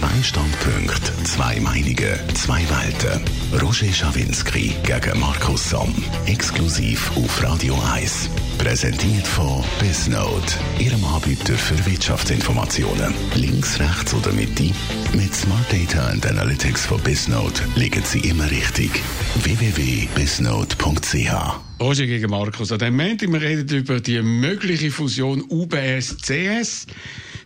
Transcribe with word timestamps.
Zwei 0.00 0.22
Standpunkte, 0.22 1.12
zwei 1.24 1.60
Meinungen, 1.60 2.18
zwei 2.34 2.62
Welten. 2.70 3.20
Roger 3.60 3.92
Schawinski 3.92 4.72
gegen 4.82 5.20
Markus 5.20 5.68
Somm. 5.68 5.94
Exklusiv 6.24 7.14
auf 7.18 7.42
Radio 7.42 7.78
1. 7.92 8.30
Präsentiert 8.56 9.26
von 9.26 9.62
Bisnode. 9.78 10.54
Ihrem 10.78 11.04
Anbieter 11.04 11.52
für 11.52 11.84
Wirtschaftsinformationen. 11.84 13.12
Links, 13.34 13.78
rechts 13.78 14.14
oder 14.14 14.32
Mitte. 14.32 14.70
Mit 15.12 15.34
Smart 15.34 15.70
Data 15.70 16.06
and 16.06 16.24
Analytics 16.24 16.86
von 16.86 16.98
Bisnode 17.02 17.60
liegen 17.74 18.02
Sie 18.02 18.20
immer 18.20 18.50
richtig. 18.50 19.02
www.bisnode.ch 19.42 21.60
Roger 21.78 22.06
gegen 22.06 22.30
Markus. 22.30 22.72
An 22.72 22.78
dem 22.78 22.96
Moment, 22.96 23.20
wir 23.20 23.42
reden 23.42 23.76
über 23.76 24.00
die 24.00 24.22
mögliche 24.22 24.90
Fusion 24.90 25.44
UBS-CS 25.46 26.86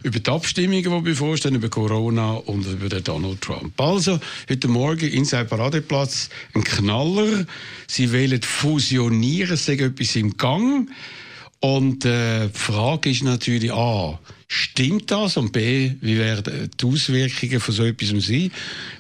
über 0.05 0.21
die 0.21 0.31
Abstimmungen, 0.31 0.83
die 0.83 1.01
bevorstehen, 1.01 1.55
über 1.55 1.71
Corona 1.71 2.35
und 2.35 2.67
über 2.67 2.91
den 2.91 3.03
Donald 3.03 3.41
Trump. 3.41 3.81
Also, 3.81 4.21
heute 4.51 4.69
Morgen 4.69 5.09
in 5.09 5.25
seinem 5.25 5.49
Paradeplatz 5.49 6.29
ein 6.55 6.63
Knaller. 6.63 7.47
Sie 7.89 8.13
wollen 8.13 8.43
fusionieren, 8.43 9.55
es 9.55 9.67
etwas 9.69 10.15
im 10.17 10.37
Gang. 10.37 10.91
Und 11.61 12.05
äh, 12.05 12.49
die 12.49 12.59
Frage 12.59 13.09
ist 13.09 13.25
natürlich 13.25 13.73
A, 13.73 14.21
stimmt 14.47 15.11
das? 15.11 15.39
Und 15.39 15.53
B, 15.53 15.93
wie 16.03 16.19
werden 16.19 16.71
die 16.79 16.87
Auswirkungen 16.87 17.59
von 17.59 17.75
so 17.75 17.85
etwas 17.85 18.11
sein? 18.27 18.51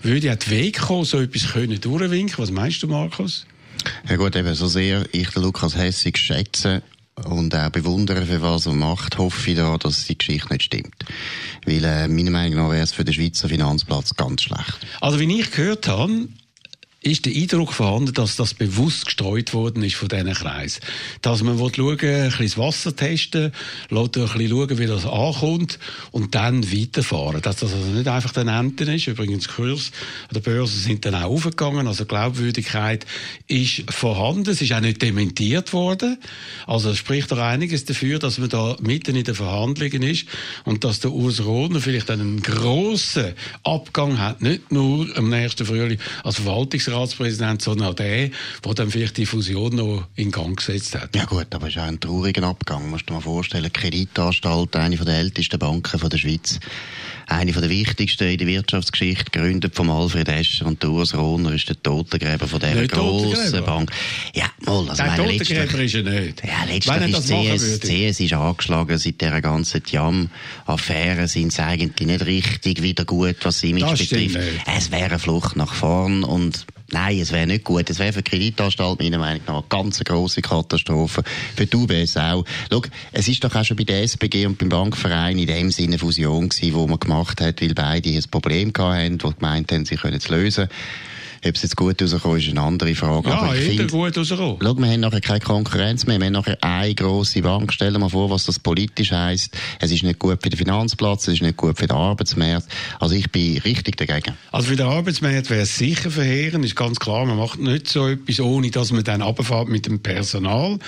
Würde 0.03 0.27
ja 0.29 0.37
die 0.37 0.51
Weg 0.51 0.79
kommen, 0.79 1.05
so 1.05 1.21
etwas 1.21 1.53
können 1.53 1.79
durchwinken? 1.79 2.39
Was 2.39 2.51
meinst 2.51 2.83
du, 2.83 2.89
Markus? 2.89 3.45
Ja 4.09 4.17
gut, 4.17 4.35
eben 4.35 4.55
so 4.55 4.69
sehr 4.69 5.05
ich 5.13 5.29
den 5.29 5.43
Lukas 5.43 5.77
Hessig 5.77 6.17
schätze 6.17 6.83
und 7.25 7.55
auch 7.55 7.71
bewundere, 7.71 8.27
für 8.27 8.43
was 8.43 8.67
er 8.67 8.73
macht, 8.73 9.19
hoffe 9.19 9.51
ich 9.51 9.57
da, 9.57 9.77
dass 9.79 10.07
die 10.07 10.19
Geschichte 10.19 10.53
nicht 10.53 10.65
stimmt. 10.65 11.05
Weil 11.65 11.85
äh, 11.85 12.09
meiner 12.09 12.31
Meinung 12.31 12.59
nach 12.59 12.71
wäre 12.71 12.83
es 12.83 12.93
für 12.93 13.05
den 13.05 13.15
Schweizer 13.15 13.49
Finanzplatz 13.49 14.15
ganz 14.17 14.43
schlecht. 14.43 14.79
Also 15.01 15.21
wie 15.21 15.41
ich 15.41 15.51
gehört 15.51 15.87
habe, 15.89 16.29
ist 17.05 17.27
der 17.27 17.35
Eindruck 17.35 17.75
vorhanden, 17.75 18.15
dass 18.15 18.37
das 18.37 18.55
bewusst 18.55 19.05
gestreut 19.05 19.53
worden 19.53 19.83
ist 19.83 19.95
von 19.95 20.09
diesen 20.09 20.33
Kreisen. 20.33 20.81
Dass 21.21 21.43
man 21.43 21.59
schauen, 21.59 21.91
ein 21.91 21.99
bisschen 21.99 22.47
das 22.47 22.59
Wasser 22.59 22.97
testen, 22.97 23.53
lässt 23.91 24.17
ein 24.17 24.23
bisschen 24.25 24.49
schauen, 24.49 24.79
wie 24.79 24.87
das 24.87 25.05
ankommt 25.05 25.79
und 26.13 26.35
dann 26.35 26.73
weiterfahren. 26.73 27.43
Dass 27.43 27.57
das 27.57 27.75
also 27.75 27.89
nicht 27.89 28.09
einfach 28.09 28.33
den 28.33 28.49
Enten 28.49 28.89
ist. 28.89 29.07
Übrigens, 29.07 29.49
Kurs 29.49 29.93
an 30.29 30.35
der 30.35 30.41
Börse 30.41 30.79
sind 30.79 31.05
dann 31.05 31.15
auch 31.15 31.31
aufgegangen. 31.31 31.87
Also 31.87 32.07
Glaubwürdigkeit 32.07 33.05
ist 33.49 33.85
vorhanden. 33.91 34.51
Es 34.51 34.63
ist 34.63 34.73
auch 34.73 34.81
nicht 34.81 35.03
dementiert 35.03 35.75
worden. 35.75 36.19
Also 36.67 36.91
es 36.91 36.99
spricht 36.99 37.31
doch 37.31 37.39
einiges 37.39 37.85
dafür, 37.85 38.19
dass 38.19 38.39
man 38.39 38.49
da 38.49 38.77
mitten 38.81 39.15
in 39.15 39.25
den 39.25 39.35
Verhandlungen 39.35 40.03
ist 40.03 40.27
und 40.65 40.85
dass 40.85 41.01
der 41.01 41.13
Urs 41.13 41.45
Rohner 41.45 41.81
vielleicht 41.81 42.11
einen 42.11 42.41
grossen 42.41 43.35
Abgang 43.63 44.19
hat. 44.19 44.41
Nicht 44.41 44.73
nur 44.73 45.15
am 45.19 45.29
nächsten 45.29 45.67
Frühling 45.67 45.99
als 46.23 46.37
Verwaltungsrat 46.37 46.94
Ratspräsident, 46.95 47.63
sondern 47.63 47.89
auch 47.89 47.95
der, 47.95 48.31
der 48.65 48.75
dann 48.75 48.91
vielleicht 48.91 49.17
die 49.17 49.27
Fusion 49.27 49.77
noch 49.77 50.07
in 50.17 50.31
Gang 50.31 50.57
gesetzt 50.57 50.95
hat. 50.95 51.15
Ja 51.15 51.25
gut, 51.25 51.47
aber 51.55 51.69
es 51.69 51.75
ist 51.75 51.81
auch 51.81 51.87
ein 51.87 52.01
trauriger 52.01 52.45
Abgang. 52.45 52.91
Musst 52.91 53.05
du 53.05 53.07
dir 53.07 53.15
mal 53.15 53.21
vorstellen, 53.21 53.73
Kreditanstalt, 53.73 54.77
eine 54.77 54.97
der 54.97 55.19
ältesten 55.19 55.59
Banken 55.59 56.09
der 56.09 56.19
Schweiz, 56.19 56.59
eine 57.27 57.53
der 57.53 57.71
wichtigsten 57.71 58.29
in 58.29 58.39
der 58.39 58.47
Wirtschaftsgeschichte, 58.47 59.31
gegründet 59.31 59.75
von 59.75 59.91
Alfred 59.91 60.29
Escher 60.29 60.67
und 60.67 60.85
Urs 60.85 61.15
Rohner 61.15 61.53
ist 61.53 61.69
der 61.69 61.83
Totengräber 61.83 62.47
von 62.47 62.61
dieser 62.61 62.87
grossen 62.87 63.65
Bank. 63.65 63.91
Ja, 64.35 64.47
mal, 64.61 64.89
also 64.89 65.03
der 65.03 65.17
Totengräber 65.17 65.79
ist 65.81 65.95
er 65.95 66.03
nicht. 66.03 66.43
Ja, 66.45 66.65
letztlich 66.67 67.59
ist 67.59 67.81
CS, 67.81 67.81
CS 67.81 68.21
ist 68.21 68.33
angeschlagen 68.33 68.99
seit 68.99 69.21
dieser 69.21 69.41
ganzen 69.41 69.83
Jam-Affäre 69.87 71.29
sind 71.29 71.53
sie 71.53 71.63
eigentlich 71.63 72.07
nicht 72.07 72.27
richtig 72.27 72.83
wieder 72.83 73.05
gut, 73.05 73.37
was 73.43 73.61
sie 73.61 73.71
Image 73.71 74.09
betrifft. 74.11 74.39
Es 74.67 74.91
wäre 74.91 75.05
eine 75.05 75.19
Flucht 75.19 75.57
nach 75.57 75.75
vorn 75.75 76.25
und 76.25 76.67
Nein, 76.91 77.19
es 77.19 77.33
wäre 77.33 77.47
nicht 77.47 77.65
gut. 77.65 77.89
Es 77.89 77.99
wäre 77.99 78.13
für 78.13 78.23
die 78.23 78.31
Kreditanstalt 78.31 79.01
meiner 79.01 79.19
Meinung 79.19 79.43
nach 79.47 79.55
eine 79.55 79.65
ganz 79.69 80.05
grosse 80.05 80.43
Katastrophe. 80.43 81.23
Für 81.57 81.67
die 81.67 81.77
UBS 81.77 82.17
auch. 82.17 82.45
Schau, 82.71 82.83
es 83.13 83.27
ist 83.27 83.43
doch 83.43 83.55
auch 83.55 83.65
schon 83.65 83.77
bei 83.77 83.85
der 83.85 84.03
SBG 84.03 84.47
und 84.47 84.59
beim 84.59 84.69
Bankverein 84.69 85.39
in 85.39 85.47
dem 85.47 85.71
Sinne 85.71 85.99
Fusion 85.99 86.51
gewesen, 86.51 86.75
wo 86.75 86.87
man 86.87 87.01
gemacht 87.01 87.41
hat, 87.41 87.63
weil 87.63 87.75
beide 87.75 88.11
ein 88.11 88.25
Problem 88.31 88.73
hatten, 88.77 89.23
wo 89.23 89.31
gemeint 89.31 89.73
haben, 89.73 89.87
sie 89.87 89.97
können 89.97 90.19
es 90.19 90.29
lösen. 90.29 90.69
Ob 91.47 91.57
es 91.57 91.63
jetzt 91.63 91.77
gut 91.77 92.01
rauskommt, 92.01 92.43
ist 92.43 92.49
eine 92.49 92.63
andere 92.63 92.95
Frage. 92.95 93.29
Ja, 93.29 93.43
Aber 93.43 93.57
ich 93.57 93.77
find, 93.77 93.91
gut 93.91 94.17
rauskommen. 94.17 94.57
Schau, 94.63 94.75
wir 94.77 94.87
haben 94.87 95.01
nachher 95.01 95.21
keine 95.21 95.41
Konkurrenz 95.41 96.07
mehr. 96.07 96.19
Wir 96.19 96.27
haben 96.27 96.33
nachher 96.33 96.57
eine 96.63 96.95
grosse 96.95 97.43
Bank. 97.43 97.71
Stell 97.73 97.93
dir 97.93 97.99
mal 97.99 98.09
vor, 98.09 98.31
was 98.31 98.45
das 98.45 98.59
politisch 98.59 99.13
heisst. 99.13 99.55
Es 99.79 99.91
ist 99.91 100.03
nicht 100.03 100.19
gut 100.19 100.43
für 100.43 100.49
den 100.49 100.57
Finanzplatz, 100.57 101.29
es 101.29 101.35
ist 101.35 101.43
nicht 101.43 101.59
gut 101.59 101.77
für 101.77 101.87
den 101.87 101.97
Arbeitsmarkt. 101.97 102.67
Also 102.99 103.15
ich 103.15 103.31
bin 103.31 103.59
richtig 103.59 103.97
dagegen. 103.97 104.35
Also 104.53 104.69
für 104.69 104.77
den 104.77 104.87
Arbeitsmarkt 104.87 105.51
wäre 105.51 105.63
es 105.63 105.77
sicher 105.77 106.11
verheerend, 106.11 106.65
ist 106.65 106.77
ganz 106.77 106.99
klar. 106.99 107.27
Man 107.27 107.37
macht 107.37 107.59
nicht 107.59 107.89
so 107.89 108.09
etwas, 108.09 108.41
ohne 108.41 108.71
dass 108.71 108.91
man 108.91 109.05
dann 109.05 109.21
runterfährt 109.21 109.69
mit 109.69 109.85
dem 109.85 110.01
Personal. 110.01 110.79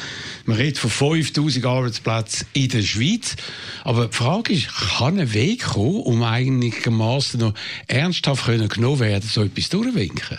Man 0.47 0.57
redet 0.57 0.79
von 0.79 0.91
5000 0.91 1.67
Arbeitsplätzen 1.67 2.47
in 2.55 2.69
der 2.71 2.83
Schweiz. 2.83 3.37
Aber 3.85 4.07
die 4.07 4.17
Frage 4.17 4.55
ist, 4.55 4.69
kann 4.69 5.21
ein 5.21 5.35
Weg 5.35 5.65
kommen, 5.65 6.01
um 6.01 6.23
einigermaßen 6.23 7.41
noch 7.41 7.53
ernsthaft 7.89 8.47
können 8.47 8.69
genommen 8.69 9.01
werden, 9.01 9.29
so 9.29 9.43
etwas 9.43 9.69
durchwinken? 9.69 10.39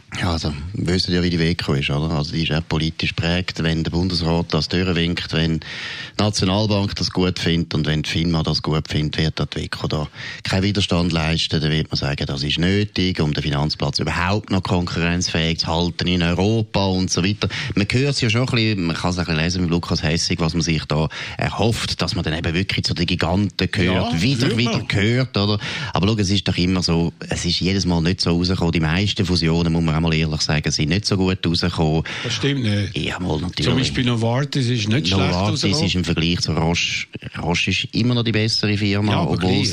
Ja, 0.19 0.33
also, 0.33 0.53
wir 0.73 0.93
wissen 0.93 1.13
ja, 1.13 1.23
wie 1.23 1.29
die 1.29 1.39
Weg 1.39 1.65
ist, 1.67 1.89
oder? 1.89 2.11
Also, 2.11 2.33
die 2.33 2.43
ist 2.43 2.51
auch 2.51 2.67
politisch 2.67 3.13
prägt, 3.13 3.63
wenn 3.63 3.83
der 3.83 3.91
Bundesrat 3.91 4.53
das 4.53 4.67
durchwinkt, 4.67 5.31
wenn 5.31 5.61
die 5.61 5.65
Nationalbank 6.17 6.95
das 6.95 7.11
gut 7.11 7.39
findet 7.39 7.73
und 7.73 7.87
wenn 7.87 8.03
die 8.03 8.09
FINMA 8.09 8.43
das 8.43 8.61
gut 8.61 8.89
findet, 8.89 9.17
wird 9.17 9.39
der 9.39 9.47
WECO 9.53 9.87
da 9.87 10.07
keinen 10.43 10.63
Widerstand 10.63 11.13
leisten. 11.13 11.61
Dann 11.61 11.71
wird 11.71 11.89
man 11.89 11.97
sagen, 11.97 12.25
das 12.25 12.43
ist 12.43 12.59
nötig, 12.59 13.21
um 13.21 13.33
den 13.33 13.41
Finanzplatz 13.41 13.99
überhaupt 13.99 14.51
noch 14.51 14.61
konkurrenzfähig 14.61 15.59
zu 15.59 15.67
halten 15.67 16.07
in 16.07 16.21
Europa 16.21 16.85
und 16.87 17.09
so 17.09 17.23
weiter. 17.23 17.47
Man 17.75 17.87
hört 17.89 18.15
es 18.15 18.21
ja 18.21 18.29
schon 18.29 18.41
ein 18.41 18.45
bisschen, 18.47 18.83
man 18.83 18.95
kann 18.97 19.11
es 19.11 19.17
ein 19.17 19.25
bisschen 19.25 19.39
lesen 19.41 19.61
mit 19.61 19.71
Lukas 19.71 20.03
Hessig, 20.03 20.41
was 20.41 20.53
man 20.53 20.61
sich 20.61 20.83
da 20.85 21.07
erhofft, 21.37 22.01
dass 22.01 22.15
man 22.15 22.25
dann 22.25 22.37
eben 22.37 22.53
wirklich 22.53 22.83
zu 22.83 22.93
den 22.93 23.05
Giganten 23.05 23.71
gehört, 23.71 24.13
ja, 24.13 24.21
wieder, 24.21 24.57
wieder 24.57 24.81
gehört, 24.81 25.37
oder? 25.37 25.57
Aber 25.93 26.07
schau, 26.07 26.17
es 26.17 26.29
ist 26.29 26.47
doch 26.49 26.57
immer 26.57 26.83
so, 26.83 27.13
es 27.29 27.45
ist 27.45 27.61
jedes 27.61 27.85
Mal 27.85 28.01
nicht 28.01 28.19
so 28.19 28.31
rausgekommen. 28.31 28.73
Die 28.73 28.81
meisten 28.81 29.25
Fusionen, 29.25 29.71
muss 29.71 29.81
man 29.81 29.95
auch 29.95 30.00
mal 30.01 30.13
ehrlich 30.13 30.41
sagen, 30.41 30.71
sind 30.71 30.89
nicht 30.89 31.05
so 31.05 31.17
gut 31.17 31.45
rausgekommen. 31.45 32.03
Das 32.23 32.33
stimmt 32.33 32.63
nicht. 32.63 32.97
Ja, 32.97 33.19
mal 33.19 33.39
natürlich. 33.39 33.65
Zum 33.65 33.77
Beispiel 33.77 34.05
Novartis 34.05 34.67
ist 34.67 34.89
nicht 34.89 35.07
schlecht 35.07 35.31
Novartis 35.31 35.63
ist 35.63 35.95
im 35.95 36.03
Vergleich 36.03 36.39
zu 36.41 36.53
Roche, 36.53 37.07
Roche 37.41 37.71
ist 37.71 37.87
immer 37.93 38.15
noch 38.15 38.23
die 38.23 38.31
bessere 38.31 38.77
Firma, 38.77 39.13
ja, 39.13 39.23
obwohl 39.23 39.65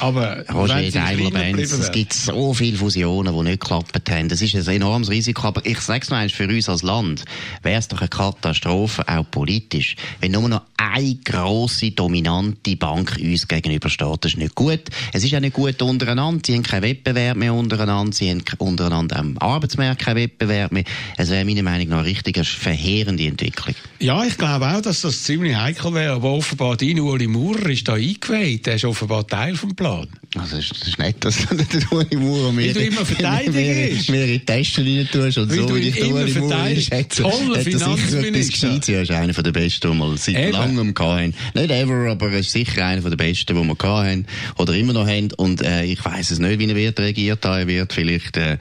aber 0.00 0.44
Roche 0.48 0.82
ist 0.82 0.96
einmal 0.96 1.30
Benz. 1.30 1.72
Es 1.72 1.92
gibt 1.92 2.12
so 2.12 2.54
viele 2.54 2.76
Fusionen, 2.76 3.34
die 3.34 3.42
nicht 3.42 3.60
geklappt 3.60 4.10
haben. 4.10 4.28
Das 4.28 4.40
ist 4.40 4.54
ein 4.54 4.76
enormes 4.76 5.10
Risiko, 5.10 5.48
aber 5.48 5.64
ich 5.66 5.80
sage 5.80 6.00
es 6.02 6.10
noch 6.10 6.16
einmal, 6.16 6.30
für 6.30 6.48
uns 6.48 6.68
als 6.68 6.82
Land 6.82 7.24
wäre 7.62 7.78
es 7.78 7.88
doch 7.88 8.00
eine 8.00 8.08
Katastrophe, 8.08 9.06
auch 9.06 9.30
politisch, 9.30 9.96
wenn 10.20 10.32
nur 10.32 10.48
noch 10.48 10.62
eine 10.76 11.16
grosse, 11.16 11.90
dominante 11.90 12.76
Bank 12.76 13.16
uns 13.20 13.46
gegenübersteht. 13.46 14.24
Das 14.24 14.32
ist 14.32 14.38
nicht 14.38 14.54
gut. 14.54 14.80
Es 15.12 15.24
ist 15.24 15.34
auch 15.34 15.40
nicht 15.40 15.54
gut 15.54 15.80
untereinander. 15.82 16.40
Sie 16.46 16.54
haben 16.54 16.62
keinen 16.62 16.82
Wettbewerb 16.82 17.36
mehr 17.36 17.52
untereinander. 17.52 18.12
Sie 18.12 18.30
haben 18.30 18.42
untereinander 18.58 19.18
am 19.18 19.36
Arbeitsmarkt 19.70 20.02
keinen 20.02 20.16
Wettbewerb 20.16 20.72
mehr. 20.72 20.84
Es 21.16 21.30
wäre 21.30 21.44
meiner 21.44 21.62
Meinung 21.62 21.88
nach 21.88 21.98
eine 21.98 22.06
richtig 22.06 22.44
verheerende 22.44 23.26
Entwicklung. 23.26 23.74
Ja, 24.02 24.24
ich 24.24 24.38
glaube 24.38 24.66
auch, 24.66 24.80
dass 24.80 25.02
das 25.02 25.24
ziemlich 25.24 25.54
heikel 25.54 25.92
wäre. 25.92 26.14
Aber 26.14 26.30
offenbar, 26.32 26.74
dein 26.78 26.98
Uli 27.00 27.26
Maurer 27.26 27.68
ist 27.68 27.86
da 27.86 27.94
eingeweiht. 27.94 28.64
Der 28.64 28.76
ist 28.76 28.86
offenbar 28.86 29.26
Teil 29.26 29.54
vom 29.54 29.76
Plan. 29.76 30.08
Also, 30.38 30.56
das 30.56 30.70
ist 30.70 30.98
nett, 30.98 31.16
dass 31.20 31.36
der 31.46 31.92
Uli 31.92 32.16
Maurer 32.16 32.50
mir, 32.50 32.72
du 32.72 32.80
immer 32.80 33.04
verteidigst. 33.04 34.08
mir, 34.08 34.24
in 34.24 34.30
die 34.30 34.44
Taschen 34.44 34.86
rein 34.86 35.06
tust 35.12 35.36
und 35.36 35.52
so, 35.52 35.76
wie 35.76 35.90
den 35.90 36.12
Uli 36.14 36.32
Maurer 36.32 36.76
schätze. 36.76 37.24
Toller 37.24 37.60
Finanzminister. 37.60 38.94
Er 38.94 39.02
ist 39.02 39.10
einer 39.10 39.34
der 39.34 39.52
besten, 39.52 39.92
die 39.92 39.98
wir 39.98 40.16
seit 40.16 40.34
Eben. 40.34 40.52
langem 40.52 40.94
hatten. 40.98 41.34
Nicht 41.52 41.70
ever, 41.70 42.10
aber 42.10 42.30
er 42.30 42.38
ist 42.38 42.52
sicher 42.52 42.86
einer 42.86 43.02
der 43.02 43.16
besten, 43.16 43.54
die 43.54 43.62
wir 43.62 43.76
hatten. 43.78 44.26
Oder 44.56 44.74
immer 44.76 44.94
noch 44.94 45.06
haben. 45.06 45.28
Und 45.36 45.60
äh, 45.60 45.84
ich 45.84 46.02
weiss 46.06 46.30
es 46.30 46.38
nicht, 46.38 46.58
wie 46.58 46.70
er 46.70 46.76
wird 46.76 46.98
regiert. 47.00 47.44
Er 47.44 47.66
wird 47.66 47.92
vielleicht 47.92 48.38
äh, 48.38 48.56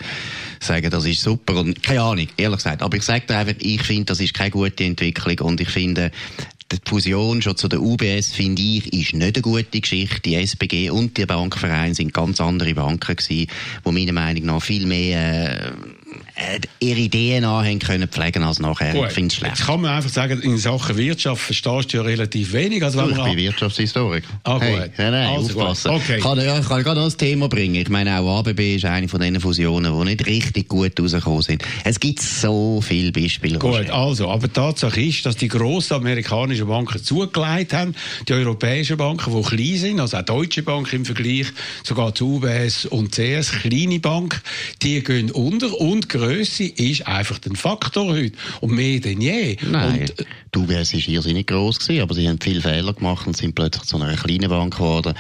sagen, 0.60 0.90
das 0.90 1.06
ist 1.06 1.22
super. 1.22 1.56
Und 1.56 1.82
keine 1.82 2.02
Ahnung, 2.02 2.28
ehrlich 2.36 2.58
gesagt. 2.58 2.82
Aber 2.82 2.98
ich 2.98 3.04
sage 3.04 3.26
dir 3.28 3.38
einfach, 3.38 3.56
ich 3.60 3.82
finde, 3.84 4.06
das 4.06 4.20
ist 4.20 4.34
keine 4.34 4.52
gute 4.52 4.84
Entwicklung. 4.84 5.29
Und 5.42 5.62
ich 5.62 5.70
finde, 5.70 6.12
die 6.72 6.78
Fusion 6.88 7.42
schon 7.42 7.58
zu 7.58 7.68
der 7.68 7.82
UBS, 7.82 8.32
finde 8.32 8.62
ich, 8.62 8.94
ist 8.94 9.14
nicht 9.14 9.36
eine 9.36 9.42
gute 9.42 9.82
Geschichte. 9.82 10.22
Die 10.22 10.36
SBG 10.36 10.90
und 10.92 11.18
die 11.18 11.26
Bankvereine 11.26 11.96
sind 11.96 12.14
ganz 12.14 12.40
andere 12.40 12.74
Banken 12.76 13.16
gewesen, 13.16 13.48
die 13.86 13.92
meiner 13.92 14.14
Meinung 14.14 14.46
nach 14.46 14.62
viel 14.62 14.86
mehr, 14.86 15.68
äh, 15.68 15.72
ihre 16.80 17.10
DNA 17.10 17.64
haben 17.64 17.80
können 17.80 18.08
pflegen 18.08 18.44
als 18.44 18.60
nachher. 18.60 18.94
Gut. 18.94 19.08
Ich 19.08 19.14
finde 19.14 19.28
es 19.28 19.36
schlecht. 19.36 19.58
Jetzt 19.58 19.68
kann 19.68 19.82
man 19.82 19.92
einfach 19.92 20.10
sagen, 20.10 20.42
in 20.42 20.58
Sachen 20.58 20.98
Wirtschaft 20.98 21.42
verstehst 21.42 21.94
du 21.94 21.98
ja 21.98 22.04
relativ 22.04 22.54
wenig. 22.54 22.84
Also 22.84 23.00
wenn 23.00 23.10
ich 23.12 23.24
bin 23.24 23.38
Wirtschaftshistoriker. 23.38 24.28
Ah, 24.44 24.54
gut. 24.54 24.62
Hey, 24.62 24.92
nein, 24.98 25.12
nein, 25.12 25.30
Also 25.30 25.54
gut. 25.54 25.64
aufpassen. 25.64 25.92
Okay. 25.92 26.18
Ich 26.18 26.24
kann, 26.24 26.38
ja, 26.40 26.60
ich 26.60 26.68
kann 26.68 26.84
gerade 26.84 27.00
noch 27.00 27.12
ein 27.12 27.18
Thema 27.18 27.50
bringen. 27.50 27.76
Ich 27.76 27.90
meine, 27.90 28.20
auch 28.20 28.40
ABB 28.40 28.76
ist 28.76 28.86
eine 28.86 29.08
von 29.08 29.20
diesen 29.20 29.40
Fusionen, 29.40 29.98
die 29.98 30.06
nicht 30.06 30.26
richtig 30.26 30.68
gut 30.70 31.00
rausgekommen 31.00 31.42
sind. 31.42 31.64
Es 31.84 32.00
gibt 32.00 32.22
so 32.22 32.82
viele 32.82 33.12
Beispiele. 33.12 33.60
Gut, 33.60 33.76
Roger. 33.76 33.94
also, 33.94 34.30
aber 34.30 34.48
die 34.48 34.54
Tatsache 34.54 35.02
ist, 35.02 35.26
dass 35.26 35.36
die 35.36 35.48
grossen 35.48 35.96
amerikanischen 35.96 36.68
Banken 36.68 37.04
zugelegt 37.04 37.74
haben, 37.74 37.96
die 38.28 38.34
europäischen 38.34 38.98
Banken, 38.98 39.36
die 39.36 39.42
klein 39.42 39.78
sind, 39.78 40.00
also 40.00 40.18
auch 40.18 40.22
Deutsche 40.24 40.64
Bank 40.64 40.92
im 40.94 41.06
Vergleich, 41.06 41.48
sogar 41.84 42.14
zu 42.16 42.36
UBS 42.36 42.86
und 42.86 43.12
CS, 43.14 43.52
kleine 43.62 44.00
Bank, 44.00 44.42
die 44.82 45.04
gehen 45.04 45.32
unter 45.32 45.80
und 45.80 46.08
Grösse 46.30 46.66
ist 46.66 47.08
einfach 47.08 47.40
ein 47.44 47.56
Faktor 47.56 48.14
heute 48.14 48.38
und 48.62 48.72
mehr 48.72 49.00
denn 49.00 49.20
je. 49.20 49.58
Nein, 49.68 50.02
Und, 50.02 50.20
äh, 50.20 50.26
die 50.54 50.60
UBS 50.60 50.94
war 50.94 51.08
irrsinnig 51.08 51.48
gross, 51.48 51.80
gewesen, 51.80 52.02
aber 52.02 52.14
sie 52.14 52.30
haben 52.30 52.40
viele 52.40 52.62
Fehler 52.62 52.94
gemacht 52.94 53.26
und 53.26 53.36
sind 53.36 53.56
plötzlich 53.56 53.86
zu 53.86 53.98
einer 53.98 54.16
kleinen 54.16 54.50
Bank 54.50 54.76
geworden. 54.76 55.16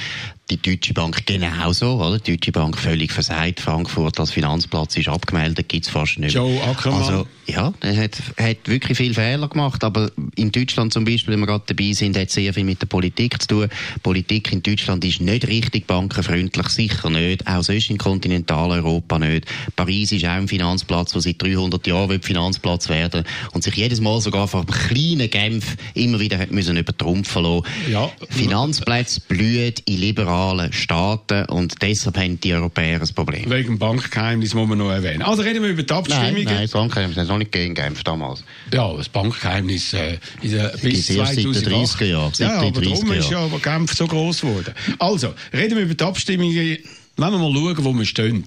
Die 0.49 0.57
Deutsche 0.57 0.93
Bank 0.93 1.25
genauso, 1.27 2.01
oder? 2.01 2.17
Die 2.17 2.31
Deutsche 2.31 2.51
Bank 2.51 2.75
völlig 2.75 3.11
versagt. 3.11 3.59
Frankfurt 3.59 4.19
als 4.19 4.31
Finanzplatz 4.31 4.97
ist 4.97 5.07
abgemeldet, 5.07 5.69
gibt's 5.69 5.89
fast 5.89 6.17
nicht. 6.17 6.33
mehr. 6.33 6.43
Joe 6.43 6.63
Ackermann. 6.63 7.01
Also, 7.01 7.27
ja, 7.45 7.73
er 7.81 7.97
hat, 7.97 8.17
hat 8.39 8.57
wirklich 8.67 8.97
viele 8.97 9.13
Fehler 9.13 9.47
gemacht, 9.47 9.83
aber 9.83 10.11
in 10.35 10.51
Deutschland 10.51 10.91
zum 10.91 11.05
Beispiel, 11.05 11.33
wenn 11.33 11.41
wir 11.41 11.47
gerade 11.47 11.65
dabei 11.67 11.91
sind, 11.93 12.17
hat 12.17 12.31
sehr 12.31 12.53
viel 12.53 12.63
mit 12.63 12.81
der 12.81 12.87
Politik 12.87 13.41
zu 13.41 13.47
tun. 13.47 13.69
Politik 14.01 14.51
in 14.51 14.63
Deutschland 14.63 15.05
ist 15.05 15.21
nicht 15.21 15.47
richtig 15.47 15.85
bankenfreundlich, 15.85 16.67
sicher 16.69 17.09
nicht. 17.11 17.45
Auch 17.47 17.63
sonst 17.63 17.91
in 17.91 17.99
Kontinentaleuropa 17.99 19.19
nicht. 19.19 19.45
Paris 19.75 20.11
ist 20.11 20.25
auch 20.25 20.29
ein 20.29 20.47
Finanzplatz, 20.47 21.11
der 21.11 21.21
seit 21.21 21.41
300 21.41 21.85
Jahren 21.85 22.21
Finanzplatz 22.21 22.89
werden 22.89 23.23
und 23.53 23.63
sich 23.63 23.75
jedes 23.75 24.01
Mal 24.01 24.19
sogar 24.21 24.47
vor 24.47 24.61
einem 24.61 24.71
kleinen 24.71 25.29
Genf 25.29 25.75
immer 25.93 26.19
wieder 26.19 26.39
hat 26.39 26.51
müssen 26.51 26.77
übertrumpfen 26.77 27.43
lassen. 27.43 27.63
Ja. 27.91 28.11
Finanzplätze 28.29 29.21
blühen 29.27 29.73
in 29.85 29.99
liberalen 29.99 30.38
Staaten 30.71 31.45
und 31.45 31.81
deshalb 31.81 32.18
haben 32.18 32.39
die 32.39 32.53
Europäer 32.53 33.01
ein 33.01 33.07
Problem. 33.15 33.50
wegen 33.50 33.77
Bankgeheimnis 33.80 34.53
muss 34.53 34.68
man 34.68 34.77
noch 34.77 34.91
erwähnen. 34.91 35.21
Also 35.21 35.41
reden 35.44 35.62
wir 35.63 35.69
über 35.69 35.83
die 35.83 35.91
Nein, 35.94 36.00
Abstimmungen. 36.00 36.44
nein, 36.44 36.62
das 36.62 36.71
Bankgeheimnis 36.71 37.18
hat 37.18 37.27
noch 37.27 37.38
nicht 37.38 37.51
gegen 37.51 37.75
Genf 37.75 38.03
damals. 38.03 38.44
Ja, 38.74 38.94
das 38.95 39.09
Bankgeheimnis 39.09 39.94
äh, 39.94 40.18
in 40.41 40.51
der, 40.51 40.69
bis 40.69 40.81
Gibt's 40.81 41.09
erst 41.09 41.36
seit 41.36 41.44
den 41.45 41.53
2008. 41.53 42.01
30er 42.01 42.06
Jahren, 42.06 42.31
Ja, 42.38 42.51
aber 42.59 42.71
darum 42.81 43.09
30er 43.09 43.13
ist 43.15 43.30
ja 43.31 43.47
Genf 43.62 43.94
so 43.94 44.07
gross 44.07 44.41
geworden. 44.41 44.74
Also, 45.00 45.33
reden 45.53 45.75
wir 45.77 45.83
über 45.83 45.94
die 45.94 46.03
Abstimmungen. 46.03 46.77
Wenn 47.19 47.31
wir 47.31 47.38
mal 47.38 47.54
schauen, 47.54 47.83
wo 47.83 47.94
wir 47.94 48.06
stehen. 48.06 48.45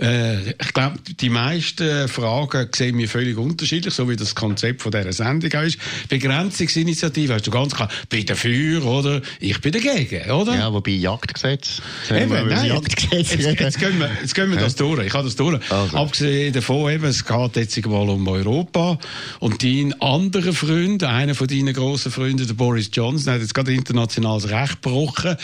Äh, 0.00 0.50
ich 0.50 0.72
glaube, 0.74 0.98
die 1.20 1.30
meisten 1.30 2.08
Fragen 2.08 2.68
sehen 2.74 2.98
wir 2.98 3.08
völlig 3.08 3.36
unterschiedlich, 3.36 3.94
so 3.94 4.08
wie 4.08 4.16
das 4.16 4.34
Konzept 4.34 4.82
von 4.82 4.90
dieser 4.90 5.12
Sendung 5.12 5.50
ist. 5.62 5.78
Begrenzungsinitiative 6.08 7.34
hast 7.34 7.46
du 7.46 7.50
ganz 7.50 7.74
klar, 7.74 7.88
bin 8.08 8.26
dafür 8.26 8.84
oder 8.84 9.20
ich 9.38 9.60
bin 9.60 9.72
dagegen, 9.72 10.30
oder? 10.30 10.54
Ja, 10.56 10.72
wobei 10.72 10.92
Jagdgesetz. 10.92 11.80
Eben, 12.10 12.48
nein, 12.48 12.66
Jagdgesetz 12.66 13.34
jetzt, 13.34 13.60
jetzt, 13.60 13.78
gehen 13.78 13.98
wir, 14.00 14.10
jetzt 14.20 14.34
gehen 14.34 14.50
wir 14.50 14.58
das 14.58 14.74
durch. 14.74 15.06
Ich 15.06 15.14
habe 15.14 15.24
das 15.24 15.36
durch. 15.36 15.60
Also. 15.70 15.96
Abgesehen 15.96 16.52
davon, 16.52 16.92
eben, 16.92 17.04
es 17.04 17.24
geht 17.24 17.56
jetzt 17.56 17.86
mal 17.86 18.08
um 18.08 18.26
Europa. 18.26 18.98
Und 19.38 19.62
dein 19.62 20.00
anderer 20.00 20.52
Freund, 20.52 21.04
einer 21.04 21.36
von 21.36 21.46
deinen 21.46 21.72
grossen 21.72 22.10
Freunden, 22.10 22.46
der 22.46 22.54
Boris 22.54 22.90
Johnson, 22.92 23.34
hat 23.34 23.40
jetzt 23.40 23.54
gerade 23.54 23.72
internationales 23.72 24.50
Recht 24.50 24.82
gebrochen. 24.82 25.36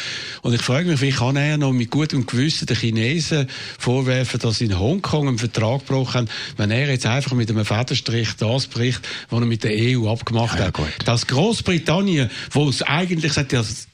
Und 0.43 0.55
ich 0.55 0.63
frage 0.63 0.89
mich, 0.89 1.01
wie 1.01 1.11
kann 1.11 1.37
er 1.37 1.57
noch 1.57 1.73
mit 1.73 1.91
gutem 1.91 2.27
Gewissen 2.27 2.60
den 2.67 2.77
Chinesen 2.77 3.49
vorwerfen, 3.79 4.41
dass 4.41 4.59
sie 4.59 4.67
in 4.67 4.79
Hongkong 4.79 5.29
einen 5.29 5.39
Vertrag 5.39 5.87
gebrochen 5.87 6.15
haben, 6.15 6.29
wenn 6.57 6.71
er 6.71 6.91
jetzt 6.91 7.07
einfach 7.07 7.33
mit 7.33 7.51
einem 7.51 7.65
Federstrich 7.65 8.35
das 8.39 8.67
bricht, 8.67 9.01
was 9.29 9.41
er 9.41 9.47
mit 9.47 9.65
der 9.65 9.73
EU 9.75 10.11
abgemacht 10.11 10.59
Ja, 10.59 10.67
hat. 10.67 10.81
Dass 11.05 11.27
Großbritannien, 11.27 12.31
wo 12.51 12.69
es 12.69 12.83
eigentlich 12.83 13.33
sagt, 13.33 13.53
das 13.53 13.89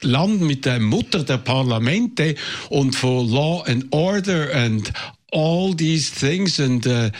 Land 0.00 0.40
mit 0.40 0.64
der 0.64 0.80
Mutter 0.80 1.22
der 1.22 1.38
Parlamente 1.38 2.34
und 2.68 2.94
von 2.94 3.28
Law 3.28 3.62
and 3.66 3.86
Order 3.92 4.54
and 4.54 4.92
all 5.32 5.74
these 5.74 6.12
things 6.12 6.58
und 6.58 6.86
äh, 6.86 7.10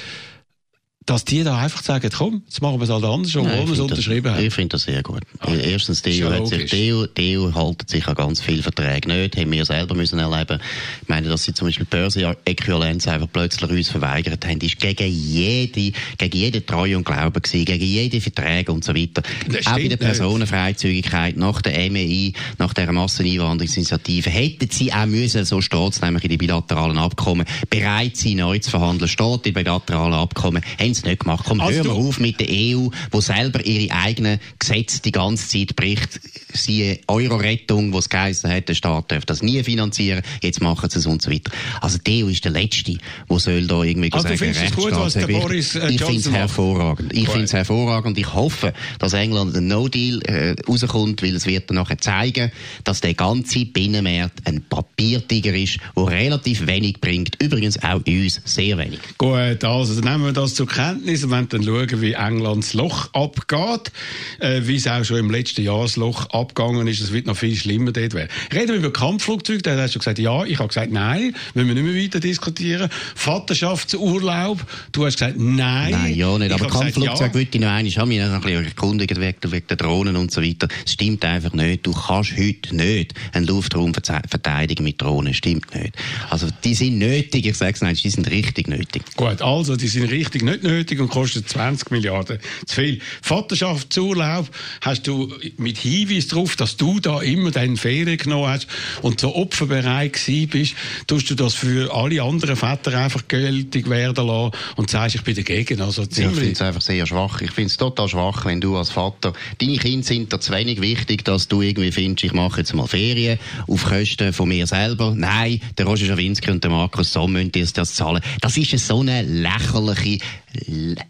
dass 1.07 1.25
die 1.25 1.43
da 1.43 1.59
einfach 1.59 1.83
sagen, 1.83 2.11
komm, 2.17 2.43
jetzt 2.47 2.63
machen 2.63 2.79
wir 2.79 2.85
es 2.85 2.91
halt 2.91 3.05
anders, 3.05 3.35
obwohl 3.35 3.67
wir 3.67 3.73
es 3.73 3.81
unterschrieben 3.81 4.25
das, 4.25 4.35
haben. 4.35 4.47
Ich 4.47 4.55
finde 4.55 4.69
das 4.71 4.83
sehr 4.83 5.03
gut. 5.03 5.23
Ah, 5.41 5.53
Erstens, 5.53 6.03
die 6.03 6.23
EU, 6.23 6.31
hat 6.31 6.47
sich, 6.47 6.71
die, 6.71 6.93
EU, 6.93 7.07
die 7.07 7.39
EU 7.39 7.53
haltet 7.53 7.91
sich 7.91 8.07
an 8.07 8.15
ganz 8.15 8.41
viele 8.41 8.63
Verträge 8.63 9.09
nicht, 9.09 9.37
haben 9.37 9.51
wir 9.51 9.65
selber 9.65 9.95
müssen 9.95 10.19
erleben. 10.19 10.61
Ich 11.03 11.09
meine, 11.09 11.29
dass 11.29 11.45
sie 11.45 11.55
zum 11.55 11.69
Beispiel 11.69 11.87
Börsenäquivalenz 11.87 13.09
einfach 13.09 13.29
plötzlich 13.33 13.71
uns 13.71 13.89
verweigert 13.89 14.47
haben, 14.47 14.61
ist 14.61 14.79
gegen 14.79 15.09
jede, 15.09 15.93
gegen 16.19 16.37
jede 16.37 16.65
Treue 16.65 16.97
und 16.97 17.05
Glaube 17.05 17.41
gewesen, 17.41 17.65
gegen 17.65 17.85
jede 17.85 18.21
Verträge 18.21 18.73
und 18.73 18.85
so 18.85 18.95
weiter. 18.95 19.23
Das 19.49 19.67
Auch 19.67 19.75
bei 19.75 19.89
der 19.89 19.97
Personenfreizügigkeit 19.97 21.37
nach 21.37 21.63
der 21.63 21.91
MEI, 21.91 22.33
nach 22.59 22.75
der 22.75 22.93
Masseneinwanderungsinitiative, 22.93 24.31
hätten 24.31 24.71
sie 24.71 24.93
auch 24.93 25.07
müssen, 25.07 25.45
so 25.45 25.61
steht 25.61 25.93
es 25.93 26.01
nämlich 26.01 26.25
in 26.25 26.31
den 26.31 26.39
bilateralen 26.39 26.99
Abkommen, 26.99 27.47
bereit 27.69 28.17
sein, 28.17 28.37
neu 28.37 28.59
zu 28.59 28.71
verhandeln. 28.71 29.09
Steht 29.09 29.47
in 29.47 29.55
bilateralen 29.55 30.15
Abkommen, 30.15 30.63
haben 30.79 30.92
sie 30.95 31.07
nicht 31.09 31.21
gemacht. 31.21 31.45
Komm, 31.47 31.61
Also 31.61 31.75
hören 31.75 31.87
wir 31.87 31.93
auf 31.95 32.21
mit 32.21 32.41
der 32.41 32.49
EU, 32.51 32.89
wo 33.11 33.21
selber 33.21 33.65
ihre 33.65 33.95
eigenen 33.95 34.39
Gesetze 34.59 35.01
die 35.03 35.13
ganze 35.13 35.49
Zeit 35.49 35.77
bricht. 35.77 36.21
Siehe 36.53 37.01
Euro-Rettung, 37.09 37.93
wo 37.93 37.99
es 37.99 38.09
geheißen 38.09 38.51
hat, 38.51 38.69
der 38.69 38.75
Staat 38.75 39.11
darf 39.11 39.25
das 39.25 39.43
nie 39.43 39.63
finanzieren, 39.63 40.23
jetzt 40.43 40.61
machen 40.61 40.91
sie 40.91 40.99
es 40.99 41.07
und 41.07 41.23
so 41.23 41.31
weiter. 41.31 41.51
Also 41.81 41.99
die 41.99 42.25
EU 42.25 42.29
ist 42.29 42.45
der 42.45 42.53
Letzte, 42.53 42.99
der 43.29 43.39
soll 43.39 43.67
da 43.67 43.83
irgendwie 43.83 44.13
Also 44.13 44.29
du 44.29 44.37
sagen, 44.37 44.55
findest 44.55 44.65
es 44.65 44.77
gut, 44.77 44.93
was 44.93 45.15
der. 45.15 45.27
Boris, 45.27 45.75
äh, 45.75 45.89
Ich 45.91 46.03
finde 46.03 46.21
es 46.21 46.31
hervorragend. 46.31 47.13
Ich 47.13 47.29
finde 47.29 47.45
es 47.45 47.53
hervorragend. 47.53 48.19
Ich 48.19 48.33
hoffe, 48.35 48.73
dass 48.99 49.13
England 49.13 49.57
ein 49.57 49.67
No-Deal 49.69 50.21
äh, 50.23 50.55
rauskommt, 50.69 51.23
weil 51.23 51.35
es 51.35 51.47
wird 51.47 51.71
dann 51.71 51.77
nachher 51.77 51.99
zeigen, 51.99 52.53
dass 52.85 53.01
der 53.01 53.15
ganze 53.15 53.65
Binnenmarkt 53.65 54.47
ein 54.47 54.63
Papiertiger 54.69 55.55
ist, 55.55 55.79
der 55.97 56.07
relativ 56.07 56.67
wenig 56.67 57.01
bringt. 57.01 57.41
Übrigens 57.43 57.83
auch 57.83 58.05
uns 58.07 58.41
sehr 58.45 58.79
wenig. 58.79 59.01
Gut, 59.19 59.65
also 59.65 60.01
nehmen 60.01 60.25
wir 60.25 60.33
das 60.33 60.55
zur 60.55 60.67
Kenntnis 60.67 60.82
und 60.91 61.31
wollen 61.31 61.49
dann 61.49 61.63
schauen, 61.63 62.01
wie 62.01 62.13
Englands 62.13 62.75
Loch 62.75 63.09
abgeht, 63.13 63.93
äh, 64.41 64.63
wie 64.65 64.77
es 64.77 64.87
auch 64.87 65.05
schon 65.05 65.19
im 65.19 65.31
letzten 65.31 65.63
Jahr 65.63 65.83
das 65.83 65.97
Loch 65.97 66.29
abgegangen 66.31 66.87
ist. 66.87 67.01
Es 67.01 67.13
wird 67.13 67.27
noch 67.27 67.37
viel 67.37 67.57
schlimmer 67.57 67.93
dort 67.93 68.15
werden. 68.15 68.29
Reden 68.53 68.69
wir 68.69 68.77
über 68.77 68.93
Kampfflugzeuge. 68.93 69.63
Da 69.63 69.77
hast 69.77 69.95
du 69.95 69.99
gesagt, 69.99 70.19
ja. 70.19 70.45
Ich 70.45 70.59
habe 70.59 70.69
gesagt, 70.69 70.93
nein. 70.93 71.35
Wollen 71.55 71.69
wir 71.69 71.75
nicht 71.75 71.85
mehr 71.85 72.03
weiter 72.03 72.21
diskutieren. 72.21 72.91
Vaterschaftsurlaub. 73.15 74.59
Du 74.93 75.07
hast 75.07 75.19
gesagt, 75.19 75.39
nein. 75.39 75.93
Nein, 75.93 76.15
ja 76.15 76.39
nicht. 76.39 76.49
Ich 76.49 76.55
Aber 76.55 76.65
habe 76.65 76.73
gesagt, 76.73 76.95
Kampfflugzeug 76.95 77.29
ja. 77.29 77.35
würde 77.35 77.49
ich 77.53 77.61
noch 77.61 77.69
einmal, 77.69 77.87
ich 77.87 77.99
habe 77.99 78.09
mich 78.09 78.19
noch 78.19 78.33
ein 78.33 78.41
bisschen 78.41 78.65
erkundigt 78.65 79.21
wegen, 79.21 79.53
wegen 79.53 79.67
der 79.67 79.77
Drohnen 79.77 80.17
und 80.17 80.31
so 80.33 80.43
weiter. 80.43 80.69
Es 80.85 80.93
stimmt 80.93 81.25
einfach 81.25 81.53
nicht. 81.53 81.87
Du 81.87 81.93
kannst 81.93 82.37
heute 82.37 82.75
nicht 82.75 83.15
einen 83.33 83.47
Luftraum 83.47 83.93
verteidigen 83.95 84.85
mit 84.85 85.01
Drohnen. 85.01 85.35
Stimmt 85.35 85.75
nicht. 85.75 85.95
Also, 86.31 86.49
die 86.65 86.75
sind 86.75 86.99
nötig. 86.99 87.47
Ich 87.47 87.57
sage 87.57 87.73
es 87.75 87.83
nicht, 87.83 88.05
die 88.05 88.11
sind 88.11 88.31
richtig 88.31 88.69
nötig. 88.69 89.03
Gut, 89.17 89.43
also 89.43 89.77
die 89.77 89.89
sind 89.89 90.11
richtig 90.11 90.43
nicht 90.43 90.63
nötig 90.63 90.72
und 90.81 91.09
kosten 91.09 91.47
20 91.47 91.91
Milliarden 91.91 92.39
zu 92.67 92.75
viel. 92.75 93.01
Vaterschaftsurlaub 93.23 94.49
hast 94.81 95.07
du 95.07 95.33
mit 95.57 95.79
Hinweis 95.79 96.29
darauf, 96.29 96.57
dass 96.57 96.77
du 96.77 97.01
da 97.01 97.21
immer 97.21 97.51
deine 97.51 97.77
Ferien 97.77 98.17
genommen 98.17 98.49
hast 98.49 98.67
und 99.03 99.21
so 99.21 99.35
opferbereit 99.35 100.15
gewesen 100.15 100.49
bist, 100.49 100.75
tust 101.07 101.31
du 101.31 101.35
das 101.35 101.55
für 101.55 101.95
alle 101.95 102.23
anderen 102.23 102.57
Väter 102.57 102.99
einfach 102.99 103.29
geltig 103.29 103.89
werden 103.89 104.27
lassen 104.27 104.53
und 104.77 104.91
sagst, 104.91 105.17
ich 105.17 105.23
bin 105.23 105.35
dagegen. 105.35 105.81
Also 105.81 106.03
Ja, 106.03 106.29
ich 106.29 106.35
finde 106.35 106.53
es 106.53 106.63
einfach 106.63 106.81
sehr 106.81 107.07
schwach. 107.07 107.41
Ich 107.41 107.53
finde 107.53 107.69
es 107.69 107.77
total 107.77 108.09
schwach, 108.09 108.45
wenn 108.45 108.61
du 108.61 108.77
als 108.77 108.91
Vater, 108.91 109.33
deine 109.59 109.77
Kinder 109.77 110.07
sind 110.07 110.33
da 110.33 110.41
zu 110.41 110.53
wenig 110.53 110.81
wichtig, 110.81 111.25
dass 111.25 111.49
du 111.49 111.63
irgendwie 111.63 111.93
findest, 111.93 112.25
ich 112.25 112.33
mache 112.33 112.61
jetzt 112.61 112.75
mal 112.75 112.87
Ferien 112.87 113.39
auf 113.67 113.85
Kosten 113.85 114.33
von 114.33 114.49
mir 114.49 114.67
selber. 114.67 115.15
Nein, 115.17 115.61
der 115.79 115.87
Roger 115.87 116.07
Schawinski 116.07 116.51
und 116.51 116.63
der 116.65 116.71
Markus 116.71 117.13
Somm 117.13 117.33
müssen 117.33 117.53
das 117.75 117.95
zahlen. 117.95 118.23
Das 118.41 118.57
ist 118.57 118.87
so 118.87 119.01
eine 119.01 119.23
lächerliche, 119.23 120.19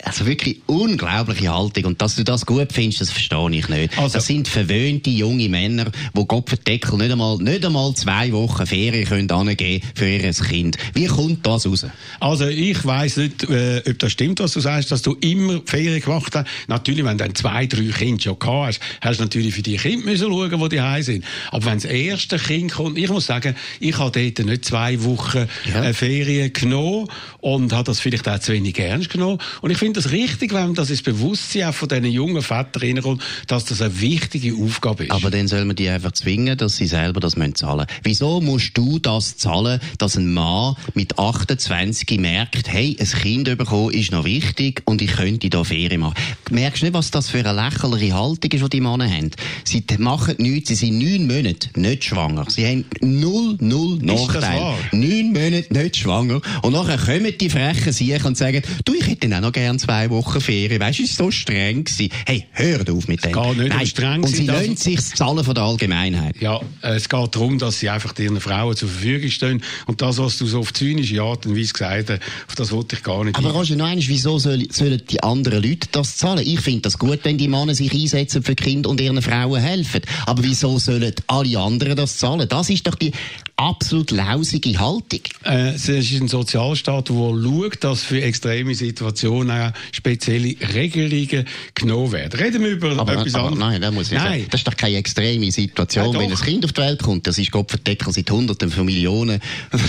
also 0.04 0.26
wirklich 0.26 0.61
unglaubliche 0.66 1.52
Haltung. 1.54 1.85
Und 1.85 2.02
dass 2.02 2.16
du 2.16 2.25
das 2.25 2.47
gut 2.47 2.73
findest, 2.73 3.00
das 3.02 3.11
verstehe 3.11 3.50
ich 3.52 3.68
nicht. 3.68 3.99
Also- 3.99 4.14
das 4.14 4.26
sind 4.26 4.49
verwöhnte 4.49 5.11
junge 5.11 5.49
Männer, 5.49 5.90
die 6.16 6.25
Gottverdeckel 6.26 6.97
nicht 6.99 7.11
einmal, 7.11 7.37
nicht 7.38 7.64
einmal 7.64 7.94
zwei 7.94 8.32
Wochen 8.32 8.66
Ferien 8.66 9.06
können 9.06 9.30
angeben 9.30 9.85
für 9.94 10.09
ihr 10.09 10.32
Kind. 10.32 10.76
Wie 10.94 11.06
kommt 11.06 11.47
das 11.47 11.66
raus? 11.66 11.87
Also 12.21 12.47
ich 12.47 12.85
weiss 12.85 13.16
nicht, 13.16 13.44
äh, 13.49 13.82
ob 13.88 13.99
das 13.99 14.12
stimmt, 14.12 14.40
was 14.40 14.52
du 14.52 14.61
sagst, 14.61 14.90
dass 14.90 15.02
du 15.02 15.14
immer 15.21 15.61
Ferien 15.64 16.00
gemacht 16.00 16.35
hast. 16.35 16.47
Natürlich, 16.68 17.04
wenn 17.04 17.18
du 17.18 17.25
dann 17.25 17.35
zwei, 17.35 17.66
drei 17.66 17.85
Kinder 17.85 18.23
schon 18.23 18.38
gehabt 18.38 18.66
hast, 18.66 18.80
hast 19.00 19.18
du 19.21 19.25
natürlich 19.25 19.54
für 19.54 19.62
die 19.62 19.76
Kinder 19.76 20.04
müssen 20.06 20.28
schauen, 20.30 20.61
wo 20.61 20.68
die 20.68 20.80
heim 20.80 21.02
sind. 21.02 21.25
Aber 21.50 21.64
wenn 21.66 21.75
das 21.78 21.85
erste 21.85 22.38
Kind 22.38 22.73
kommt, 22.73 22.99
ich 22.99 23.09
muss 23.09 23.26
sagen, 23.26 23.54
ich 23.80 23.99
habe 23.99 24.11
dort 24.35 24.47
nicht 24.47 24.64
zwei 24.64 25.02
Wochen 25.04 25.47
Ja. 25.73 25.85
äh, 25.85 25.92
Ferien 25.94 26.52
genommen 26.52 27.09
und 27.40 27.73
habe 27.73 27.85
das 27.85 28.00
vielleicht 28.00 28.28
auch 28.28 28.38
zu 28.38 28.52
wenig 28.52 28.78
ernst 28.78 29.11
genommen. 29.11 29.38
Und 29.61 29.70
ich 29.70 29.78
finde 29.78 30.00
das 30.00 30.12
richtig, 30.12 30.52
wenn 30.52 30.75
das 30.75 30.90
ins 30.90 31.02
Bewusstsein 31.02 31.64
auch 31.64 31.75
von 31.75 31.88
diesen 31.88 32.06
jungen 32.06 32.42
Vätern 32.42 32.82
reinkommt, 32.82 33.22
dass 33.46 33.64
das 33.64 33.82
eine 33.82 34.00
wichtige 34.00 34.54
Aufgabe 34.54 35.04
ist. 35.04 35.11
Aber 35.11 35.30
dann 35.30 35.49
soll 35.49 35.64
man 35.64 35.76
die 35.76 35.88
einfach 35.88 36.12
zwingen, 36.12 36.56
dass 36.56 36.76
sie 36.76 36.87
selber 36.87 37.20
das 37.20 37.37
müssen 37.37 37.54
zahlen 37.54 37.87
Wieso 38.02 38.40
musst 38.40 38.76
du 38.76 38.99
das 38.99 39.37
zahlen, 39.37 39.80
dass 39.99 40.16
ein 40.16 40.32
Mann 40.32 40.76
mit 40.94 41.18
28 41.18 42.18
merkt, 42.20 42.68
hey, 42.68 42.96
ein 42.99 43.06
Kind 43.06 43.56
bekommen 43.56 43.92
ist 43.92 44.12
noch 44.12 44.25
wichtig 44.25 44.82
und 44.84 45.02
ich 45.02 45.12
könnte 45.12 45.49
da 45.50 45.64
Ferien 45.64 46.00
machen. 46.00 46.14
Merkst 46.50 46.82
du 46.82 46.87
nicht, 46.87 46.94
was 46.94 47.11
das 47.11 47.30
für 47.30 47.38
eine 47.38 47.52
lächerliche 47.52 48.14
Haltung 48.14 48.50
ist, 48.50 48.64
die 48.64 48.70
die 48.70 48.80
Männer 48.80 49.08
haben? 49.08 49.30
Sie 49.64 49.84
machen 49.99 50.37
nichts, 50.38 50.68
sie 50.68 50.75
sind 50.75 50.99
neun 50.99 51.26
Monate 51.26 51.68
nicht 51.76 52.04
schwanger. 52.04 52.46
Sie 52.49 52.66
haben 52.66 52.84
null, 53.00 53.56
null 53.61 53.99
Nachteil. 54.02 54.75
Neun 54.92 55.32
Monate 55.32 55.72
nicht 55.72 55.96
schwanger. 55.96 56.40
Und 56.62 56.72
nachher 56.72 56.99
kommen 56.99 57.32
die 57.38 57.50
frechen 57.50 57.92
Siechen 57.92 58.26
und 58.26 58.37
sagen, 58.37 58.62
du, 58.84 58.94
ich 58.94 59.06
hätte 59.06 59.28
auch 59.34 59.40
noch 59.40 59.52
gern 59.52 59.78
zwei 59.78 60.10
Wochen 60.10 60.40
Ferien. 60.40 60.80
Weißt 60.80 60.98
du, 60.98 61.02
es 61.04 61.18
war 61.18 61.26
so 61.26 61.30
streng 61.30 61.84
gewesen. 61.84 62.10
Hey, 62.26 62.46
hör 62.52 62.80
auf 62.90 63.08
mit 63.08 63.24
dem. 63.24 63.36
Es 63.36 63.42
geht 63.42 63.58
nicht 63.58 63.68
Nein. 63.68 63.80
um 63.80 63.86
streng 63.86 64.22
Und 64.22 64.28
sie 64.28 64.46
lassen 64.46 64.76
sich 64.76 65.00
zahlen 65.00 65.44
von 65.44 65.54
der 65.54 65.64
Allgemeinheit. 65.64 66.40
Ja, 66.40 66.60
es 66.82 67.08
geht 67.08 67.34
darum, 67.34 67.58
dass 67.58 67.80
sie 67.80 67.90
einfach 67.90 68.18
ihren 68.18 68.40
Frauen 68.40 68.76
zur 68.76 68.88
Verfügung 68.88 69.30
stehen. 69.30 69.62
Und 69.86 70.00
das, 70.02 70.18
was 70.18 70.38
du 70.38 70.46
so 70.46 70.60
auf 70.60 70.72
zynische 70.72 71.20
Art 71.22 71.46
und 71.46 71.56
Weise 71.56 71.72
gesagt 71.72 72.10
hast, 72.10 72.20
auf 72.48 72.54
das 72.54 72.72
wollte 72.72 72.96
ich 72.96 73.02
gar 73.02 73.24
nicht. 73.24 73.36
Aber 73.36 73.50
Roger, 73.50 73.76
noch 73.76 73.86
einmal, 73.86 74.04
wieso 74.06 74.38
sollen, 74.38 74.68
sollen 74.70 75.02
die 75.10 75.22
anderen 75.22 75.62
Leute 75.62 75.88
das 75.92 76.16
zahlen? 76.16 76.46
Ich 76.46 76.60
finde 76.60 76.82
das 76.82 76.98
gut, 76.98 77.20
wenn 77.22 77.38
die 77.38 77.48
Männer 77.48 77.74
sich 77.74 77.92
einsetzen 77.92 78.42
für 78.42 78.54
Kinder 78.54 78.90
und 78.90 79.00
ihren 79.00 79.20
Frauen 79.22 79.60
helfen. 79.60 80.02
Aber 80.26 80.42
wieso 80.42 80.78
sollen 80.78 81.12
alle 81.26 81.58
anderen 81.58 81.96
das 81.96 82.18
zahlen? 82.18 82.48
Das 82.48 82.70
ist 82.70 82.86
doch 82.86 82.94
die 82.94 83.12
absolut 83.56 84.11
lausige 84.11 84.78
Haltung. 84.78 85.21
Äh, 85.44 85.75
es 85.75 85.88
ist 85.88 86.12
ein 86.12 86.28
Sozialstaat, 86.28 87.09
der 87.09 87.14
schaut, 87.14 87.85
dass 87.85 88.02
für 88.02 88.21
extreme 88.23 88.75
Situationen 88.75 89.50
auch 89.50 89.73
spezielle 89.92 90.56
Regelungen 90.75 91.47
genommen 91.75 92.12
werden. 92.12 92.40
Reden 92.40 92.64
wir 92.64 92.71
über 92.71 92.99
aber, 92.99 93.12
etwas 93.12 93.35
aber, 93.35 93.49
anderes. 93.49 93.71
Nein, 93.71 93.80
das, 93.80 93.94
muss 93.94 94.06
ich 94.12 94.18
nein. 94.18 94.40
Sagen. 94.40 94.47
das 94.50 94.61
ist 94.61 94.66
doch 94.66 94.76
keine 94.76 94.97
extreme 94.97 95.50
Situation. 95.52 96.12
Ja, 96.12 96.18
Wenn 96.18 96.30
ein 96.30 96.37
Kind 96.37 96.64
auf 96.64 96.73
die 96.73 96.80
Welt 96.80 97.02
kommt, 97.02 97.26
das 97.26 97.38
ist 97.38 97.50
Gott 97.50 97.71
verdecken 97.71 98.12
seit 98.12 98.30
Hunderten 98.30 98.71
von 98.71 98.85
Millionen 98.85 99.40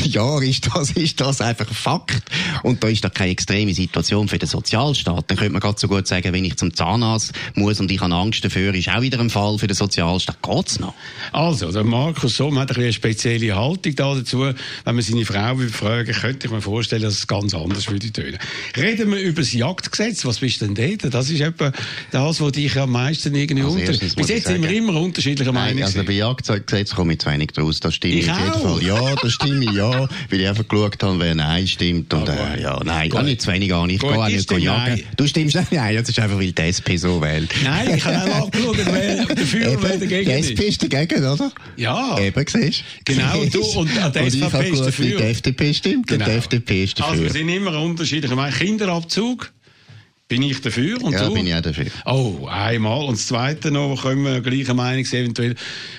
Jahren, 0.03 0.43
ist 0.43 0.69
das, 0.73 0.91
ist 0.91 1.19
das 1.19 1.41
einfach 1.41 1.67
Fakt. 1.73 2.23
Und 2.61 2.83
da 2.83 2.87
ist 2.87 3.03
doch 3.03 3.13
keine 3.13 3.31
extreme 3.31 3.73
Situation 3.73 4.27
für 4.27 4.37
den 4.37 4.47
Sozialstaat. 4.47 5.25
Dann 5.29 5.37
könnte 5.37 5.53
man 5.53 5.61
gerade 5.61 5.79
so 5.79 5.87
gut 5.87 6.07
sagen, 6.07 6.31
wenn 6.31 6.45
ich 6.45 6.57
zum 6.57 6.73
Zahnarzt 6.73 7.33
muss 7.55 7.79
und 7.79 7.91
ich 7.91 8.01
habe 8.01 8.13
Angst 8.13 8.45
dafür, 8.45 8.73
ist 8.75 8.89
auch 8.89 9.01
wieder 9.01 9.19
ein 9.19 9.29
Fall 9.29 9.57
für 9.57 9.67
den 9.67 9.75
Sozialstaat. 9.75 10.37
Geht's 10.43 10.79
noch? 10.79 10.93
Also, 11.31 11.71
der 11.71 11.83
Markus 11.83 12.37
Somm 12.37 12.59
hat 12.59 12.75
eine 12.75 12.93
spezielle 12.93 13.55
Haltung 13.55 13.62
da 13.71 14.15
dazu. 14.15 14.39
Wenn 14.39 14.55
man 14.95 15.01
seine 15.01 15.25
Frau 15.25 15.57
fragen 15.71 16.13
könnte 16.13 16.47
ich 16.47 16.53
mir 16.53 16.61
vorstellen, 16.61 17.01
dass 17.03 17.13
es 17.13 17.27
ganz 17.27 17.53
anders 17.53 17.89
würde 17.89 18.11
tönen. 18.11 18.37
Reden 18.77 19.11
wir 19.11 19.19
über 19.19 19.41
das 19.41 19.53
Jagdgesetz. 19.53 20.25
Was 20.25 20.39
bist 20.39 20.61
denn 20.61 20.75
dort? 20.75 21.13
Das 21.13 21.29
ist 21.29 21.41
etwa 21.41 21.71
das, 22.11 22.41
was 22.41 22.51
dich 22.51 22.77
am 22.77 22.91
meisten 22.91 23.33
irgendwie 23.35 23.63
also 23.63 23.75
unter... 23.77 23.91
Bis 23.91 24.29
jetzt 24.29 24.47
sind 24.47 24.63
wir 24.63 24.71
immer 24.71 24.99
unterschiedlicher 24.99 25.51
Meinung. 25.51 25.83
Also 25.83 26.03
bei 26.03 26.13
Jagdgesetz 26.13 26.95
komme 26.95 27.13
ich 27.13 27.19
zu 27.19 27.29
wenig 27.29 27.51
draus. 27.51 27.79
Das 27.79 27.95
stimmt 27.95 28.15
ich 28.15 28.31
auf 28.31 28.39
jeden 28.39 28.53
Fall. 28.53 28.83
Ja, 28.83 29.15
das 29.15 29.33
stimmt 29.33 29.73
ja. 29.73 30.07
Weil 30.29 30.41
ich 30.41 30.47
einfach 30.47 30.67
geschaut 30.67 31.01
habe, 31.03 31.19
wer 31.19 31.35
Nein 31.35 31.67
stimmt. 31.67 32.13
Und, 32.13 32.29
äh, 32.29 32.61
ja, 32.61 32.79
nein, 32.83 33.09
Gut. 33.09 33.23
nicht 33.23 33.41
zu 33.41 33.51
wenig 33.51 33.73
an. 33.73 33.89
Ich 33.89 33.99
Gut, 33.99 34.11
gehe 34.11 34.19
auch 34.19 34.27
nicht 34.27 34.51
jagen. 34.51 34.95
Nein. 34.95 35.03
Du 35.17 35.27
stimmst 35.27 35.55
nicht 35.55 35.71
Nein, 35.71 35.95
das 35.95 36.09
ist 36.09 36.19
einfach, 36.19 36.37
weil 36.37 36.51
die 36.51 36.61
SP 36.61 36.97
so 36.97 37.21
wählt. 37.21 37.49
Nein, 37.63 37.95
ich 37.95 38.05
habe 38.05 38.31
auch 38.31 38.43
angeschaut, 38.45 38.77
wer 38.77 39.25
dafür 39.25 39.71
und 39.71 39.83
wer 39.83 39.97
dagegen 39.97 40.31
ist. 40.31 40.49
Die 40.49 40.53
SP 40.53 40.61
ist 40.67 40.83
dagegen, 40.83 41.25
oder? 41.25 41.51
Ja. 41.75 42.19
Eben, 42.19 42.45
siehst 42.47 42.83
Genau, 43.05 43.42
du 43.49 43.61
und 43.61 43.89
die 43.89 44.29
SVP 44.29 44.69
ist 44.69 44.85
dafür. 44.85 45.17
Die 45.17 45.23
FDP 45.23 45.73
stimmt 45.73 46.07
genau. 46.07 46.25
und 46.25 46.31
die 46.31 46.37
FDP 46.37 46.83
ist 46.83 46.99
dafür. 46.99 47.11
Also 47.11 47.23
wir 47.23 47.31
sind 47.31 47.49
immer 47.49 47.79
unterschiedlich. 47.81 48.31
Ich 48.31 48.37
meine, 48.37 48.55
Kinderabzug 48.55 49.51
bin 50.27 50.41
ich 50.43 50.61
dafür 50.61 51.03
und 51.03 51.13
ja, 51.13 51.27
du? 51.27 51.33
bin 51.33 51.47
ich 51.47 51.53
auch 51.53 51.61
dafür. 51.61 51.85
Oh, 52.05 52.47
einmal. 52.47 53.05
Und 53.05 53.17
das 53.17 53.27
Zweite 53.27 53.71
noch, 53.71 54.01
können 54.01 54.23
wir 54.23 54.41
gleicher 54.41 54.73
Meinung 54.73 55.05
sein, 55.05 55.21
eventuell 55.23 55.55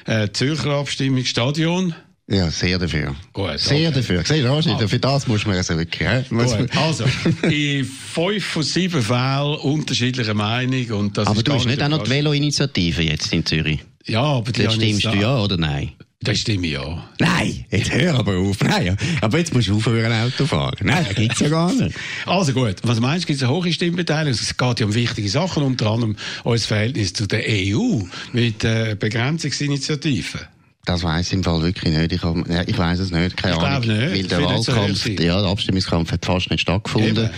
äh, 0.07 0.29
Zürcher 0.33 0.73
Abstimmung, 0.73 1.25
Stadion. 1.25 1.95
Ja, 2.27 2.51
sehr 2.51 2.79
dafür. 2.79 3.15
Gut, 3.35 3.59
sehr 3.59 3.89
okay. 3.89 3.97
dafür. 3.97 4.23
Siehst 4.25 4.45
du, 4.45 4.51
also. 4.51 4.89
für 4.89 4.99
das 4.99 5.27
muss 5.27 5.45
man 5.45 5.57
also 5.57 5.77
wirklich. 5.77 6.29
Gut, 6.31 6.75
also, 6.75 7.05
in 7.43 7.85
fünf 7.85 8.45
von 8.45 8.63
sieben 8.63 9.03
Fällen 9.03 9.57
unterschiedliche 9.57 10.33
Meinung. 10.33 10.91
Und 10.93 11.19
das 11.19 11.29
aber 11.29 11.43
du 11.43 11.53
hast 11.53 11.67
nicht 11.67 11.83
auch 11.83 11.89
noch 11.89 12.03
die 12.03 12.11
Velo-Initiative 12.11 13.03
jetzt 13.03 13.31
in 13.33 13.45
Zürich? 13.45 13.81
Ja, 14.07 14.23
aber 14.23 14.53
die 14.53 14.63
Jetzt 14.63 14.75
stimmst 14.75 15.05
du 15.05 15.15
ja 15.15 15.39
oder 15.39 15.59
nein? 15.59 15.93
Das 16.25 16.39
stimme 16.39 16.67
ja. 16.67 17.05
Nein, 17.19 17.67
jetzt 17.71 17.93
hör 17.93 18.19
aber 18.19 18.39
auf. 18.39 18.59
Nein, 18.63 18.97
aber 19.21 19.39
jetzt 19.39 19.53
musst 19.53 19.69
du 19.69 19.77
aufhören, 19.77 20.11
Auto 20.11 20.47
fahren. 20.47 20.75
Nein, 20.81 21.05
das 21.07 21.15
gibt's 21.15 21.41
ja 21.41 21.49
gar 21.51 21.73
nicht. 21.73 21.95
Also 22.27 22.53
gut, 22.53 22.77
was 22.83 22.99
meinst 22.99 23.25
du, 23.25 23.27
gibt 23.27 23.37
es 23.37 23.43
eine 23.43 23.53
hohe 23.53 23.71
Stimmbeteiligung? 23.71 24.39
Es 24.41 24.57
geht 24.57 24.81
ja 24.81 24.87
um 24.87 24.95
wichtige 24.95 25.29
Sachen, 25.29 25.63
unter 25.63 25.91
anderem 25.91 26.17
unser 26.45 26.67
Verhältnis 26.67 27.13
zu 27.13 27.27
der 27.27 27.45
EU 27.47 28.01
mit 28.33 28.65
äh, 28.65 28.97
Begrenzungsinitiativen. 28.99 30.41
Das 30.87 31.03
weiß 31.03 31.27
ich 31.27 31.33
im 31.35 31.45
Fall 31.45 31.63
wirklich 31.63 31.95
nicht. 31.95 32.13
Ich, 32.13 32.23
hab, 32.23 32.49
ja, 32.49 32.63
ich 32.67 32.77
weiß 32.77 33.01
es 33.01 33.11
nicht, 33.11 33.37
keine 33.37 33.57
ich 33.57 33.61
Ahnung. 33.61 33.89
Nicht. 33.89 34.13
Weil 34.13 34.23
der 34.25 34.43
Wahlkampf, 34.43 35.03
so 35.03 35.11
ja, 35.11 35.41
der 35.41 35.51
Abstimmungskampf 35.51 36.11
hat 36.11 36.25
fast 36.25 36.51
nicht 36.51 36.61
stattgefunden. 36.61 37.17
Eben. 37.17 37.31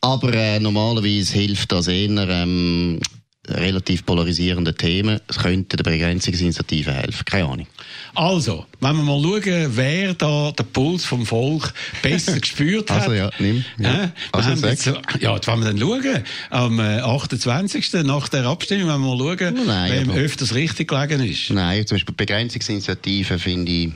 Aber 0.00 0.34
äh, 0.34 0.58
normalerweise 0.60 1.32
hilft 1.34 1.70
das 1.72 1.88
eher 1.88 2.28
ähm, 2.28 3.00
relativ 3.48 4.04
polarisierenden 4.04 4.76
Themen. 4.76 5.20
Es 5.28 5.38
könnte 5.38 5.76
der 5.76 5.84
Begrenzungsinitiative 5.84 6.92
helfen. 6.92 7.24
Keine 7.24 7.44
Ahnung. 7.44 7.66
Also, 8.14 8.66
wenn 8.80 8.96
wir 8.96 9.02
mal 9.02 9.22
schauen, 9.22 9.76
wer 9.76 10.14
da 10.14 10.52
den 10.52 10.66
Puls 10.66 11.04
vom 11.04 11.26
Volk 11.26 11.72
besser 12.02 12.38
gespürt 12.40 12.90
hat. 12.90 13.02
Also 13.02 13.12
ja, 13.14 13.30
nimm. 13.38 13.64
Ja. 13.78 14.04
Äh, 14.04 14.08
also 14.32 14.66
jetzt, 14.66 14.86
ja, 14.86 15.38
wenn 15.46 15.58
wir 15.60 15.72
dann 15.72 15.78
schauen, 15.78 16.24
am 16.50 16.80
28. 16.80 17.94
Äh, 17.94 18.02
nach 18.02 18.28
der 18.28 18.46
Abstimmung, 18.46 18.88
wenn 18.88 19.00
wir 19.00 19.14
mal 19.16 19.36
schauen, 19.38 19.66
Nein, 19.66 20.08
wem 20.08 20.10
öfters 20.10 20.54
richtig 20.54 20.88
gelegen 20.88 21.24
ist. 21.24 21.50
Nein, 21.50 21.86
zum 21.86 21.96
Beispiel 21.96 22.14
Begrenzungsinitiative 22.14 23.38
finde 23.38 23.72
ich 23.72 23.92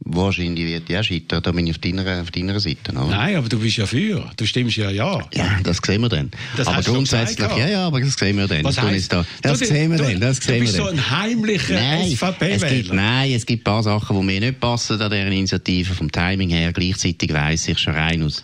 Wahrscheinlich 0.00 0.64
wird 0.64 0.88
ja 0.88 1.02
scheitern, 1.02 1.42
da 1.42 1.52
bin 1.52 1.66
ich 1.66 1.72
auf 1.72 1.78
deiner, 1.78 2.22
auf 2.22 2.30
deiner 2.30 2.58
Seite. 2.60 2.92
Oder? 2.92 3.06
Nein, 3.06 3.36
aber 3.36 3.48
du 3.48 3.58
bist 3.58 3.76
ja 3.76 3.84
für. 3.84 4.30
Du 4.36 4.46
stimmst 4.46 4.76
ja 4.76 4.90
ja. 4.90 5.26
Ja, 5.34 5.58
das 5.62 5.78
sehen 5.84 6.00
wir 6.00 6.08
dann. 6.08 6.30
Das 6.56 6.66
aber 6.66 6.82
grundsätzlich, 6.82 7.38
ja, 7.38 7.68
ja, 7.68 7.86
aber 7.86 8.00
das 8.00 8.14
sehen 8.14 8.36
wir 8.36 8.46
dann. 8.46 8.64
Was 8.64 8.80
heißt, 8.80 9.12
da, 9.12 9.26
das 9.42 9.58
du, 9.58 9.66
sehen 9.66 9.90
wir 9.90 9.98
du, 9.98 10.04
dann. 10.04 10.20
Das 10.20 10.38
sehen 10.38 10.54
du 10.54 10.60
bist 10.60 10.78
wir 10.78 10.84
so 10.84 10.88
ein 10.88 11.10
heimlicher 11.10 12.04
SVP-Wähler. 12.04 12.94
Nein, 12.94 13.32
es 13.32 13.44
gibt 13.44 13.62
ein 13.62 13.64
paar 13.64 13.82
Sachen, 13.82 14.18
die 14.18 14.24
mir 14.24 14.40
nicht 14.40 14.60
passen 14.60 15.00
an 15.00 15.10
dieser 15.10 15.26
Initiative. 15.26 15.92
Vom 15.92 16.10
Timing 16.10 16.50
her, 16.50 16.72
gleichzeitig 16.72 17.32
weiss 17.32 17.68
ich 17.68 17.78
schon 17.78 17.94
rein 17.94 18.22
aus 18.22 18.42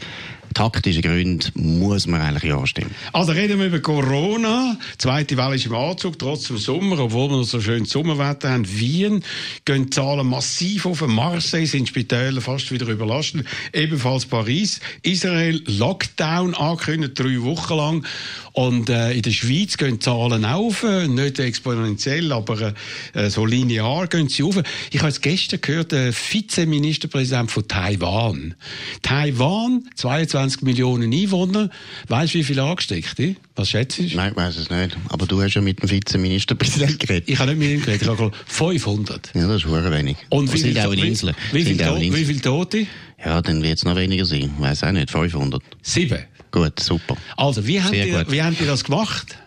taktischen 0.54 1.02
Gründen 1.02 1.50
muss 1.54 2.06
man 2.06 2.20
eigentlich 2.20 2.44
ja 2.44 2.66
stimmen. 2.66 2.94
Also 3.12 3.32
reden 3.32 3.58
wir 3.58 3.66
über 3.66 3.80
Corona. 3.80 4.76
Die 4.94 4.98
zweite 4.98 5.36
Welle 5.36 5.56
ist 5.56 5.66
im 5.66 5.74
Anzug, 5.74 6.18
trotz 6.18 6.44
dem 6.44 6.58
Sommer, 6.58 6.98
obwohl 6.98 7.30
wir 7.30 7.38
noch 7.38 7.44
so 7.44 7.60
schön 7.60 7.84
Sommerwetter 7.84 8.50
haben. 8.50 8.66
Wien 8.66 9.22
gehen 9.64 9.84
die 9.84 9.90
Zahlen 9.90 10.26
massiv 10.26 10.86
auf. 10.86 11.06
Marseille 11.06 11.66
sind 11.66 11.88
Spitäler 11.88 12.40
fast 12.40 12.70
wieder 12.72 12.86
überlastet. 12.86 13.46
Ebenfalls 13.72 14.26
Paris. 14.26 14.80
Israel 15.02 15.62
Lockdown 15.66 16.54
angekündigt, 16.54 17.18
drei 17.18 17.42
Wochen 17.42 17.74
lang. 17.74 18.06
Und 18.52 18.88
äh, 18.88 19.12
in 19.12 19.22
der 19.22 19.32
Schweiz 19.32 19.76
gehen 19.76 19.94
die 19.94 19.98
Zahlen 19.98 20.44
auf, 20.44 20.84
nicht 21.08 21.40
exponentiell, 21.40 22.32
aber 22.32 22.72
äh, 23.12 23.28
so 23.28 23.44
linear 23.44 24.06
gehen 24.06 24.28
sie 24.28 24.44
auf. 24.44 24.62
Ich 24.90 25.00
habe 25.00 25.08
jetzt 25.08 25.22
gestern 25.22 25.60
gehört, 25.60 25.90
der 25.90 26.12
Vizeministerpräsident 26.12 27.50
von 27.50 27.66
Taiwan. 27.66 28.54
Taiwan, 29.02 29.82
22 29.96 30.38
Millionen 30.62 31.12
Einwohner. 31.12 31.70
Weißt 32.08 32.34
du, 32.34 32.38
wie 32.38 32.44
viele 32.44 32.62
Angesteckte? 32.62 33.36
Was 33.56 33.70
schätzt 33.70 33.98
du? 33.98 34.02
Nein, 34.14 34.32
ich 34.32 34.36
weiß 34.36 34.56
es 34.56 34.70
nicht. 34.70 34.96
Aber 35.08 35.26
du 35.26 35.40
hast 35.42 35.54
ja 35.54 35.60
mit 35.60 35.82
dem 35.82 35.90
Vizeministerpräsidenten 35.90 36.98
geredet. 36.98 37.28
Ich 37.28 37.38
habe 37.38 37.54
nicht 37.54 37.58
mit 37.58 37.70
ihm 37.70 37.80
geredet. 37.80 38.02
Ich 38.02 38.08
habe 38.08 38.30
500. 38.46 39.30
Ja, 39.34 39.48
das 39.48 39.64
ist 39.64 39.70
sehr 39.70 39.92
wenig. 39.92 40.16
Und 40.30 40.52
wie 40.52 40.58
sind 40.58 40.72
viel, 40.72 40.80
auch 40.80 40.92
in 40.92 40.98
Inseln. 41.00 41.34
Wie, 41.52 41.66
wie, 41.66 41.74
viel, 41.74 42.16
wie 42.16 42.24
viele 42.24 42.40
Tote? 42.40 42.86
Ja, 43.24 43.40
dann 43.40 43.62
wird 43.62 43.78
es 43.78 43.84
noch 43.84 43.96
weniger 43.96 44.24
sein. 44.24 44.52
Ich 44.56 44.62
weiß 44.62 44.84
auch 44.84 44.92
nicht. 44.92 45.10
500. 45.10 45.62
Sieben. 45.82 46.18
Gut, 46.50 46.78
super. 46.78 47.16
Also, 47.36 47.66
wie 47.66 47.82
habt, 47.82 47.94
ihr, 47.94 48.30
wie 48.30 48.42
habt 48.42 48.60
ihr 48.60 48.66
das 48.66 48.84
gemacht? 48.84 49.38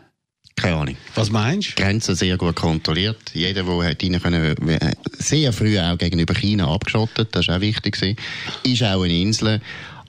Keine 0.57 0.75
Ahnung. 0.75 0.97
Was 1.13 1.29
meinst 1.29 1.69
du? 1.69 1.83
Grenzen 1.83 2.15
sehr 2.15 2.35
gut 2.35 2.55
kontrolliert. 2.55 3.17
Jeder, 3.33 3.63
der 3.63 3.83
hat 3.83 4.03
rein 4.03 4.19
können, 4.19 4.55
sehr 5.19 5.53
früh 5.53 5.79
auch 5.79 5.97
gegenüber 5.99 6.33
China 6.33 6.73
abgeschottet, 6.73 7.29
das 7.31 7.47
war 7.47 7.57
auch 7.57 7.61
wichtig. 7.61 8.17
Ist 8.63 8.83
auch 8.83 9.03
eine 9.03 9.13
Insel. 9.13 9.61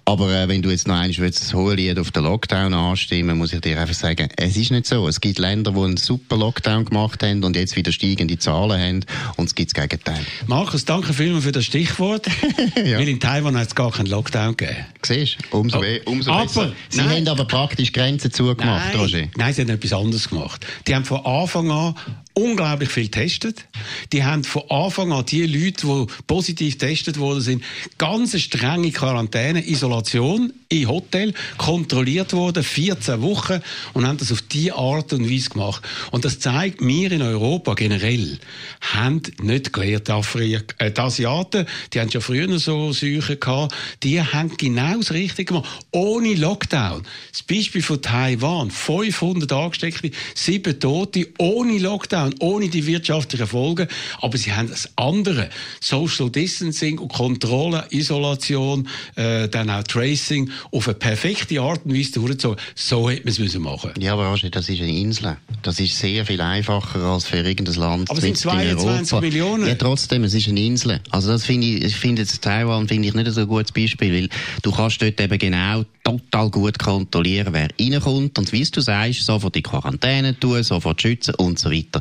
Aber 0.09 0.33
äh, 0.33 0.49
wenn 0.49 0.63
du 0.63 0.71
jetzt 0.71 0.89
noch 0.89 0.95
einmal 0.95 1.31
das 1.31 1.53
hohe 1.53 1.75
Lied 1.75 1.99
auf 1.99 2.11
den 2.11 2.25
Lockdown 2.25 2.73
anstimmen, 2.73 3.37
muss 3.37 3.53
ich 3.53 3.61
dir 3.61 3.79
einfach 3.79 3.95
sagen, 3.95 4.31
es 4.37 4.57
ist 4.57 4.71
nicht 4.71 4.87
so. 4.87 5.07
Es 5.07 5.21
gibt 5.21 5.39
Länder, 5.39 5.73
die 5.73 5.81
einen 5.81 5.99
super 5.99 6.39
Lockdown 6.39 6.87
gemacht 6.87 7.23
haben 7.23 7.45
und 7.45 7.55
jetzt 7.57 7.77
wieder 7.77 7.93
steigende 7.93 8.39
Zahlen 8.39 8.81
haben 8.81 9.05
und 9.37 9.45
es 9.45 9.55
gibt 9.55 9.77
das 9.77 9.83
Gegenteil. 9.83 10.25
Markus, 10.47 10.87
danke 10.87 11.13
vielmals 11.13 11.45
für 11.45 11.53
das 11.53 11.67
Stichwort. 11.67 12.27
ja. 12.77 12.99
Weil 12.99 13.09
in 13.09 13.21
Taiwan 13.21 13.55
hat 13.59 13.67
es 13.67 13.75
gar 13.75 13.91
keinen 13.91 14.07
Lockdown 14.07 14.57
gegeben. 14.57 14.79
Siehst 15.03 15.37
du? 15.51 15.59
Umso, 15.59 15.81
oh. 15.81 16.11
umso 16.11 16.31
aber, 16.31 16.45
besser. 16.45 16.73
Sie 16.89 17.01
nein. 17.03 17.11
haben 17.11 17.29
aber 17.29 17.45
praktisch 17.45 17.93
Grenzen 17.93 18.33
zugemacht, 18.33 18.95
nein, 18.95 18.97
Roger. 18.99 19.29
Nein, 19.37 19.53
sie 19.53 19.61
haben 19.61 19.69
etwas 19.69 19.93
anderes 19.93 20.31
gemacht. 20.31 20.67
Die 20.87 20.95
haben 20.95 21.05
von 21.05 21.23
Anfang 21.27 21.71
an 21.71 21.95
unglaublich 22.39 22.91
viel 22.91 23.05
getestet. 23.05 23.67
Die 24.13 24.25
haben 24.25 24.45
von 24.45 24.63
Anfang 24.71 25.13
an 25.13 25.27
die 25.27 25.47
Leute, 25.47 25.87
die 25.87 26.07
positiv 26.27 26.79
getestet 26.79 27.19
worden 27.19 27.41
sind, 27.41 27.65
ganz 27.99 28.39
strenge 28.41 28.93
Quarantäne, 28.93 29.69
Isolation 29.69 30.53
im 30.69 30.89
Hotel, 30.89 31.35
kontrolliert 31.57 32.33
worden, 32.33 32.63
14 32.63 33.23
Wochen, 33.23 33.61
und 33.95 34.07
haben 34.07 34.19
das 34.19 34.31
auf 34.31 34.43
diese 34.43 34.75
Art 34.75 35.13
und 35.13 35.31
Weise 35.31 35.51
gemacht. 35.51 35.83
Und 36.11 36.25
das 36.25 36.39
zeigt, 36.39 36.81
wir 36.81 37.11
in 37.11 37.23
Europa 37.23 37.75
generell 37.75 38.39
haben 38.81 39.23
nicht 39.43 39.73
gelernt, 39.73 40.09
äh, 40.09 40.91
die 40.91 41.01
Asiaten, 41.01 41.67
die 41.93 42.01
haben 42.01 42.11
schon 42.11 42.21
früher 42.21 42.59
so 42.59 42.93
Seuchen 42.93 43.41
gehabt, 43.41 43.75
die 44.03 44.21
haben 44.21 44.57
genau 44.57 44.99
das 44.99 45.13
Richtige 45.13 45.55
gemacht, 45.55 45.69
ohne 45.91 46.35
Lockdown. 46.35 47.03
Das 47.33 47.43
Beispiel 47.43 47.83
von 47.83 48.03
Taiwan, 48.03 48.71
500 48.71 49.51
Angesteckte, 49.53 50.11
7 50.35 50.79
Tote, 50.79 51.29
ohne 51.39 51.79
Lockdown, 51.79 52.28
ohne 52.41 52.69
die 52.69 52.87
wirtschaftlichen 52.87 53.47
Folgen, 53.47 53.89
aber 54.21 54.39
sie 54.39 54.53
haben 54.53 54.69
das 54.69 54.89
andere, 54.97 55.49
Social 55.81 56.31
Distancing 56.31 56.99
und 56.99 57.13
Kontrolle, 57.13 57.87
Isolation, 57.91 58.89
äh, 59.17 59.49
dann 59.49 59.71
auch 59.71 59.83
Tracing, 59.83 60.51
auf 60.73 60.89
eine 60.89 60.95
perfekte 60.95 61.61
Art 61.61 61.85
und 61.85 61.97
Weise 61.97 62.13
durchgezogen. 62.13 62.59
So 62.75 63.09
hätte 63.11 63.23
man 63.23 63.33
es 63.33 63.39
müssen 63.39 63.63
machen 63.63 63.93
Ja, 63.99 64.15
aber 64.15 64.29
Roger, 64.29 64.51
das 64.51 64.69
ist 64.69 64.81
eine 64.81 64.93
Insel. 64.93 65.37
Das 65.63 65.81
ist 65.81 65.97
sehr 65.97 66.25
viel 66.25 66.41
einfacher 66.41 67.01
als 67.01 67.27
für 67.27 67.39
irgendein 67.39 67.75
Land. 67.75 68.11
Aber 68.11 68.19
es 68.19 68.25
sind 68.25 68.37
22 68.37 69.21
Millionen. 69.21 69.67
Ja, 69.67 69.75
trotzdem, 69.75 70.25
es 70.25 70.35
ist 70.35 70.49
eine 70.49 70.61
Insel. 70.61 71.01
Also 71.11 71.29
das 71.29 71.45
finde 71.45 71.67
ich, 71.67 71.85
ich 71.85 71.97
finde 71.97 72.23
jetzt 72.23 72.43
Taiwan 72.43 72.89
finde 72.89 73.09
ich 73.09 73.15
nicht 73.15 73.31
so 73.31 73.41
ein 73.41 73.49
gutes 73.49 73.73
Beispiel, 73.73 74.13
weil 74.13 74.29
du 74.63 74.73
kannst 74.73 75.03
dort 75.03 75.21
eben 75.21 75.39
genau 75.39 75.85
total 76.17 76.51
gut 76.51 76.79
kontrollieren, 76.79 77.53
wer 77.53 77.69
reinkommt 77.79 78.39
und 78.39 78.53
wie 78.53 78.65
du 78.65 78.81
sagst, 78.81 79.25
sofort 79.25 79.55
die 79.55 79.63
Quarantäne 79.63 80.39
tun, 80.39 80.63
sofort 80.63 81.03
schützen 81.03 81.35
und 81.35 81.59
so 81.59 81.71
weiter. 81.71 82.01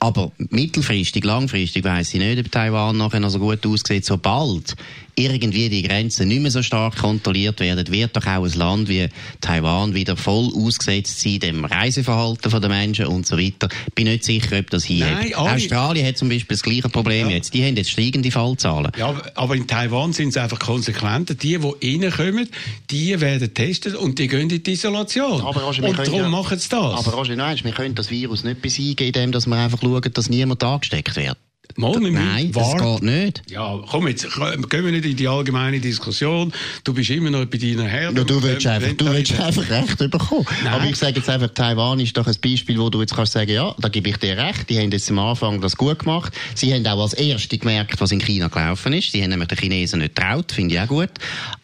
Aber 0.00 0.32
mittelfristig, 0.38 1.24
langfristig 1.24 1.84
weiss 1.84 2.14
ich 2.14 2.20
nicht, 2.20 2.38
ob 2.38 2.50
Taiwan 2.50 2.96
nachher 2.96 3.20
noch 3.20 3.30
so 3.30 3.38
gut 3.38 3.64
aussieht, 3.66 4.04
sobald 4.04 4.76
irgendwie 5.16 5.68
die 5.68 5.82
Grenzen 5.82 6.28
nicht 6.28 6.40
mehr 6.40 6.50
so 6.50 6.62
stark 6.62 6.96
kontrolliert 6.96 7.60
werden, 7.60 7.86
wird 7.92 8.16
doch 8.16 8.26
auch 8.26 8.44
ein 8.44 8.52
Land 8.54 8.88
wie 8.88 9.08
Taiwan 9.40 9.94
wieder 9.94 10.16
voll 10.16 10.50
ausgesetzt 10.54 11.20
sein, 11.20 11.38
dem 11.38 11.64
Reiseverhalten 11.64 12.60
der 12.60 12.68
Menschen 12.68 13.06
und 13.06 13.26
so 13.26 13.38
weiter. 13.38 13.68
Ich 13.86 13.94
bin 13.94 14.08
nicht 14.08 14.24
sicher, 14.24 14.58
ob 14.58 14.70
das 14.70 14.84
hier 14.84 15.06
Nein, 15.06 15.34
Australien 15.34 16.06
hat 16.06 16.18
zum 16.18 16.28
Beispiel 16.28 16.56
das 16.56 16.62
gleiche 16.62 16.88
Problem 16.88 17.28
ja. 17.28 17.36
jetzt. 17.36 17.54
Die 17.54 17.64
haben 17.64 17.76
jetzt 17.76 17.90
steigende 17.90 18.30
Fallzahlen. 18.30 18.90
Ja, 18.98 19.14
aber 19.34 19.54
in 19.54 19.66
Taiwan 19.66 20.12
sind 20.12 20.32
sie 20.32 20.40
einfach 20.40 20.58
konsequenter. 20.58 21.34
Die, 21.34 21.58
die 21.58 22.04
reinkommen, 22.04 22.48
die 22.90 23.20
werden 23.20 23.43
getestet 23.48 23.94
und 23.94 24.18
die 24.18 24.28
gehen 24.28 24.50
in 24.50 24.62
die 24.62 24.72
Isolation. 24.72 25.40
Aber 25.40 25.62
Roger, 25.62 25.84
und 25.84 25.98
darum 25.98 26.20
ja, 26.20 26.28
machen 26.28 26.58
sie 26.58 26.68
das. 26.68 27.06
Aber 27.06 27.12
Roger, 27.12 27.36
nein, 27.36 27.58
wir 27.62 27.72
können 27.72 27.94
das 27.94 28.10
Virus 28.10 28.44
nicht 28.44 28.62
besiegen, 28.62 29.06
indem 29.06 29.32
wir 29.32 29.56
einfach 29.56 29.80
schauen, 29.80 30.12
dass 30.12 30.28
niemand 30.28 30.62
angesteckt 30.62 31.16
wird. 31.16 31.36
Mal, 31.76 31.98
Nein, 31.98 32.52
das 32.52 32.76
geht 32.76 33.02
nicht. 33.02 33.42
Ja, 33.50 33.80
komm, 33.90 34.06
jetzt 34.06 34.28
gehen 34.32 34.84
wir 34.84 34.92
nicht 34.92 35.06
in 35.06 35.16
die 35.16 35.26
allgemeine 35.26 35.80
Diskussion. 35.80 36.52
Du 36.84 36.94
bist 36.94 37.10
immer 37.10 37.30
noch 37.30 37.46
bei 37.46 37.58
deiner 37.58 37.88
Herde. 37.88 38.18
Ja, 38.18 38.24
du 38.24 38.40
willst, 38.42 38.66
einfach, 38.66 38.92
du 38.92 39.06
willst 39.06 39.40
einfach 39.40 39.68
Recht 39.70 39.98
bekommen. 39.98 40.46
Nein. 40.62 40.72
Aber 40.72 40.84
ich 40.84 40.96
sage 40.96 41.16
jetzt 41.16 41.28
einfach, 41.28 41.48
Taiwan 41.48 41.98
ist 41.98 42.16
doch 42.16 42.26
ein 42.28 42.36
Beispiel, 42.40 42.78
wo 42.78 42.90
du 42.90 43.00
jetzt 43.00 43.16
kannst 43.16 43.32
sagen, 43.32 43.50
ja, 43.50 43.74
da 43.78 43.88
gebe 43.88 44.08
ich 44.10 44.18
dir 44.18 44.36
recht. 44.36 44.70
Die 44.70 44.78
haben 44.78 44.92
jetzt 44.92 45.10
am 45.10 45.18
Anfang 45.18 45.60
das 45.60 45.76
gut 45.76 46.00
gemacht. 46.00 46.32
Sie 46.54 46.72
haben 46.72 46.86
auch 46.86 47.02
als 47.02 47.14
Erste 47.14 47.58
gemerkt, 47.58 48.00
was 48.00 48.12
in 48.12 48.20
China 48.20 48.48
gelaufen 48.48 48.92
ist. 48.92 49.10
Sie 49.10 49.22
haben 49.22 49.30
nämlich 49.30 49.48
den 49.48 49.58
Chinesen 49.58 50.00
nicht 50.00 50.14
traut, 50.14 50.52
finde 50.52 50.76
ich 50.76 50.80
auch 50.80 50.88
gut. 50.88 51.10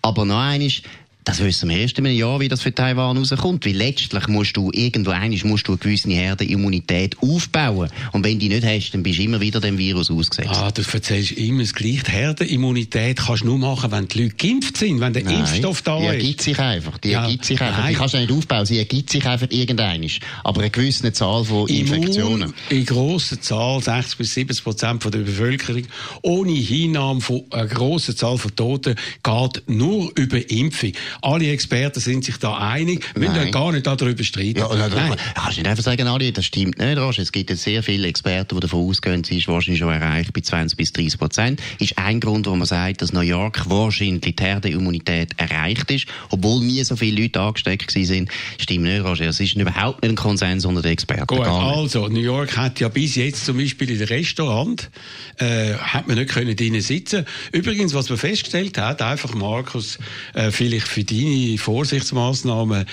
Aber 0.03 0.25
noch 0.25 0.41
eines, 0.41 0.83
das 1.25 1.43
wissen 1.45 1.69
wir 1.69 1.77
erst 1.77 1.99
in 1.99 2.07
einem 2.07 2.17
Jahr, 2.17 2.41
wie 2.41 2.49
das 2.49 2.63
für 2.63 2.75
Taiwan 2.75 3.19
rauskommt. 3.19 3.67
Weil 3.67 3.77
letztlich 3.77 4.27
musst 4.29 4.57
du 4.57 4.71
irgendwo 4.73 5.11
einiges 5.11 5.45
musst 5.45 5.69
du 5.69 5.73
eine 5.73 5.79
gewisse 5.79 6.09
Herdenimmunität 6.11 7.17
aufbauen. 7.21 7.91
Und 8.13 8.25
wenn 8.25 8.39
du 8.39 8.39
die 8.41 8.49
nicht 8.49 8.65
hast, 8.65 8.93
dann 8.93 9.03
bist 9.03 9.19
du 9.19 9.25
immer 9.25 9.41
wieder 9.41 9.61
dem 9.61 9.77
Virus 9.77 10.11
ausgesetzt. 10.11 10.51
Ah, 10.55 10.71
du 10.71 10.83
erzählst 10.83 11.33
immer 11.33 11.61
das 11.61 11.75
Gleiche. 11.75 12.05
Die 12.05 12.13
Herdenimmunität 12.13 13.19
kannst 13.19 13.43
du 13.43 13.47
nur 13.47 13.59
machen, 13.59 13.93
wenn 13.93 14.09
die 14.09 14.23
Leute 14.23 14.35
geimpft 14.37 14.79
sind, 14.79 15.01
wenn 15.01 15.13
der 15.13 15.25
nein, 15.25 15.41
Impfstoff 15.41 15.83
da 15.83 15.99
die 15.99 16.07
ist. 16.07 16.13
Die 16.13 16.17
ergibt 16.17 16.43
sich 16.43 16.59
einfach. 16.59 16.99
Die 16.99 17.11
ja, 17.11 17.23
ergibt 17.25 17.45
sich 17.45 17.61
einfach. 17.61 17.79
Nein. 17.79 17.93
Die 17.93 17.99
kannst 17.99 18.15
du 18.15 18.19
nicht 18.19 18.33
aufbauen. 18.33 18.67
Sie 18.67 18.79
ergibt 18.79 19.11
sich 19.11 19.27
einfach 19.27 19.47
irgendeinisch. 19.51 20.21
Aber 20.43 20.61
eine 20.61 20.71
gewisse 20.71 21.13
Zahl 21.13 21.45
von 21.45 21.69
Infektionen. 21.69 22.43
Immun, 22.43 22.55
in 22.71 22.87
grosser 22.87 23.41
Zahl, 23.41 23.83
60 23.83 24.17
bis 24.17 24.35
70 24.35 24.65
Prozent 24.65 25.05
der 25.05 25.11
Bevölkerung, 25.11 25.83
ohne 26.23 26.53
Hinnahme 26.53 27.21
von 27.21 27.45
einer 27.51 27.67
grossen 27.67 28.17
Zahl 28.17 28.39
von 28.39 28.55
Toten, 28.57 28.97
geht 29.23 29.63
nur 29.67 30.11
über 30.17 30.51
Impfung 30.51 30.93
alle 31.23 31.51
Experten 31.51 32.01
sind 32.01 32.25
sich 32.25 32.37
da 32.39 32.57
einig. 32.59 33.05
Wir 33.15 33.31
müssen 33.31 33.51
gar 33.51 33.73
nicht 33.73 33.87
darüber 33.87 34.25
streiten. 34.25 34.59
Ja, 34.59 34.67
also, 34.69 34.97
Nein. 34.97 35.17
Kannst 35.35 35.57
du 35.57 35.63
nicht 35.63 35.71
einfach 35.71 35.85
sagen, 35.85 36.07
Ali, 36.07 36.33
das 36.33 36.45
stimmt 36.45 36.79
nicht, 36.79 36.99
Roger. 36.99 37.23
Es 37.23 37.33
gibt 37.33 37.51
sehr 37.57 37.83
viele 37.83 38.09
Experten, 38.09 38.55
die 38.55 38.61
davon 38.61 38.89
ausgehen, 38.89 39.25
sie 39.25 39.39
ist 39.39 39.49
wahrscheinlich 39.49 39.81
schon 39.81 39.93
erreicht 39.93 40.33
bei 40.33 40.41
20 40.41 40.77
bis 40.77 40.93
30 40.93 41.19
Prozent. 41.19 41.63
Ist 41.79 41.99
ein 41.99 42.21
Grund, 42.21 42.47
wo 42.47 42.55
man 42.55 42.67
sagt, 42.67 43.03
dass 43.03 43.13
New 43.13 43.21
York 43.21 43.69
wahrscheinlich 43.69 44.37
die 44.37 44.43
Herdenimmunität 44.43 45.31
erreicht 45.37 45.91
ist, 45.91 46.07
obwohl 46.31 46.63
nie 46.63 46.83
so 46.85 46.97
viele 46.97 47.23
Leute 47.23 47.41
angesteckt 47.41 47.91
sind. 47.91 48.31
Stimmt 48.59 48.85
nicht, 48.85 49.05
Roger. 49.05 49.27
Es 49.27 49.41
ist 49.41 49.55
überhaupt 49.55 50.03
nicht 50.03 50.13
ein 50.13 50.17
Konsens 50.17 50.65
unter 50.65 50.83
den 50.83 50.93
Experten. 50.93 51.27
Gut, 51.27 51.47
also, 51.47 52.09
New 52.09 52.21
York 52.21 52.57
hat 52.57 52.81
ja 52.81 52.89
bis 52.89 53.17
jetzt 53.17 53.45
zum 53.45 53.59
Beispiel 53.59 53.91
in 53.91 53.99
den 53.99 54.09
Restaurant, 54.09 54.91
äh, 55.39 55.75
hat 55.75 56.09
man 56.09 56.17
nicht 56.19 56.31
können 56.31 56.55
drinnen 56.57 56.81
sitzen. 56.81 57.27
Übrigens, 57.53 57.95
was 57.95 58.09
man 58.09 58.19
festgestellt 58.19 58.79
hat, 58.79 59.03
einfach 59.03 59.35
Markus, 59.35 59.99
äh, 60.35 60.51
vielleicht 60.51 60.89
für 60.89 61.00
deine 61.05 61.59
Vorsichtsmaßnahmen. 61.59 62.87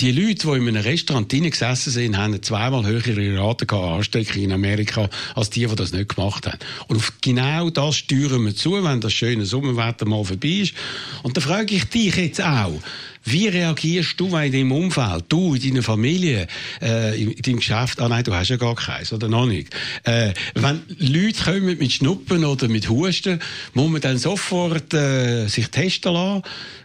Die 0.00 0.10
Leute, 0.10 0.48
die 0.48 0.56
in 0.56 0.68
einem 0.68 0.82
Restaurant 0.82 1.28
gesessen 1.28 1.90
sind, 1.90 2.16
haben 2.16 2.42
zweimal 2.42 2.84
höhere 2.84 3.38
Raten 3.38 3.70
Ansteckung 3.70 4.42
in 4.42 4.50
Amerika 4.52 5.08
als 5.36 5.50
die, 5.50 5.64
die 5.64 5.76
das 5.76 5.92
nicht 5.92 6.16
gemacht 6.16 6.44
haben. 6.46 6.58
Und 6.88 6.96
auf 6.96 7.12
genau 7.20 7.70
das 7.70 7.96
steuern 7.96 8.44
wir 8.44 8.56
zu, 8.56 8.82
wenn 8.82 9.00
das 9.00 9.12
schöne 9.12 9.46
Sommerwetter 9.46 10.04
mal 10.06 10.24
vorbei 10.24 10.48
ist. 10.48 10.74
Und 11.22 11.36
da 11.36 11.40
frage 11.40 11.76
ich 11.76 11.84
dich 11.84 12.16
jetzt 12.16 12.42
auch, 12.42 12.80
wie 13.24 13.48
reagierst 13.48 14.18
du, 14.18 14.32
wenn 14.32 14.44
in 14.44 14.52
deinem 14.52 14.72
Umfeld, 14.72 15.24
du, 15.28 15.54
in 15.54 15.62
deiner 15.62 15.82
Familie, 15.82 16.46
äh, 16.80 17.20
in 17.20 17.34
deinem 17.40 17.56
Geschäft, 17.56 18.00
ah 18.00 18.08
nein, 18.08 18.24
du 18.24 18.34
hast 18.34 18.48
ja 18.48 18.56
gar 18.56 18.74
keins, 18.74 19.12
oder 19.12 19.28
noch 19.28 19.46
nicht, 19.46 19.74
äh, 20.04 20.32
wenn 20.54 20.82
Leute 20.98 21.42
kommen 21.44 21.78
mit 21.78 21.92
Schnuppen 21.92 22.44
oder 22.44 22.68
mit 22.68 22.88
Husten, 22.88 23.40
muss 23.74 23.90
man 23.90 24.00
dann 24.00 24.18
sofort 24.18 24.92
äh, 24.94 25.46
sich 25.46 25.68
testen 25.68 26.12
lassen? 26.12 26.42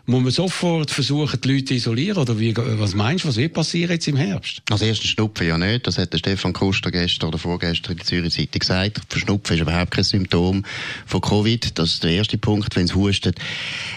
Muss 0.10 0.24
man 0.24 0.32
sofort 0.32 0.90
versuchen, 0.90 1.42
die 1.42 1.52
Leute 1.52 1.66
zu 1.66 1.74
isolieren? 1.74 2.18
Oder 2.18 2.40
wie, 2.40 2.56
was 2.56 2.96
meinst 2.96 3.26
du, 3.26 3.28
was 3.28 3.36
wird 3.36 3.52
passieren 3.52 3.92
jetzt 3.92 4.08
im 4.08 4.16
Herbst? 4.16 4.62
Als 4.72 4.82
ersten 4.82 5.06
Schnupfen 5.06 5.46
ja 5.46 5.58
nicht. 5.58 5.86
Das 5.86 5.98
hat 5.98 6.14
der 6.14 6.20
Stefan 6.20 6.54
Kuster 6.54 6.92
gestern 6.92 7.28
oder 7.28 7.38
vorgestern 7.38 7.92
in 7.92 7.98
der 7.98 8.06
Zürich 8.06 8.34
Zeitung 8.34 8.60
gesagt. 8.60 9.02
Verschnupfen 9.10 9.58
ist 9.58 9.64
überhaupt 9.64 9.92
kein 9.92 10.06
Symptom 10.06 10.64
von 11.06 11.20
Covid. 11.20 11.78
Das 11.78 11.96
ist 11.96 12.04
der 12.06 12.12
erste 12.12 12.38
Punkt, 12.38 12.74
wenn 12.78 12.86
es 12.86 12.96
hustet. 12.96 13.38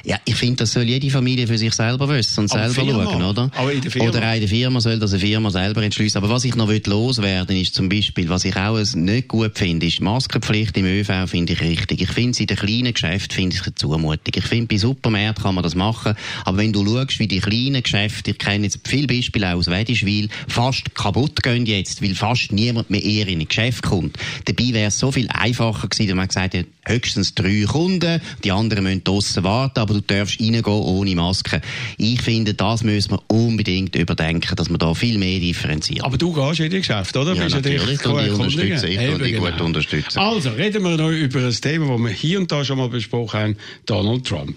Ja, 0.04 0.18
ich 0.24 0.34
finde, 0.34 0.56
das 0.56 0.72
soll 0.72 0.82
jede 0.82 1.10
Familie 1.10 1.46
für 1.46 1.58
sich 1.58 1.74
selber 1.74 2.08
wissen 2.08 2.29
und 2.38 2.52
aber 2.52 2.70
selber 2.70 3.04
schauen, 3.04 3.22
oder? 3.22 3.50
Aber 3.54 3.72
in 3.72 3.80
der 3.80 3.90
Firma. 3.90 4.08
Oder 4.08 4.34
in 4.34 4.40
der 4.40 4.48
Firma 4.48 4.80
soll 4.80 4.98
das 4.98 5.12
eine 5.12 5.20
Firma 5.20 5.50
selber 5.50 5.82
entschließen. 5.82 6.18
Aber 6.22 6.32
was 6.32 6.44
ich 6.44 6.54
noch 6.56 6.70
loswerden 6.70 7.56
ist 7.56 7.74
zum 7.74 7.88
Beispiel, 7.88 8.28
was 8.28 8.44
ich 8.44 8.56
auch 8.56 8.78
nicht 8.94 9.28
gut 9.28 9.58
finde, 9.58 9.86
ist 9.86 10.00
Maskenpflicht 10.00 10.76
im 10.76 10.86
ÖV 10.86 11.26
finde 11.26 11.52
ich 11.52 11.60
richtig. 11.60 12.00
Ich 12.00 12.10
finde 12.10 12.30
es 12.30 12.40
in 12.40 12.46
den 12.46 12.56
kleinen 12.56 12.92
Geschäften 12.92 13.34
finde 13.34 13.56
ich 13.56 13.62
eine 13.62 13.74
Zumutung. 13.74 14.34
Ich 14.34 14.44
finde, 14.44 14.66
bei 14.66 14.78
Supermärkten 14.78 15.44
kann 15.44 15.54
man 15.54 15.64
das 15.64 15.74
machen. 15.74 16.14
Aber 16.44 16.58
wenn 16.58 16.72
du 16.72 16.84
schaust, 16.84 17.18
wie 17.18 17.28
die 17.28 17.40
kleinen 17.40 17.82
Geschäfte, 17.82 18.32
ich 18.32 18.38
kenne 18.38 18.64
jetzt 18.64 18.80
viele 18.86 19.06
Beispiele 19.06 19.54
aus 19.54 19.68
Wedischwil, 19.68 20.28
fast 20.48 20.94
kaputt 20.94 21.42
gehen 21.42 21.66
jetzt, 21.66 22.02
weil 22.02 22.14
fast 22.14 22.52
niemand 22.52 22.90
mehr 22.90 23.02
eher 23.02 23.28
in 23.28 23.40
ein 23.40 23.48
Geschäft 23.48 23.82
kommt. 23.82 24.16
Dabei 24.44 24.72
wäre 24.72 24.88
es 24.88 24.98
so 24.98 25.12
viel 25.12 25.28
einfacher 25.28 25.88
gewesen, 25.88 26.10
wenn 26.10 26.16
man 26.16 26.28
gesagt 26.28 26.54
hat, 26.54 26.66
höchstens 26.90 27.34
drei 27.34 27.64
Kunden, 27.66 28.20
die 28.44 28.52
anderen 28.52 28.84
müssen 28.84 29.04
draussen 29.04 29.44
warten, 29.44 29.80
aber 29.80 29.94
du 29.94 30.00
darfst 30.00 30.40
reingehen 30.40 30.64
ohne 30.64 31.14
Maske. 31.14 31.60
Ich 31.96 32.20
finde, 32.22 32.54
das 32.54 32.82
müssen 32.82 33.12
wir 33.12 33.22
unbedingt 33.28 33.96
überdenken, 33.96 34.54
dass 34.56 34.68
man 34.68 34.78
da 34.78 34.94
viel 34.94 35.18
mehr 35.18 35.40
differenziert. 35.40 36.04
Aber 36.04 36.18
du 36.18 36.32
gehst 36.32 36.60
in 36.60 36.70
die 36.70 36.78
Geschäfte, 36.78 37.20
oder? 37.20 37.34
Ja, 37.34 37.44
Bist 37.44 37.56
natürlich. 37.56 38.04
Und 38.04 38.24
ich 38.24 38.32
unterstütze, 38.32 38.88
ich 38.88 39.00
Eben, 39.00 39.22
die 39.22 39.32
gut 39.32 39.52
genau. 39.52 39.64
unterstützen. 39.64 40.18
Also, 40.18 40.50
reden 40.50 40.82
wir 40.82 40.96
noch 40.96 41.10
über 41.10 41.40
ein 41.40 41.52
Thema, 41.52 41.88
das 41.88 41.98
wir 41.98 42.10
hier 42.10 42.38
und 42.38 42.50
da 42.50 42.64
schon 42.64 42.78
mal 42.78 42.88
besprochen 42.88 43.40
haben, 43.40 43.56
Donald 43.86 44.26
Trump. 44.26 44.56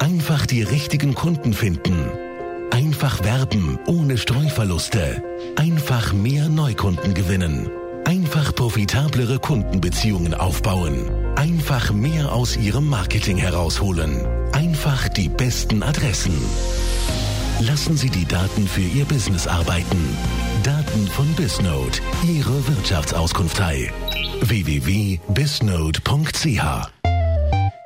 Einfach 0.00 0.46
die 0.46 0.62
richtigen 0.62 1.14
Kunden 1.14 1.54
finden. 1.54 2.10
Einfach 2.70 3.22
werben 3.22 3.78
ohne 3.86 4.18
Streuverluste. 4.18 5.22
Einfach 5.56 6.12
mehr 6.12 6.48
Neukunden 6.48 7.14
gewinnen. 7.14 7.70
Einfach 8.04 8.54
profitablere 8.54 9.38
Kundenbeziehungen 9.38 10.34
aufbauen. 10.34 11.10
Einfach 11.36 11.92
mehr 11.92 12.32
aus 12.32 12.56
Ihrem 12.56 12.88
Marketing 12.88 13.38
herausholen. 13.38 14.26
Einfach 14.52 15.08
die 15.08 15.28
besten 15.28 15.82
Adressen. 15.82 16.34
Lassen 17.60 17.96
Sie 17.96 18.10
die 18.10 18.26
Daten 18.26 18.68
für 18.68 18.82
Ihr 18.82 19.06
Business 19.06 19.46
arbeiten. 19.46 20.16
Daten 20.62 21.08
von 21.08 21.26
Bisnode, 21.34 21.98
Ihre 22.26 22.68
Wirtschaftsauskunftei. 22.68 23.90
www.bisnode.ch 24.42 27.03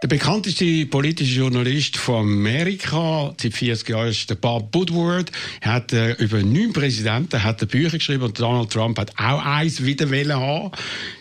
Der 0.00 0.06
bekannteste 0.06 0.87
politische 0.87 1.40
Journalist 1.40 1.96
von 1.96 2.20
Amerika, 2.20 3.34
seit 3.37 3.52
40 3.52 3.88
Jahren, 3.88 4.08
ist 4.11 4.30
der 4.30 4.37
Bob 4.37 4.72
Woodward. 4.72 5.32
Er 5.61 5.72
hat 5.72 5.92
äh, 5.92 6.12
über 6.12 6.40
neun 6.40 6.72
Präsidenten 6.72 7.42
hat 7.42 7.61
er 7.62 7.66
Bücher 7.66 7.98
geschrieben 7.98 8.22
und 8.22 8.38
Donald 8.38 8.70
Trump 8.70 8.96
hat 8.96 9.11
auch 9.18 9.44
eins 9.44 9.82
wieder 9.82 10.08
wollen 10.08 10.37
haben. 10.37 10.70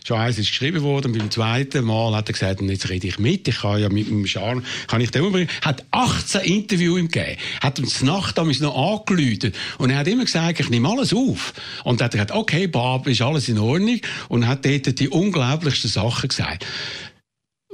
Schon 0.06 0.20
eins 0.20 0.38
ist 0.38 0.50
geschrieben 0.50 0.84
worden. 0.84 1.12
Beim 1.12 1.32
zweiten 1.32 1.86
Mal 1.86 2.16
hat 2.16 2.30
er 2.30 2.34
gesagt, 2.34 2.62
jetzt 2.62 2.90
rede 2.90 3.08
ich 3.08 3.18
mit. 3.18 3.48
Ich 3.48 3.62
kann 3.62 3.82
ja 3.82 3.90
mit 3.90 4.12
meinem 4.12 4.28
Charme, 4.28 4.64
kann 4.88 5.02
ich 5.02 5.10
den 5.10 5.24
umbringen. 5.24 5.50
Hat 5.64 5.84
18 5.90 6.42
Interviews 6.42 7.00
ihm 7.00 7.08
gegeben. 7.08 7.38
Hat 7.62 7.80
uns 7.80 8.04
Nacht 8.04 8.38
damals 8.38 8.60
noch 8.60 8.78
angeläutet. 8.78 9.56
Und 9.80 9.90
er 9.90 9.98
hat 9.98 10.08
immer 10.08 10.26
gesagt, 10.26 10.60
ich 10.60 10.70
nehme 10.70 10.88
alles 10.88 11.16
auf. 11.16 11.56
Und 11.84 12.00
er 12.00 12.06
hat 12.06 12.12
gesagt, 12.12 12.32
okay, 12.32 12.68
Bob, 12.68 13.08
ist 13.08 13.24
alles 13.24 13.50
in 13.50 13.58
Ordnung. 13.58 14.00
Und 14.30 14.46
hat 14.46 14.66
dort 14.66 15.00
die 15.00 15.10
unglaublichsten 15.10 15.90
Sachen 15.90 16.30
gesagt. 16.30 16.64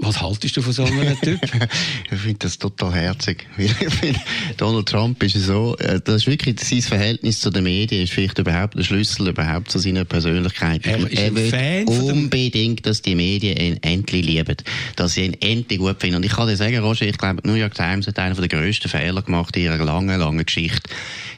Was 0.03 0.21
haltest 0.21 0.57
du 0.57 0.61
von 0.61 0.73
so 0.73 0.83
einem 0.83 1.19
Typ? 1.21 1.39
ich 2.11 2.19
finde 2.19 2.39
das 2.39 2.57
total 2.57 2.93
herzig. 2.93 3.47
Donald 4.57 4.87
Trump 4.87 5.23
ist 5.23 5.35
so, 5.35 5.77
äh, 5.77 6.01
das 6.03 6.15
ist 6.15 6.27
wirklich 6.27 6.59
sein 6.59 6.81
Verhältnis 6.81 7.39
zu 7.39 7.49
den 7.49 7.63
Medien, 7.63 8.03
ist 8.03 8.11
vielleicht 8.11 8.37
überhaupt 8.37 8.75
der 8.77 8.83
Schlüssel 8.83 9.29
überhaupt 9.29 9.71
zu 9.71 9.79
seiner 9.79 10.03
Persönlichkeit. 10.03 10.85
Er, 10.85 11.11
er 11.11 11.35
will 11.35 11.49
Fan 11.49 11.87
unbedingt, 11.87 12.85
dass 12.85 13.01
die 13.01 13.15
Medien 13.15 13.57
ihn 13.57 13.77
endlich 13.81 14.25
lieben, 14.25 14.57
dass 14.95 15.13
sie 15.13 15.25
ihn 15.25 15.33
endlich 15.39 15.79
gut 15.79 15.99
finden. 15.99 16.17
Und 16.17 16.25
ich 16.25 16.33
kann 16.33 16.47
dir 16.47 16.57
sagen, 16.57 16.77
Roger, 16.79 17.05
ich 17.05 17.17
glaube, 17.17 17.41
New 17.47 17.55
York 17.55 17.75
Times 17.75 18.07
hat 18.07 18.19
einen 18.19 18.35
der 18.35 18.47
grössten 18.47 18.89
Fehler 18.89 19.21
gemacht 19.21 19.55
in 19.55 19.63
ihrer 19.63 19.83
langen, 19.83 20.19
langen 20.19 20.45
Geschichte. 20.45 20.89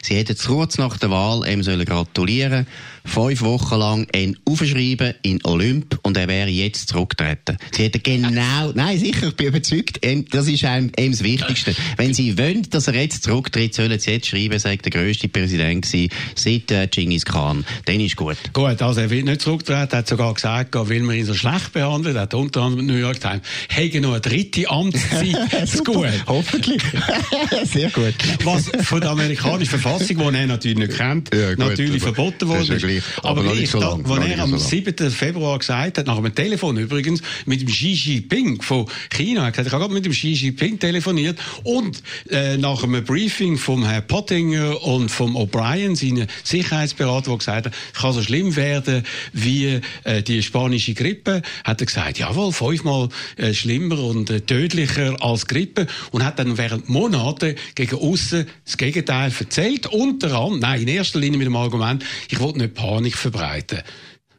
Sie 0.06 0.14
hätten 0.14 0.36
kurz 0.38 0.78
nach 0.78 0.98
der 0.98 1.10
Wahl 1.10 1.42
ihm 1.50 1.64
sollen 1.64 1.84
gratulieren 1.84 2.68
fünf 3.06 3.42
Wochen 3.42 3.76
lang 3.76 4.06
ihn 4.14 4.36
aufschreiben 4.44 5.14
in 5.22 5.42
Olymp 5.44 5.98
und 6.02 6.16
er 6.16 6.28
wäre 6.28 6.48
jetzt 6.48 6.88
zurückgetreten. 6.88 7.56
Sie 7.72 7.84
hätten 7.84 8.02
genau, 8.02 8.72
nein, 8.74 8.98
sicher, 8.98 9.28
ich 9.28 9.36
bin 9.36 9.46
überzeugt, 9.48 10.00
das 10.30 10.48
ist 10.48 10.64
einem, 10.64 10.90
ihm 10.98 11.12
das 11.12 11.22
Wichtigste. 11.22 11.74
Wenn 11.96 12.12
Sie 12.12 12.36
wollen, 12.36 12.68
dass 12.70 12.88
er 12.88 12.94
jetzt 12.94 13.22
zurücktritt, 13.22 13.74
sollen 13.74 13.98
Sie 13.98 14.10
jetzt 14.10 14.26
schreiben, 14.26 14.58
sagt 14.58 14.84
der 14.84 14.92
grösste 14.92 15.28
Präsident 15.28 15.84
gewesen, 15.84 16.10
seit 16.34 16.70
äh, 16.70 16.88
Genghis 16.88 17.24
Khan. 17.24 17.64
Dann 17.86 18.00
ist 18.00 18.16
gut. 18.16 18.36
Gut, 18.52 18.82
also 18.82 19.00
er 19.00 19.10
wird 19.10 19.24
nicht 19.24 19.40
zurücktreten, 19.40 19.96
hat 19.96 20.08
sogar 20.08 20.34
gesagt, 20.34 20.74
weil 20.74 21.00
man 21.00 21.16
ihn 21.16 21.24
so 21.24 21.34
schlecht 21.34 21.72
behandelt, 21.72 22.16
hat 22.16 22.34
unter 22.34 22.62
anderem 22.62 22.86
New 22.86 22.94
York 22.94 23.20
Times, 23.20 23.42
hätte 23.68 24.00
noch 24.00 24.12
eine 24.12 24.20
dritte 24.20 24.68
Amtszeit. 24.68 25.36
das 25.52 25.82
gut. 25.84 26.08
Hoffentlich. 26.26 26.82
Sehr 27.64 27.90
gut. 27.90 28.14
Was 28.44 28.70
von 28.82 29.00
der 29.00 29.10
amerikanischen 29.10 29.70
Verfassung, 29.70 29.95
die 29.98 30.14
er 30.14 30.46
natürlich 30.46 30.78
nicht 30.78 30.96
kennt, 30.96 31.34
ja, 31.34 31.50
gut, 31.50 31.58
natürlich 31.58 32.02
verboten 32.02 32.48
worden 32.48 32.72
ist. 32.72 33.04
Aber, 33.18 33.40
aber 33.40 33.54
nicht 33.54 33.70
so 33.70 33.80
lang. 33.80 34.04
Als 34.06 34.26
er 34.26 34.42
am 34.42 34.50
so 34.50 34.58
7. 34.58 35.10
Februar 35.10 35.58
gesagt 35.58 35.98
hat, 35.98 36.06
nach 36.06 36.18
einem 36.18 36.34
Telefon 36.34 36.76
übrigens, 36.76 37.22
mit 37.44 37.60
dem 37.60 37.68
Xi 37.68 37.92
Jinping 37.92 38.62
von 38.62 38.86
China, 39.10 39.40
er 39.40 39.46
hat 39.46 39.52
gesagt, 39.54 39.68
ich 39.68 39.72
habe 39.72 39.82
gerade 39.82 39.94
mit 39.94 40.04
dem 40.04 40.12
Xi 40.12 40.32
Jinping 40.32 40.78
telefoniert 40.78 41.38
und 41.64 42.02
äh, 42.30 42.56
nach 42.56 42.82
einem 42.82 43.04
Briefing 43.04 43.56
vom 43.58 43.84
Herrn 43.84 44.06
Pottinger 44.06 44.82
und 44.82 45.10
vom 45.10 45.36
O'Brien, 45.36 45.96
seinen 45.96 46.26
Sicherheitsberater, 46.44 47.30
der 47.30 47.38
gesagt 47.38 47.66
hat, 47.66 47.74
es 47.94 48.00
kann 48.00 48.12
so 48.12 48.22
schlimm 48.22 48.56
werden 48.56 49.04
wie 49.32 49.80
äh, 50.04 50.22
die 50.22 50.42
spanische 50.42 50.94
Grippe, 50.94 51.42
hat 51.64 51.80
er 51.80 51.86
gesagt, 51.86 52.18
jawohl, 52.18 52.52
fünfmal 52.52 53.08
äh, 53.36 53.54
schlimmer 53.54 53.98
und 53.98 54.30
äh, 54.30 54.40
tödlicher 54.40 55.16
als 55.20 55.46
Grippe 55.46 55.86
und 56.10 56.24
hat 56.24 56.38
dann 56.38 56.58
während 56.58 56.88
Monaten 56.88 57.56
gegen 57.74 57.96
außen 57.96 58.46
das 58.64 58.76
Gegenteil 58.76 59.32
erzählt. 59.38 59.85
Unter 59.90 60.34
anderem, 60.34 60.60
nein, 60.60 60.82
in 60.82 60.88
erster 60.88 61.18
Linie 61.18 61.38
mit 61.38 61.46
dem 61.46 61.56
Argument, 61.56 62.04
ich 62.28 62.38
wollte 62.40 62.58
nicht 62.58 62.74
Panik 62.74 63.16
verbreiten. 63.16 63.82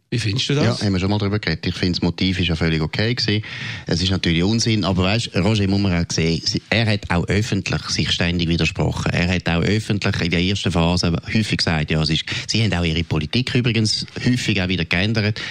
Wie 0.09 0.19
findest 0.19 0.47
du 0.47 0.55
das? 0.55 0.79
Ja, 0.79 0.85
haben 0.85 0.93
wir 0.93 1.01
schon 1.01 1.09
mal 1.09 1.17
darüber 1.17 1.37
geredet. 1.37 1.65
Ich 1.67 1.75
finde, 1.75 1.99
das 1.99 2.01
Motiv 2.01 2.39
ist 2.39 2.47
ja 2.47 2.55
völlig 2.55 2.81
okay 2.81 3.13
gewesen. 3.13 3.43
Es 3.87 4.01
ist 4.01 4.09
natürlich 4.09 4.41
Unsinn, 4.41 4.85
aber 4.85 5.03
weißt, 5.03 5.35
Roger 5.35 5.67
muss 5.67 5.81
man 5.81 6.01
auch 6.01 6.09
sehen, 6.09 6.41
er 6.69 6.85
hat 6.85 7.11
auch 7.11 7.27
öffentlich 7.27 7.81
sich 7.89 8.11
ständig 8.11 8.47
widersprochen. 8.47 9.11
Er 9.11 9.27
hat 9.27 9.49
auch 9.49 9.61
öffentlich 9.63 10.21
in 10.21 10.31
der 10.31 10.41
ersten 10.41 10.71
Phase 10.71 11.11
häufig 11.11 11.57
gesagt, 11.57 11.91
ja, 11.91 12.01
es 12.01 12.09
ist, 12.09 12.23
sie 12.47 12.63
haben 12.63 12.73
auch 12.73 12.85
ihre 12.85 13.03
Politik 13.03 13.53
übrigens 13.53 14.05
häufig 14.25 14.61
auch 14.61 14.69
wieder 14.69 14.85
geändert. 14.85 15.41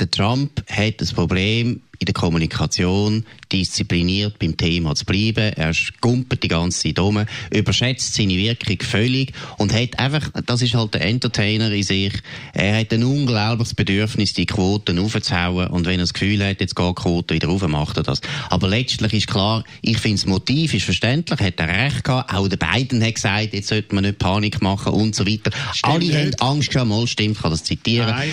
Der 0.00 0.10
Trump 0.10 0.64
hat 0.66 1.02
das 1.02 1.12
Problem, 1.12 1.82
in 1.98 2.06
der 2.06 2.14
Kommunikation 2.14 3.26
diszipliniert 3.52 4.38
beim 4.38 4.56
Thema 4.56 4.94
zu 4.94 5.04
bleiben. 5.04 5.52
Er 5.52 5.74
skumpert 5.74 6.42
die 6.42 6.48
ganze 6.48 6.84
Zeit 6.84 6.98
um, 6.98 7.22
überschätzt 7.52 8.14
seine 8.14 8.36
Wirkung 8.36 8.78
völlig 8.80 9.34
und 9.58 9.74
hat 9.74 9.98
einfach, 9.98 10.30
das 10.46 10.62
ist 10.62 10.72
halt 10.72 10.94
der 10.94 11.02
Entertainer 11.02 11.70
in 11.70 11.82
sich, 11.82 12.14
er 12.54 12.80
hat 12.80 12.94
ein 12.94 13.04
unglaubliches 13.04 13.74
Bedürfnis, 13.74 14.32
die 14.32 14.46
Quoten 14.46 14.98
aufzuhauen 14.98 15.66
und 15.66 15.84
wenn 15.84 15.98
er 15.98 16.04
das 16.04 16.14
Gefühl 16.14 16.42
hat, 16.42 16.62
jetzt 16.62 16.74
geht 16.74 16.88
die 16.88 16.94
Quote 16.94 17.34
wieder 17.34 17.48
rauf, 17.48 17.68
macht 17.68 17.98
er 17.98 18.02
das. 18.02 18.22
Aber 18.48 18.68
letztlich 18.68 19.12
ist 19.12 19.26
klar, 19.26 19.64
ich 19.82 19.98
finde 19.98 20.16
das 20.16 20.26
Motiv 20.26 20.72
ist 20.72 20.84
verständlich, 20.84 21.38
hat 21.38 21.60
er 21.60 21.68
recht 21.68 22.04
gehabt, 22.04 22.32
auch 22.32 22.48
der 22.48 22.56
Biden 22.56 23.04
hat 23.04 23.16
gesagt, 23.16 23.52
jetzt 23.52 23.68
sollte 23.68 23.94
man 23.94 24.04
nicht 24.04 24.18
Panik 24.18 24.62
machen 24.62 24.94
und 24.94 25.14
so 25.14 25.26
weiter. 25.26 25.50
Stimmt 25.74 25.94
Alle 25.94 26.06
nicht. 26.06 26.40
haben 26.40 26.54
Angst 26.54 26.70
gehabt, 26.70 26.88
mal 26.88 27.06
stimmt, 27.06 27.38
kann 27.42 27.50
das 27.50 27.64
zitieren. 27.64 28.08
Nein. 28.08 28.32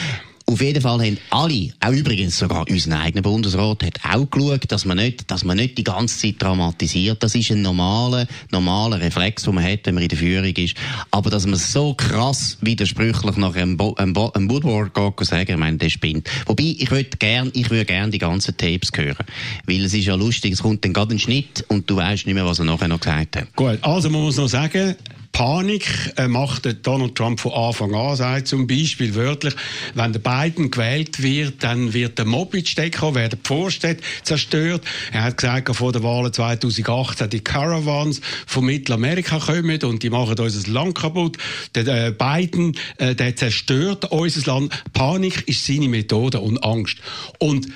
Auf 0.50 0.62
jeden 0.62 0.82
Fall 0.82 1.02
haben 1.02 1.18
alle, 1.30 1.72
auch 1.82 1.92
übrigens 1.92 2.38
sogar 2.38 2.66
unser 2.70 2.98
eigener 2.98 3.22
Bundesrat, 3.22 3.84
hat 3.84 4.00
auch 4.10 4.30
geschaut, 4.30 4.72
dass 4.72 4.86
man 4.86 4.96
nicht, 4.96 5.30
dass 5.30 5.44
man 5.44 5.58
nicht 5.58 5.78
die 5.78 5.84
ganze 5.84 6.20
Zeit 6.20 6.36
dramatisiert. 6.40 7.22
Das 7.22 7.36
ist 7.36 7.52
ein 7.52 7.62
normaler, 7.62 8.26
normaler 8.50 9.02
Reflex, 9.02 9.44
den 9.44 9.56
man 9.56 9.66
hat, 9.66 9.82
wenn 9.84 9.96
man 9.96 10.04
in 10.04 10.10
der 10.10 10.18
Führung 10.18 10.56
ist. 10.56 10.78
Aber 11.12 11.30
dass 11.30 11.46
man 11.46 11.58
so 11.58 11.94
krass 11.96 12.58
widersprüchlich 12.62 13.36
nach 13.36 13.56
einem, 13.56 13.76
Bo 13.76 13.94
einem, 13.96 14.14
Bo 14.14 14.32
einem 14.32 14.50
Woodward 14.50 14.94
geht 14.94 15.28
sagen, 15.28 15.52
ich 15.52 15.58
meine, 15.58 15.80
der 15.80 15.90
spinnt. 15.90 16.30
Wobei, 16.46 16.76
ich 16.80 16.92
würde 16.92 17.18
gern, 17.20 17.52
ich 17.54 17.70
würde 17.70 17.84
gern 17.84 18.12
die 18.12 18.18
ganzen 18.18 18.56
Tapes 18.56 18.92
hören. 18.96 19.26
Weil 19.66 19.84
es 19.84 19.94
ist 19.94 20.06
ja 20.06 20.16
lustig, 20.16 20.54
es 20.54 20.62
kommt 20.62 20.86
dann 20.86 20.94
gerade 20.94 21.14
ein 21.14 21.20
Schnitt 21.20 21.66
und 21.68 21.90
du 21.90 21.98
weißt 21.98 22.26
nicht 22.26 22.36
mehr, 22.36 22.46
was 22.46 22.60
er 22.60 22.66
nachher 22.66 22.88
noch 22.88 23.02
gesagt 23.02 23.36
hat. 23.36 23.54
Gut, 23.54 23.80
also 23.82 24.10
man 24.10 24.22
muss 24.22 24.38
noch 24.38 24.48
sagen, 24.48 24.96
Panik 25.32 26.14
äh, 26.18 26.28
macht 26.28 26.68
Donald 26.86 27.16
Trump 27.16 27.40
von 27.40 27.54
Anfang 27.54 27.94
an, 27.94 28.16
sagt 28.16 28.48
zum 28.48 28.68
Beispiel 28.68 29.16
wörtlich, 29.16 29.56
wenn 29.94 30.14
der 30.14 30.20
Biden 30.20 30.72
gewählt 30.72 31.22
wird, 31.22 31.64
dann 31.64 31.94
wird 31.94 32.18
der 32.18 32.26
Moped-Stecker, 32.26 33.16
werden 33.16 33.40
die 33.44 33.48
Vorstädte 33.48 34.04
zerstört. 34.24 34.84
Er 35.12 35.24
hat 35.24 35.38
gesagt, 35.38 35.76
vor 35.76 35.92
der 35.92 36.04
Wahl 36.04 36.32
2018 36.32 37.30
die 37.30 37.40
Caravans 37.42 38.22
von 38.46 38.66
Mittelamerika 38.66 39.40
kommen 39.40 39.82
und 39.84 40.04
die 40.04 40.10
machen 40.10 40.40
unser 40.40 40.72
Land 40.72 40.96
kaputt. 40.96 41.38
Der 41.76 41.88
äh, 41.88 42.12
Biden, 42.12 42.76
äh, 42.98 43.16
der 43.16 43.36
zerstört 43.36 44.06
unser 44.12 44.52
Land. 44.52 44.84
Panik 44.94 45.48
ist 45.48 45.66
seine 45.66 45.88
Methode 45.88 46.40
und 46.40 46.64
Angst. 46.64 46.98
Und 47.40 47.68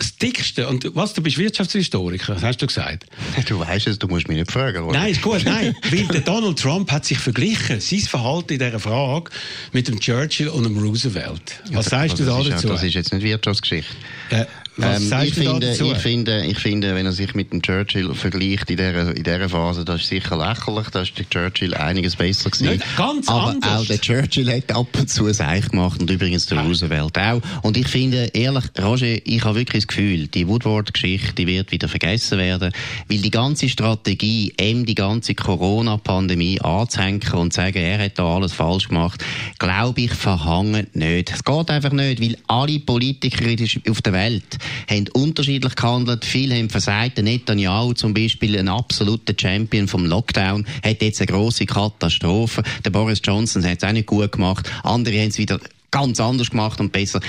das 0.00 0.16
Dickste, 0.16 0.66
und 0.66 0.94
was, 0.94 1.14
du 1.14 1.22
bist 1.22 1.38
Wirtschaftshistoriker, 1.38 2.36
hast 2.40 2.62
du 2.62 2.66
gesagt? 2.66 3.06
Du 3.46 3.58
weißt 3.58 3.86
es, 3.88 3.98
du 3.98 4.06
musst 4.06 4.28
mich 4.28 4.38
nicht 4.38 4.50
fragen. 4.50 4.84
Oder? 4.84 4.98
Nein, 4.98 5.12
ist 5.12 5.22
gut, 5.22 5.44
nein. 5.44 5.74
Weil 5.90 6.06
der 6.06 6.20
Donald 6.20 6.58
Trump 6.58 6.90
hat 6.90 7.04
sich 7.04 7.18
verglichen, 7.18 7.80
sein 7.80 8.00
Verhalten 8.00 8.52
in 8.54 8.58
dieser 8.58 8.78
Frage, 8.78 9.30
mit 9.72 9.88
dem 9.88 9.98
Churchill 9.98 10.48
und 10.48 10.64
dem 10.64 10.78
Roosevelt. 10.78 11.60
Was 11.72 11.86
ja, 11.86 11.90
sagst 11.90 12.18
du 12.18 12.24
da 12.24 12.38
dazu? 12.42 12.66
Ja, 12.68 12.72
das 12.74 12.82
ist 12.82 12.94
jetzt 12.94 13.12
nicht 13.12 13.22
Wirtschaftsgeschichte. 13.22 13.94
Äh, 14.30 14.46
ähm, 14.78 15.12
ich, 15.24 15.34
finde, 15.34 15.70
ich, 15.72 15.98
finde, 15.98 16.46
ich 16.46 16.58
finde, 16.58 16.94
wenn 16.94 17.04
er 17.04 17.12
sich 17.12 17.34
mit 17.34 17.52
dem 17.52 17.60
Churchill 17.60 18.14
vergleicht 18.14 18.70
in 18.70 18.76
dieser, 18.76 19.14
in 19.14 19.22
dieser 19.22 19.48
Phase, 19.48 19.84
das 19.84 20.02
ist 20.02 20.08
sicher 20.08 20.36
lächerlich, 20.36 20.88
da 20.90 21.02
ist 21.02 21.18
der 21.18 21.28
Churchill 21.28 21.74
einiges 21.74 22.16
besser 22.16 22.50
gewesen. 22.50 22.72
Nicht 22.72 22.96
ganz 22.96 23.28
Aber 23.28 23.48
anders. 23.48 23.80
auch 23.80 23.86
der 23.86 24.00
Churchill 24.00 24.52
hat 24.54 24.72
ab 24.74 24.86
und 24.98 25.10
zu 25.10 25.30
Seich 25.32 25.68
gemacht 25.68 26.00
und 26.00 26.10
übrigens 26.10 26.46
der 26.46 26.60
Roosevelt 26.60 27.18
auch. 27.18 27.40
Und 27.62 27.76
ich 27.76 27.88
finde, 27.88 28.30
ehrlich, 28.32 28.64
Roger, 28.80 29.16
ich 29.24 29.44
habe 29.44 29.58
wirklich 29.58 29.84
das 29.84 29.88
Gefühl, 29.88 30.28
die 30.28 30.46
Woodward-Geschichte, 30.46 31.46
wird 31.46 31.72
wieder 31.72 31.88
vergessen 31.88 32.38
werden, 32.38 32.72
weil 33.08 33.18
die 33.18 33.30
ganze 33.30 33.68
Strategie, 33.68 34.52
ihm 34.60 34.86
die 34.86 34.94
ganze 34.94 35.34
Corona-Pandemie 35.34 36.60
anzuhängen 36.60 37.20
und 37.32 37.52
zu 37.52 37.60
sagen, 37.60 37.78
er 37.78 38.04
hat 38.04 38.18
da 38.18 38.36
alles 38.36 38.52
falsch 38.52 38.88
gemacht, 38.88 39.24
glaube 39.58 40.02
ich, 40.02 40.12
verhangen 40.12 40.86
nicht. 40.94 41.32
Es 41.32 41.44
geht 41.44 41.70
einfach 41.70 41.92
nicht, 41.92 42.20
weil 42.20 42.36
alle 42.46 42.78
Politiker 42.78 43.44
auf 43.88 44.02
der 44.02 44.12
Welt 44.12 44.59
haben 44.88 45.08
unterschiedlich 45.12 45.74
gehandelt. 45.74 46.24
Viele 46.24 46.56
haben 46.56 46.70
versagt. 46.70 47.18
Netanyahu 47.18 47.92
zum 47.92 48.14
Beispiel, 48.14 48.58
ein 48.58 48.68
absoluter 48.68 49.34
Champion 49.38 49.88
vom 49.88 50.06
Lockdown, 50.06 50.66
hat 50.84 51.02
jetzt 51.02 51.20
eine 51.20 51.26
große 51.26 51.66
Katastrophe. 51.66 52.62
Der 52.84 52.90
Boris 52.90 53.20
Johnson 53.22 53.64
hat 53.64 53.82
es 53.82 53.88
auch 53.88 53.92
nicht 53.92 54.06
gut 54.06 54.32
gemacht. 54.32 54.70
Andere 54.82 55.18
haben 55.20 55.28
es 55.28 55.38
wieder 55.38 55.60
ganz 55.90 56.20
anders 56.20 56.50
gemacht 56.50 56.80
und 56.80 56.92
besser. 56.92 57.20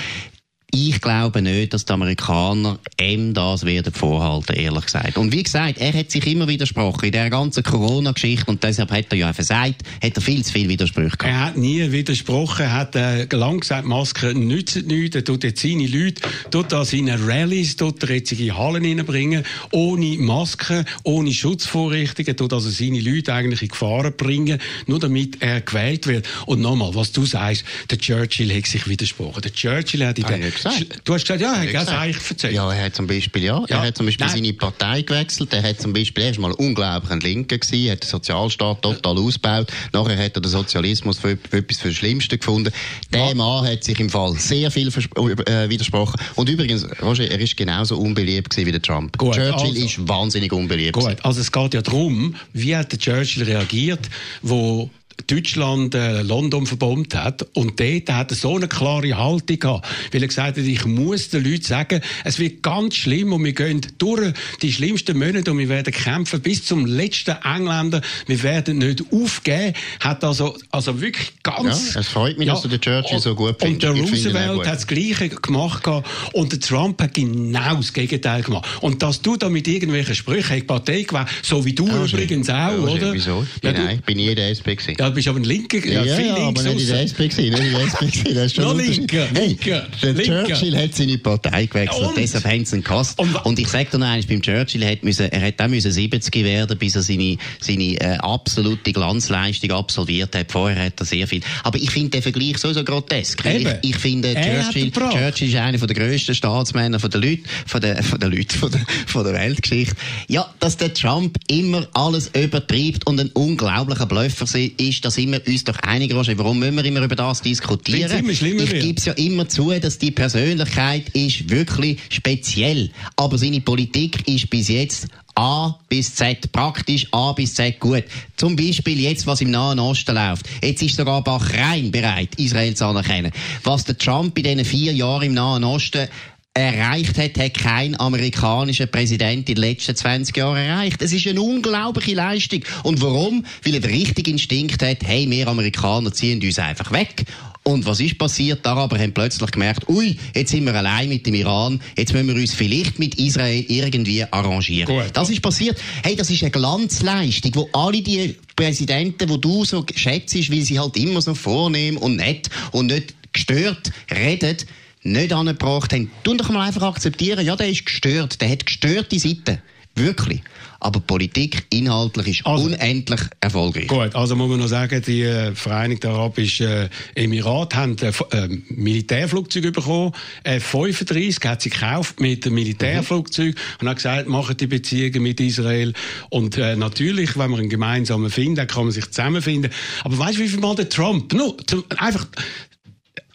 Ich 0.74 1.02
glaube 1.02 1.42
nicht, 1.42 1.74
dass 1.74 1.84
die 1.84 1.92
Amerikaner 1.92 2.78
ihm 2.98 3.34
das 3.34 3.66
werden 3.66 3.92
vorhalten, 3.92 4.56
ehrlich 4.56 4.86
gesagt. 4.86 5.18
Und 5.18 5.30
wie 5.30 5.42
gesagt, 5.42 5.76
er 5.76 5.92
hat 5.92 6.10
sich 6.10 6.26
immer 6.26 6.48
widersprochen 6.48 7.04
in 7.04 7.12
der 7.12 7.28
ganzen 7.28 7.62
Corona-Geschichte 7.62 8.50
und 8.50 8.64
deshalb 8.64 8.90
hat 8.90 9.04
er 9.10 9.18
ja 9.18 9.32
versagt, 9.34 9.82
hat 10.02 10.16
er 10.16 10.22
viel 10.22 10.42
zu 10.42 10.50
viel 10.50 10.70
Widersprüche 10.70 11.14
gehabt. 11.18 11.24
Er 11.24 11.40
hat 11.44 11.56
nie 11.58 11.92
widersprochen, 11.92 12.62
er 12.62 12.72
hat 12.72 12.96
äh, 12.96 13.26
lang 13.36 13.60
gesagt, 13.60 13.86
Masken 13.86 14.46
nützen 14.46 14.86
nichts, 14.86 15.14
er 15.14 15.24
tut 15.24 15.44
jetzt 15.44 15.60
seine 15.60 15.86
Leute, 15.86 16.22
tut 16.50 16.72
da 16.72 16.86
seine 16.86 17.18
Rallyes, 17.20 17.76
tut 17.76 18.02
er 18.04 18.14
jetzt 18.14 18.32
in 18.32 18.56
Hallen 18.56 18.82
reinbringen, 18.82 19.44
ohne 19.72 20.16
Masken, 20.16 20.86
ohne 21.02 21.34
Schutzvorrichtungen, 21.34 22.34
tut 22.34 22.54
also 22.54 22.70
seine 22.70 23.00
Leute 23.00 23.34
eigentlich 23.34 23.60
in 23.60 23.68
Gefahren 23.68 24.14
bringen, 24.16 24.58
nur 24.86 25.00
damit 25.00 25.42
er 25.42 25.60
gewählt 25.60 26.06
wird. 26.06 26.26
Und 26.46 26.62
nochmal, 26.62 26.94
was 26.94 27.12
du 27.12 27.26
sagst, 27.26 27.62
der 27.90 27.98
Churchill 27.98 28.56
hat 28.56 28.66
sich 28.66 28.88
widersprochen. 28.88 29.42
Der 29.42 29.52
Churchill 29.52 30.06
hat 30.06 30.18
in 30.18 30.26
der 30.26 30.38
gesagt. 30.62 31.00
Du 31.04 31.14
hast 31.14 31.22
gesagt, 31.22 31.40
ja, 31.40 31.54
er 31.54 31.80
hat 31.80 31.88
es 31.88 31.94
eigentlich 31.94 32.30
erzählt. 32.30 32.54
Ja, 32.54 32.72
er 32.72 32.84
hat 32.84 32.94
zum 32.94 33.06
Beispiel, 33.06 33.44
ja, 33.44 33.64
ja. 33.68 33.76
er 33.76 33.88
hat 33.88 33.96
zum 33.96 34.06
Beispiel 34.06 34.26
Nein. 34.26 34.36
seine 34.36 34.52
Partei 34.52 35.02
gewechselt, 35.02 35.52
er 35.52 35.62
hat 35.62 35.80
zum 35.80 35.92
Beispiel 35.92 36.24
erstmal 36.24 36.52
unglaublich 36.52 37.10
ein 37.10 37.20
Linker 37.20 37.58
gewesen, 37.58 37.90
hat 37.90 38.02
den 38.02 38.08
Sozialstaat 38.08 38.82
total 38.82 39.16
ja. 39.16 39.22
ausgebaut, 39.22 39.72
nachher 39.92 40.24
hat 40.24 40.36
er 40.36 40.40
den 40.40 40.50
Sozialismus 40.50 41.18
für, 41.18 41.36
für 41.48 41.58
etwas 41.58 41.78
für 41.78 41.88
das 41.88 41.96
Schlimmste 41.96 42.38
gefunden. 42.38 42.72
Der 43.12 43.28
ja. 43.28 43.34
Mann 43.34 43.66
hat 43.66 43.84
sich 43.84 43.98
im 44.00 44.10
Fall 44.10 44.34
sehr 44.36 44.70
viel 44.70 44.88
äh, 44.88 45.68
widersprochen. 45.68 46.20
Und 46.36 46.48
übrigens, 46.48 46.86
Roger, 47.00 47.30
er 47.30 47.40
ist 47.40 47.56
genauso 47.56 47.96
unbeliebt 47.98 48.50
gewesen 48.50 48.66
wie 48.66 48.72
der 48.72 48.82
Trump. 48.82 49.16
Gut, 49.18 49.34
Churchill 49.34 49.70
also, 49.70 49.84
ist 49.84 50.08
wahnsinnig 50.08 50.52
unbeliebt. 50.52 50.94
Gut, 50.94 51.16
also 51.22 51.40
es 51.40 51.50
geht 51.50 51.74
ja 51.74 51.82
darum, 51.82 52.34
wie 52.52 52.76
hat 52.76 52.92
der 52.92 52.98
Churchill 52.98 53.44
reagiert, 53.44 54.08
wo 54.42 54.90
Deutschland 55.26 55.94
äh, 55.94 56.22
London 56.22 56.66
verbombt 56.66 57.14
hat. 57.14 57.46
Und 57.54 57.80
dort 57.80 58.10
hat 58.10 58.30
er 58.30 58.36
so 58.36 58.56
eine 58.56 58.68
klare 58.68 59.16
Haltung 59.16 59.58
gehabt, 59.58 59.88
weil 60.12 60.22
er 60.22 60.28
gesagt 60.28 60.58
hat, 60.58 60.64
ich 60.64 60.84
muss 60.84 61.30
den 61.30 61.44
Leuten 61.44 61.62
sagen, 61.62 62.00
es 62.24 62.38
wird 62.38 62.62
ganz 62.62 62.96
schlimm 62.96 63.32
und 63.32 63.44
wir 63.44 63.52
gehen 63.52 63.80
durch 63.98 64.32
die 64.62 64.72
schlimmsten 64.72 65.18
Monate 65.18 65.50
und 65.50 65.58
wir 65.58 65.68
werden 65.68 65.92
kämpfen 65.92 66.40
bis 66.40 66.64
zum 66.64 66.86
letzten 66.86 67.36
Engländer. 67.42 68.00
Wir 68.26 68.42
werden 68.42 68.78
nicht 68.78 69.04
aufgeben. 69.12 69.74
Hat 70.00 70.24
also, 70.24 70.56
also 70.70 71.00
wirklich 71.00 71.32
ganz... 71.42 71.94
Ja, 71.94 72.00
es 72.00 72.08
freut 72.08 72.38
mich, 72.38 72.46
ja, 72.46 72.54
dass 72.54 72.62
du 72.62 72.68
den 72.68 72.80
Churchill 72.80 73.18
so 73.18 73.34
gut 73.34 73.56
findest. 73.60 73.84
Und 73.84 73.96
der 73.96 74.02
Roosevelt 74.02 74.66
hat 74.66 74.76
das 74.76 74.86
Gleiche 74.86 75.28
gemacht 75.28 75.82
gehabt 75.82 76.08
und 76.32 76.52
der 76.52 76.60
Trump 76.60 77.00
hat 77.00 77.14
genau 77.14 77.76
das 77.76 77.92
Gegenteil 77.92 78.42
gemacht. 78.42 78.66
Und 78.80 79.02
dass 79.02 79.22
du 79.22 79.36
da 79.36 79.48
mit 79.48 79.68
irgendwelchen 79.68 80.14
Sprüchen 80.14 80.56
die 80.56 80.62
Partei 80.62 81.02
gewählt, 81.02 81.28
so 81.42 81.64
wie 81.64 81.72
du 81.72 81.86
ja, 81.86 82.04
übrigens 82.04 82.48
auch, 82.48 82.54
ja, 82.54 82.78
oder? 82.78 83.12
Wieso? 83.12 83.46
Ja, 83.62 83.72
nein, 83.72 83.96
ich 83.98 84.04
bin 84.04 84.16
nie 84.16 84.34
der 84.34 84.50
SP 84.50 84.74
gewesen. 84.76 84.96
Ja, 85.02 85.08
du 85.08 85.16
bist 85.16 85.26
aber 85.26 85.40
ein 85.40 85.44
Linker. 85.44 85.84
Ja, 85.84 86.04
ja, 86.04 86.20
ja 86.20 86.36
aber 86.36 86.62
nicht 86.62 86.80
in 86.82 86.86
der 86.86 87.00
SP 87.02 87.26
gewesen, 87.26 87.50
nicht 87.50 87.64
in 87.64 87.72
der 87.72 87.82
SP 87.90 88.06
gewesen. 88.06 88.34
Das 88.36 88.46
ist 88.46 88.54
schon 88.54 88.64
no, 88.64 88.72
linker, 88.72 89.26
hey, 89.34 89.48
linker, 89.48 89.88
der 90.00 90.12
linker. 90.12 90.44
Churchill 90.44 90.76
hat 90.76 90.94
seine 90.94 91.18
Partei 91.18 91.66
gewechselt, 91.66 92.06
und? 92.06 92.16
deshalb 92.16 92.44
haben 92.44 92.64
sie 92.64 92.76
ihn 92.76 92.84
gehasst. 92.84 93.18
Und, 93.18 93.34
und 93.44 93.58
ich 93.58 93.66
sage 93.66 93.88
dir 93.90 93.98
noch 93.98 94.06
eines, 94.06 94.26
beim 94.26 94.40
Churchill 94.40 94.86
hat 94.86 95.02
müssen, 95.02 95.26
er 95.28 95.40
hat 95.40 95.60
auch 95.60 95.66
müssen 95.66 95.90
70 95.90 96.44
werden, 96.44 96.78
bis 96.78 96.94
er 96.94 97.02
seine, 97.02 97.36
seine 97.60 98.00
äh, 98.00 98.16
absolute 98.18 98.92
Glanzleistung 98.92 99.72
absolviert 99.72 100.36
hat. 100.36 100.52
Vorher 100.52 100.84
hat 100.84 101.00
er 101.00 101.04
sehr 101.04 101.26
viel. 101.26 101.40
Aber 101.64 101.78
ich 101.78 101.90
finde 101.90 102.10
den 102.10 102.22
Vergleich 102.22 102.58
sowieso 102.58 102.84
grotesk. 102.84 103.44
Ich, 103.44 103.66
ich 103.82 103.96
finde, 103.96 104.34
Churchill, 104.34 104.92
Churchill 104.92 105.48
ist 105.48 105.56
einer 105.56 105.78
der 105.78 105.96
grössten 105.96 106.36
Staatsmänner 106.36 107.00
von 107.00 107.10
der 107.10 107.20
Leute, 107.20 107.42
von 107.66 107.80
der, 107.80 108.04
von 108.04 108.20
der 108.20 108.28
Leute, 108.28 108.56
von 108.56 108.70
der, 108.70 108.80
von 109.08 109.24
der 109.24 109.32
Weltgeschichte. 109.32 109.96
Ja, 110.28 110.48
dass 110.60 110.76
der 110.76 110.94
Trump 110.94 111.38
immer 111.48 111.88
alles 111.92 112.30
übertreibt 112.36 113.04
und 113.08 113.18
ein 113.18 113.30
unglaublicher 113.30 114.06
Blöffer 114.06 114.46
ist, 114.54 114.91
da 115.00 115.10
sind 115.10 115.32
wir 115.32 115.42
uns 115.46 115.64
doch 115.64 115.78
einig, 115.80 116.14
Roger. 116.14 116.36
Warum 116.38 116.58
müssen 116.58 116.76
wir 116.76 116.84
immer 116.84 117.02
über 117.02 117.16
das 117.16 117.40
diskutieren? 117.40 118.28
Ich 118.28 118.40
gebe 118.40 118.94
es 118.96 119.04
ja 119.04 119.12
immer 119.14 119.48
zu, 119.48 119.70
dass 119.70 119.98
die 119.98 120.10
Persönlichkeit 120.10 121.08
ist 121.10 121.50
wirklich 121.50 121.98
speziell. 122.10 122.90
Aber 123.16 123.38
seine 123.38 123.60
Politik 123.60 124.28
ist 124.28 124.50
bis 124.50 124.68
jetzt 124.68 125.08
A 125.34 125.78
bis 125.88 126.14
Z, 126.14 126.52
praktisch 126.52 127.06
A 127.12 127.32
bis 127.32 127.54
Z 127.54 127.80
gut. 127.80 128.04
Zum 128.36 128.54
Beispiel 128.54 129.00
jetzt, 129.00 129.26
was 129.26 129.40
im 129.40 129.50
Nahen 129.50 129.78
Osten 129.78 130.14
läuft. 130.14 130.46
Jetzt 130.62 130.82
ist 130.82 130.96
sogar 130.96 131.24
Bahrain 131.24 131.90
bereit, 131.90 132.34
Israel 132.36 132.74
zu 132.74 132.84
anerkennen. 132.86 133.32
Was 133.64 133.84
der 133.84 133.96
Trump 133.96 134.36
in 134.36 134.44
diesen 134.44 134.64
vier 134.64 134.92
Jahren 134.92 135.22
im 135.22 135.34
Nahen 135.34 135.64
Osten 135.64 136.08
erreicht 136.54 137.16
hat, 137.16 137.38
hat 137.38 137.54
kein 137.54 137.98
amerikanischer 137.98 138.86
Präsident 138.86 139.48
in 139.48 139.54
den 139.54 139.62
letzten 139.62 139.96
20 139.96 140.36
Jahren 140.36 140.58
erreicht. 140.58 141.00
Es 141.00 141.12
ist 141.12 141.26
eine 141.26 141.40
unglaubliche 141.40 142.14
Leistung. 142.14 142.60
Und 142.82 143.00
warum? 143.00 143.44
Weil 143.64 143.74
er 143.74 143.80
den 143.80 143.90
richtigen 143.90 144.32
Instinkt 144.32 144.82
hat, 144.82 144.98
hey, 145.04 145.28
wir 145.30 145.48
Amerikaner 145.48 146.12
ziehen 146.12 146.42
uns 146.42 146.58
einfach 146.58 146.92
weg. 146.92 147.24
Und 147.64 147.86
was 147.86 148.00
ist 148.00 148.18
passiert? 148.18 148.64
Die 148.64 148.68
Araber 148.68 148.98
haben 148.98 149.14
plötzlich 149.14 149.50
gemerkt, 149.52 149.88
ui, 149.88 150.16
jetzt 150.34 150.50
sind 150.50 150.64
wir 150.64 150.74
allein 150.74 151.08
mit 151.08 151.26
dem 151.26 151.34
Iran, 151.34 151.80
jetzt 151.96 152.12
müssen 152.12 152.28
wir 152.28 152.34
uns 152.34 152.52
vielleicht 152.52 152.98
mit 152.98 153.14
Israel 153.14 153.64
irgendwie 153.68 154.24
arrangieren. 154.24 154.92
Gut. 154.92 155.10
Das 155.12 155.30
ist 155.30 155.40
passiert. 155.40 155.80
Hey, 156.02 156.16
das 156.16 156.28
ist 156.28 156.42
eine 156.42 156.50
Glanzleistung, 156.50 157.52
wo 157.54 157.68
alle 157.72 158.02
die 158.02 158.34
Präsidenten, 158.56 159.28
wo 159.28 159.36
du 159.36 159.64
so 159.64 159.86
schätzt, 159.94 160.34
weil 160.50 160.62
sie 160.62 160.80
halt 160.80 160.96
immer 160.96 161.22
so 161.22 161.34
vornehm 161.34 161.98
und 161.98 162.16
nett 162.16 162.50
und 162.72 162.86
nicht 162.86 163.14
gestört 163.32 163.92
reden, 164.10 164.56
nicht 165.02 165.32
angebracht 165.32 165.92
haben. 165.92 166.10
Tun 166.24 166.38
doch 166.38 166.50
mal 166.50 166.66
einfach 166.66 166.82
akzeptieren, 166.82 167.44
ja, 167.44 167.56
der 167.56 167.68
ist 167.68 167.86
gestört, 167.86 168.40
der 168.40 168.50
hat 168.50 168.66
gestörte 168.66 169.18
Seiten. 169.18 169.58
Wirklich. 169.94 170.40
Aber 170.80 170.98
Politik 170.98 171.66
inhaltlich 171.70 172.40
ist 172.40 172.46
also, 172.46 172.64
unendlich 172.64 173.20
erfolgreich. 173.40 173.86
Gut, 173.86 174.16
also 174.16 174.34
muss 174.34 174.48
man 174.48 174.58
noch 174.58 174.66
sagen, 174.66 175.00
die 175.06 175.22
äh, 175.22 175.54
Vereinigten 175.54 176.08
Arabischen 176.08 176.66
äh, 176.66 176.88
Emirate 177.14 177.76
haben 177.76 177.96
äh, 177.98 178.08
äh, 178.08 178.48
Militärflugzeuge 178.68 179.70
bekommen. 179.70 180.12
F-35 180.42 181.46
hat 181.46 181.62
sie 181.62 181.70
gekauft 181.70 182.20
mit 182.20 182.46
einem 182.46 182.56
Militärflugzeug 182.56 183.54
mhm. 183.54 183.60
und 183.80 183.88
hat 183.90 183.96
gesagt, 183.96 184.28
machen 184.28 184.56
die 184.56 184.66
Beziehungen 184.66 185.22
mit 185.22 185.40
Israel. 185.40 185.92
Und 186.30 186.56
äh, 186.56 186.74
natürlich, 186.74 187.38
wenn 187.38 187.50
man 187.52 187.60
einen 187.60 187.68
gemeinsamen 187.68 188.30
findet, 188.30 188.68
kann 188.68 188.84
man 188.84 188.92
sich 188.92 189.06
zusammenfinden. 189.06 189.70
Aber 190.02 190.18
weißt 190.18 190.38
du, 190.38 190.42
wie 190.42 190.48
viel 190.48 190.60
Mal 190.60 190.74
der 190.74 190.88
Trump, 190.88 191.32
nur, 191.32 191.56
einfach 191.98 192.26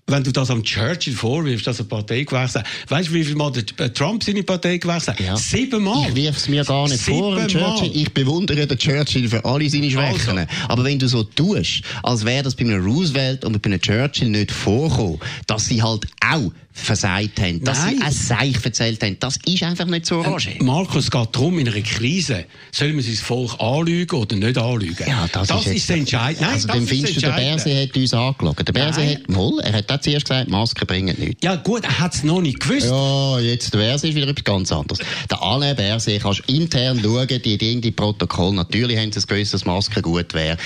wenn 0.10 0.24
du 0.24 0.32
das 0.32 0.50
am 0.50 0.64
Churchill 0.64 1.14
vorwirfst, 1.14 1.68
dass 1.68 1.80
er 1.80 1.86
Partei 1.86 2.24
gewechselt 2.24 2.64
hat, 2.64 2.90
weißt 2.90 3.10
du, 3.10 3.14
wie 3.14 3.24
viel 3.26 3.36
Mal 3.36 3.52
der 3.52 3.64
äh, 3.86 3.90
Trump 3.90 4.24
seine 4.24 4.42
Partei 4.42 4.78
gewechselt 4.78 5.20
hat? 5.20 5.26
Ja. 5.26 5.36
Siebenmal. 5.36 6.08
Ich 6.10 6.16
wirf 6.16 6.38
es 6.38 6.48
mir 6.48 6.64
gar 6.64 6.88
nicht 6.88 7.04
Sieben 7.04 7.20
vor, 7.20 7.48
Churchill. 7.48 7.92
Ich 7.94 8.14
bewundere 8.14 8.66
den 8.66 8.78
Churchill 8.78 9.28
für 9.28 9.44
alle 9.44 9.70
seine 9.70 9.92
Schwächen. 9.92 10.38
Also. 10.38 10.52
Aber 10.70 10.84
wenn 10.86 10.98
du 10.98 11.08
so 11.10 11.24
tust, 11.24 11.82
als 12.04 12.24
wäre 12.24 12.44
das 12.44 12.56
bei 12.56 12.64
einem 12.64 12.84
Roosevelt 12.86 13.44
und 13.44 13.62
bei 13.62 13.70
einem 13.70 13.82
Churchill 13.82 14.30
nicht 14.30 14.52
vorkommen, 14.52 15.20
dass 15.46 15.66
sie 15.66 15.84
halt 15.84 16.08
auch 16.26 16.52
versagt 16.78 17.40
haben, 17.42 17.64
dass 17.64 17.80
Nein. 17.80 17.98
sie 17.98 18.04
ein 18.04 18.12
Seich 18.12 18.64
erzählt 18.64 19.04
haben. 19.04 19.18
Das 19.20 19.38
ist 19.46 19.64
einfach 19.64 19.86
nicht 19.86 20.06
so, 20.06 20.22
Roger. 20.22 20.52
Äh, 20.52 20.64
Markus, 20.64 21.06
es 21.06 21.12
geht 21.12 21.28
darum, 21.32 21.60
in 21.60 21.68
einer 21.68 21.82
Krise, 21.82 22.46
soll 22.72 22.94
man 22.94 23.04
sein 23.04 23.16
Volk 23.16 23.60
anlügen 23.60 24.18
oder 24.18 24.36
nicht 24.36 24.58
anlügen? 24.58 25.06
Ja, 25.08 25.28
das, 25.32 25.48
das 25.48 25.66
ist, 25.66 25.76
ist 25.76 25.90
entscheidend. 25.90 26.42
Nein, 26.42 26.52
also, 26.52 26.68
dann 26.68 26.88
findest 26.88 27.18
du, 27.18 27.22
der 27.22 27.32
Berse 27.32 27.82
hat 27.82 27.98
uns 27.98 28.14
angelogen. 28.14 28.66
Der 28.66 28.74
Berse 28.74 29.10
hat, 29.10 29.30
mal, 29.30 29.60
er 29.64 29.74
hat 29.74 30.04
zuerst 30.04 30.26
gesagt, 30.26 30.50
Masken 30.50 30.88
bringen 30.88 31.16
nichts. 31.20 31.44
Ja, 31.44 31.56
gut, 31.56 31.84
er 31.84 32.00
hat 32.00 32.14
es 32.14 32.24
noch 32.24 32.42
nicht 32.42 32.60
gewusst. 32.60 32.88
Ja, 32.88 33.40
jetzt 33.40 33.74
der 33.74 33.80
Berse 33.80 34.08
ist 34.08 34.16
wieder 34.16 34.28
etwas 34.28 34.44
ganz 34.44 34.72
anderes. 34.72 35.00
Der 35.30 35.42
Alain 35.42 35.76
Berse, 35.76 36.20
kannst 36.20 36.44
intern 36.48 37.02
schauen, 37.04 37.28
die 37.28 37.58
Dinge, 37.58 37.82
die 37.82 37.92
Protokoll, 37.92 38.54
natürlich 38.54 38.98
haben 38.98 39.12
sie 39.12 39.20
es 39.20 39.28
gewusst, 39.28 39.54
dass 39.54 39.66
Masken 39.66 40.02
gut 40.02 40.34
wären 40.34 40.58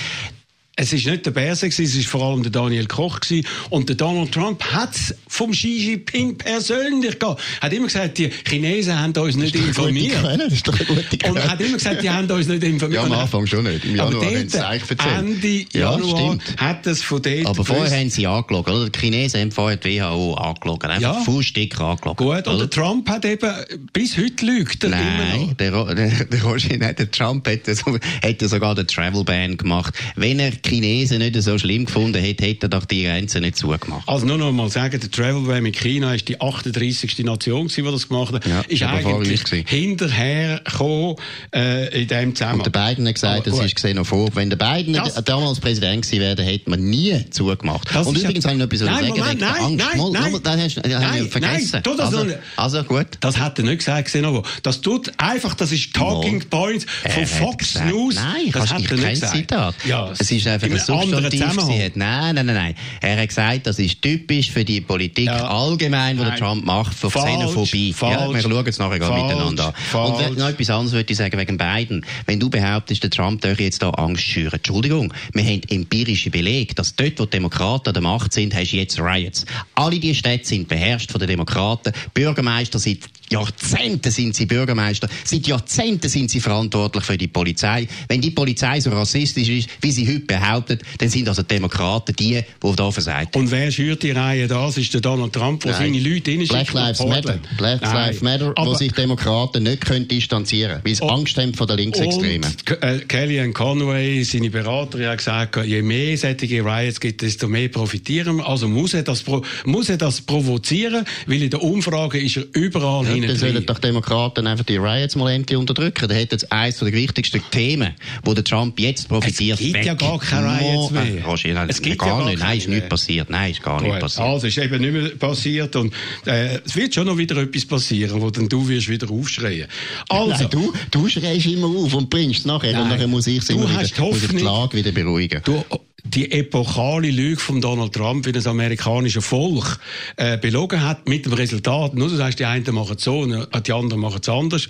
es 0.82 0.92
ist 0.92 1.06
nicht 1.06 1.24
der 1.24 1.30
Berse, 1.30 1.68
es 1.68 1.78
ist 1.78 2.08
vor 2.08 2.24
allem 2.24 2.42
der 2.42 2.50
Daniel 2.50 2.86
Koch 2.86 3.20
gewesen. 3.20 3.46
Und 3.70 3.88
der 3.88 3.94
Donald 3.94 4.32
Trump 4.32 4.64
hat 4.64 4.96
vom 5.28 5.52
Xi 5.52 5.68
Jinping 5.68 6.36
persönlich 6.36 7.20
gehabt. 7.20 7.40
Hat 7.60 7.72
immer 7.72 7.86
gesagt, 7.86 8.18
die 8.18 8.30
Chinesen 8.48 8.98
haben 8.98 9.16
uns 9.16 9.36
nicht 9.36 9.54
informiert. 9.54 10.18
Das 10.24 10.52
ist 10.52 10.66
doch 10.66 10.74
eine 10.74 10.84
gute 10.84 11.16
Quelle. 11.16 11.34
Und 11.34 11.48
hat 11.48 11.60
immer 11.60 11.74
gesagt, 11.74 12.02
die 12.02 12.10
haben 12.10 12.28
uns 12.28 12.48
nicht 12.48 12.64
informiert. 12.64 13.00
Ja, 13.00 13.06
am 13.06 13.12
Anfang 13.12 13.46
schon 13.46 13.62
nicht. 13.62 13.84
Im 13.84 13.94
Januar 13.94 14.24
haben 14.24 14.34
sie 14.34 14.44
es 14.44 14.54
erzählt. 14.54 14.98
Ende 15.18 15.64
Januar 15.72 16.36
ja, 16.36 16.56
hat 16.56 16.86
es 16.88 17.02
von 17.02 17.22
dort 17.22 17.46
Aber 17.46 17.64
vorher 17.64 18.00
haben 18.00 18.10
sie 18.10 18.26
angelogen, 18.26 18.74
oder? 18.74 18.90
Die 18.90 18.98
Chinesen 18.98 19.40
haben 19.40 19.52
vorher 19.52 19.76
die 19.76 20.00
WHO 20.00 20.34
angelogen. 20.34 20.90
Einfach 20.90 21.14
ja. 21.14 21.20
Fußsticker 21.22 21.84
angelogen. 21.84 22.26
Gut, 22.26 22.48
und 22.48 22.58
der 22.58 22.70
Trump 22.70 23.08
hat 23.08 23.24
eben, 23.24 23.52
bis 23.92 24.16
heute 24.16 24.44
lügt 24.44 24.82
er 24.82 24.90
Nein, 24.90 25.00
immer 25.00 25.46
noch. 25.46 25.54
Der, 25.54 25.94
der, 25.94 26.78
der, 26.78 26.92
der 26.92 27.10
Trump 27.12 27.46
hätte, 27.46 27.76
so, 27.76 27.96
hätte 28.20 28.48
sogar 28.48 28.74
den 28.74 28.88
Travel 28.88 29.22
Ban 29.22 29.56
gemacht. 29.56 29.94
Wenn 30.16 30.40
er 30.40 30.50
Chinesen 30.72 31.18
nicht 31.18 31.40
so 31.42 31.58
schlimm 31.58 31.84
gefunden 31.84 32.22
hätte, 32.22 32.46
hätte 32.46 32.66
er 32.66 32.68
doch 32.70 32.84
die 32.84 33.04
Grenzen 33.04 33.42
nicht 33.42 33.56
zugemacht. 33.56 34.08
Also 34.08 34.26
nur 34.26 34.38
noch 34.38 34.52
mal 34.52 34.70
sagen, 34.70 34.98
der 34.98 35.10
Travel 35.10 35.42
Ban 35.42 35.62
mit 35.62 35.76
China 35.76 36.14
ist 36.14 36.28
die 36.28 36.40
38. 36.40 37.18
Nation 37.24 37.68
die 37.68 37.82
das 37.82 38.08
gemacht 38.08 38.32
hat. 38.32 38.46
Ja, 38.46 38.60
ist 38.68 38.82
eigentlich 38.82 39.68
hinterher 39.68 40.60
gekommen, 40.64 41.16
äh, 41.54 42.02
in 42.02 42.08
dem 42.08 42.34
Zusammenhang. 42.34 42.66
Und 42.66 42.74
der 42.74 42.86
Biden 42.86 43.06
hat 43.06 43.14
gesagt, 43.14 43.46
es 43.46 43.58
ist 43.58 43.76
xenophob. 43.76 44.34
Wenn 44.36 44.50
der 44.50 44.56
Biden 44.56 44.94
das, 44.94 45.14
damals 45.24 45.60
Präsident 45.60 46.02
gewesen 46.02 46.20
wäre, 46.20 46.42
hätte 46.42 46.70
man 46.70 46.80
nie 46.80 47.24
zugemacht. 47.30 47.94
Und 47.94 48.16
übrigens 48.16 48.44
habe 48.44 48.54
ich 48.54 48.60
noch 48.60 48.66
etwas 48.66 48.80
nein, 48.80 49.04
sagen, 49.04 49.18
Moment, 49.18 49.40
nein, 49.40 49.54
Angst. 49.60 49.84
Nein, 49.84 49.98
mal, 49.98 50.10
nein, 50.10 50.40
das 50.42 50.60
hast, 50.60 50.76
das 50.76 51.00
nein, 51.00 51.28
vergessen. 51.28 51.82
Nein, 51.84 51.96
das 51.96 52.00
also, 52.00 52.26
also, 52.56 52.84
gut. 52.84 53.06
Das 53.20 53.38
hat 53.38 53.58
er 53.58 53.64
nicht 53.64 53.78
gesagt, 53.78 54.08
Xenovo. 54.08 54.44
Das 54.62 54.80
tut 54.80 55.12
einfach, 55.18 55.54
das 55.54 55.72
ist 55.72 55.92
Talking 55.94 56.38
no. 56.38 56.44
Point 56.50 56.86
von 57.08 57.26
Fox 57.26 57.78
News. 57.80 58.14
Nein, 58.14 58.50
das 58.52 58.72
hat 58.72 58.90
er 58.90 58.96
nicht 58.96 59.10
gesagt. 59.10 59.36
Zitat. 59.36 59.74
Ja, 59.86 60.10
es 60.12 60.30
ist 60.30 60.46
einfach 60.52 60.70
ein 60.70 60.78
Substantiv 60.78 61.42
hat. 61.42 61.96
Nein, 61.96 62.34
nein, 62.34 62.46
nein, 62.46 62.46
nein. 62.46 62.74
Er 63.00 63.20
hat 63.20 63.28
gesagt, 63.28 63.66
das 63.66 63.78
ist 63.78 64.00
typisch 64.02 64.50
für 64.50 64.64
die 64.64 64.80
Politik 64.80 65.26
ja. 65.26 65.46
allgemein, 65.46 66.16
die 66.16 66.24
der 66.24 66.36
Trump 66.36 66.64
macht, 66.64 66.94
für 66.94 67.10
falsch, 67.10 67.26
Xenophobie. 67.26 67.92
Falsch, 67.92 68.20
ja, 68.20 68.34
wir 68.34 68.40
schauen 68.42 68.66
es 68.66 68.78
nachher 68.78 69.02
falsch, 69.02 69.22
miteinander 69.22 69.74
an. 69.92 70.12
Und 70.12 70.38
noch 70.38 70.48
etwas 70.48 70.70
anderes 70.70 70.92
würde 70.92 71.12
ich 71.12 71.18
sagen 71.18 71.38
wegen 71.38 71.58
Biden. 71.58 72.04
Wenn 72.26 72.40
du 72.40 72.50
behauptest, 72.50 73.02
der 73.02 73.10
Trump 73.10 73.40
darf 73.40 73.60
jetzt 73.60 73.82
da 73.82 73.90
Angst 73.90 74.24
schüren. 74.24 74.54
Entschuldigung, 74.54 75.12
wir 75.32 75.44
haben 75.44 75.60
empirische 75.68 76.30
Belege, 76.30 76.74
dass 76.74 76.94
dort, 76.94 77.18
wo 77.18 77.24
die 77.24 77.30
Demokraten 77.30 77.88
an 77.88 77.94
der 77.94 78.02
Macht 78.02 78.32
sind, 78.32 78.54
hast 78.54 78.72
du 78.72 78.76
jetzt 78.76 78.98
Riots. 78.98 79.44
Alle 79.74 79.98
diese 79.98 80.14
Städte 80.14 80.46
sind 80.46 80.68
beherrscht 80.68 81.10
von 81.10 81.18
den 81.18 81.28
Demokraten. 81.28 81.92
Bürgermeister 82.14 82.78
sind 82.78 83.04
Jahrzehnten 83.30 84.10
sind 84.10 84.34
sie 84.34 84.46
Bürgermeister, 84.46 85.08
seit 85.24 85.46
Jahrzehnten 85.46 86.08
sind 86.08 86.30
sie 86.30 86.40
verantwortlich 86.40 87.04
für 87.04 87.16
die 87.16 87.28
Polizei. 87.28 87.88
Wenn 88.08 88.20
die 88.20 88.30
Polizei 88.30 88.80
so 88.80 88.90
rassistisch 88.90 89.48
ist, 89.48 89.68
wie 89.80 89.90
sie 89.90 90.06
heute 90.06 90.20
behauptet, 90.20 90.82
dann 90.98 91.08
sind 91.08 91.28
also 91.28 91.42
Demokraten 91.42 92.14
die, 92.14 92.42
die 92.62 92.76
da 92.76 92.90
versagt. 92.90 93.34
Und 93.36 93.50
wer 93.50 93.70
schürt 93.70 94.02
die 94.02 94.10
Reihe 94.10 94.48
das? 94.48 94.76
Ist 94.76 94.92
der 94.94 95.00
Donald 95.00 95.32
Trump, 95.32 95.62
der 95.62 95.74
seine 95.74 95.98
Leute 95.98 96.30
in 96.30 96.46
Black 96.46 96.72
Lives 96.72 97.00
Matter. 97.00 97.38
Black 97.56 97.80
Lives 97.82 98.20
Matter, 98.22 98.52
wo 98.56 98.74
sich 98.74 98.92
Demokraten 98.92 99.62
nicht 99.62 99.84
können 99.84 100.06
distanzieren 100.08 100.82
können, 100.82 100.84
weil 100.84 100.94
sie 100.94 101.02
Angst 101.02 101.38
haben 101.38 101.54
vor 101.54 101.66
der 101.66 101.76
Linksextremen. 101.76 102.48
Und 102.48 102.82
äh, 102.82 102.98
Kellyanne 103.06 103.52
Conway, 103.52 104.22
seine 104.24 104.50
Beraterin, 104.50 105.08
hat 105.08 105.18
gesagt, 105.18 105.56
je 105.64 105.82
mehr 105.82 106.16
solche 106.18 106.64
Riots 106.64 107.00
gibt, 107.00 107.22
desto 107.22 107.48
mehr 107.48 107.68
profitieren 107.68 108.36
wir. 108.36 108.46
Also 108.46 108.68
muss 108.68 108.94
er 108.94 109.02
das, 109.02 109.24
muss 109.64 109.88
er 109.88 109.96
das 109.96 110.20
provozieren, 110.20 111.04
weil 111.26 111.42
in 111.42 111.50
der 111.50 111.62
Umfrage 111.62 112.18
ist 112.18 112.36
er 112.36 112.44
überall 112.52 113.06
ja, 113.06 113.21
dann 113.28 113.36
sollen 113.36 113.66
doch 113.66 113.78
Demokraten 113.78 114.46
einfach 114.46 114.64
die 114.64 114.76
Riots 114.76 115.16
mal 115.16 115.30
endlich 115.32 115.58
unterdrücken. 115.58 116.08
Dann 116.08 116.16
hätten 116.16 116.38
sie 116.38 116.50
eines 116.50 116.78
der 116.78 116.92
wichtigsten 116.92 117.42
Themen, 117.50 117.94
wo 118.24 118.34
der 118.34 118.44
Trump 118.44 118.78
jetzt 118.78 119.08
profitiert. 119.08 119.58
Es 119.58 119.64
gibt 119.64 119.74
weg. 119.74 119.86
ja 119.86 119.94
gar 119.94 120.18
keine 120.18 120.60
Riots 120.60 120.90
mehr. 120.90 121.02
Äh, 121.02 121.22
Roger, 121.22 121.52
nein, 121.52 121.68
es 121.70 121.82
gibt 121.82 121.98
gar, 121.98 122.08
ja 122.08 122.18
gar 122.18 122.26
nicht. 122.26 122.38
Nein, 122.40 122.58
ist 122.58 122.68
nicht 122.68 122.88
passiert. 122.88 123.30
Nein, 123.30 123.52
ist 123.52 123.62
gar 123.62 123.80
nicht 123.80 123.98
passiert. 123.98 124.26
Also, 124.26 124.46
ist 124.46 124.58
eben 124.58 124.80
nicht 124.80 124.92
mehr 124.92 125.08
passiert 125.10 125.76
und 125.76 125.92
äh, 126.26 126.58
es 126.64 126.76
wird 126.76 126.94
schon 126.94 127.06
noch 127.06 127.16
wieder 127.16 127.36
etwas 127.36 127.64
passieren, 127.66 128.20
wo 128.20 128.30
dann 128.30 128.48
du 128.48 128.68
wirst 128.68 128.88
wieder 128.88 129.10
aufschreien. 129.10 129.66
Also, 130.08 130.42
nein, 130.42 130.50
du, 130.50 130.72
du 130.90 131.08
schreist 131.08 131.46
immer 131.46 131.68
auf 131.68 131.94
und 131.94 132.10
bringst 132.10 132.40
es 132.40 132.46
nachher 132.46 132.72
nein, 132.72 132.82
und 132.82 132.88
nachher 132.88 133.08
muss 133.08 133.26
ich 133.26 133.38
es 133.38 133.50
immer 133.50 133.68
wieder, 133.68 133.82
wieder 133.82 134.28
die 134.28 134.38
Lage 134.38 134.76
wieder 134.76 134.92
beruhigen. 134.92 135.40
Du, 135.44 135.64
die 136.04 136.32
epochale 136.32 137.10
Lüge 137.10 137.40
von 137.40 137.60
Donald 137.60 137.92
Trump, 137.92 138.26
wie 138.26 138.32
das 138.32 138.46
amerikanische 138.46 139.22
Volk 139.22 139.78
äh, 140.16 140.36
belogen 140.36 140.82
hat, 140.82 141.08
mit 141.08 141.26
dem 141.26 141.32
Resultat, 141.32 141.94
nur 141.94 142.08
das 142.08 142.20
heißt, 142.20 142.38
die 142.38 142.44
einen 142.44 142.74
machen 142.74 142.96
es 142.96 143.04
so, 143.04 143.24
die 143.24 143.72
anderen 143.72 144.00
machen 144.00 144.20
es 144.20 144.28
anders. 144.28 144.68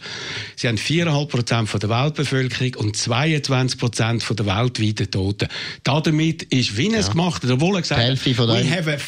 Sie 0.57 0.69
haben 0.69 0.77
4,5 0.77 1.27
Prozent 1.27 1.69
von 1.69 1.81
der 1.81 1.91
Weltbevölkerung 1.91 2.75
und 2.77 2.97
22 2.97 3.79
Prozent 3.79 4.23
von 4.23 4.37
der 4.37 4.47
weltweiten 4.47 5.11
Toten. 5.11 5.49
Damit 5.85 6.43
ist, 6.45 6.77
wie 6.77 6.93
er 6.93 7.01
es 7.01 7.11
gemacht 7.11 7.43
obwohl 7.51 7.77
er 7.77 7.83
gesagt 7.83 8.01
hat, 8.01 8.27
we 8.27 8.71
have 8.71 8.99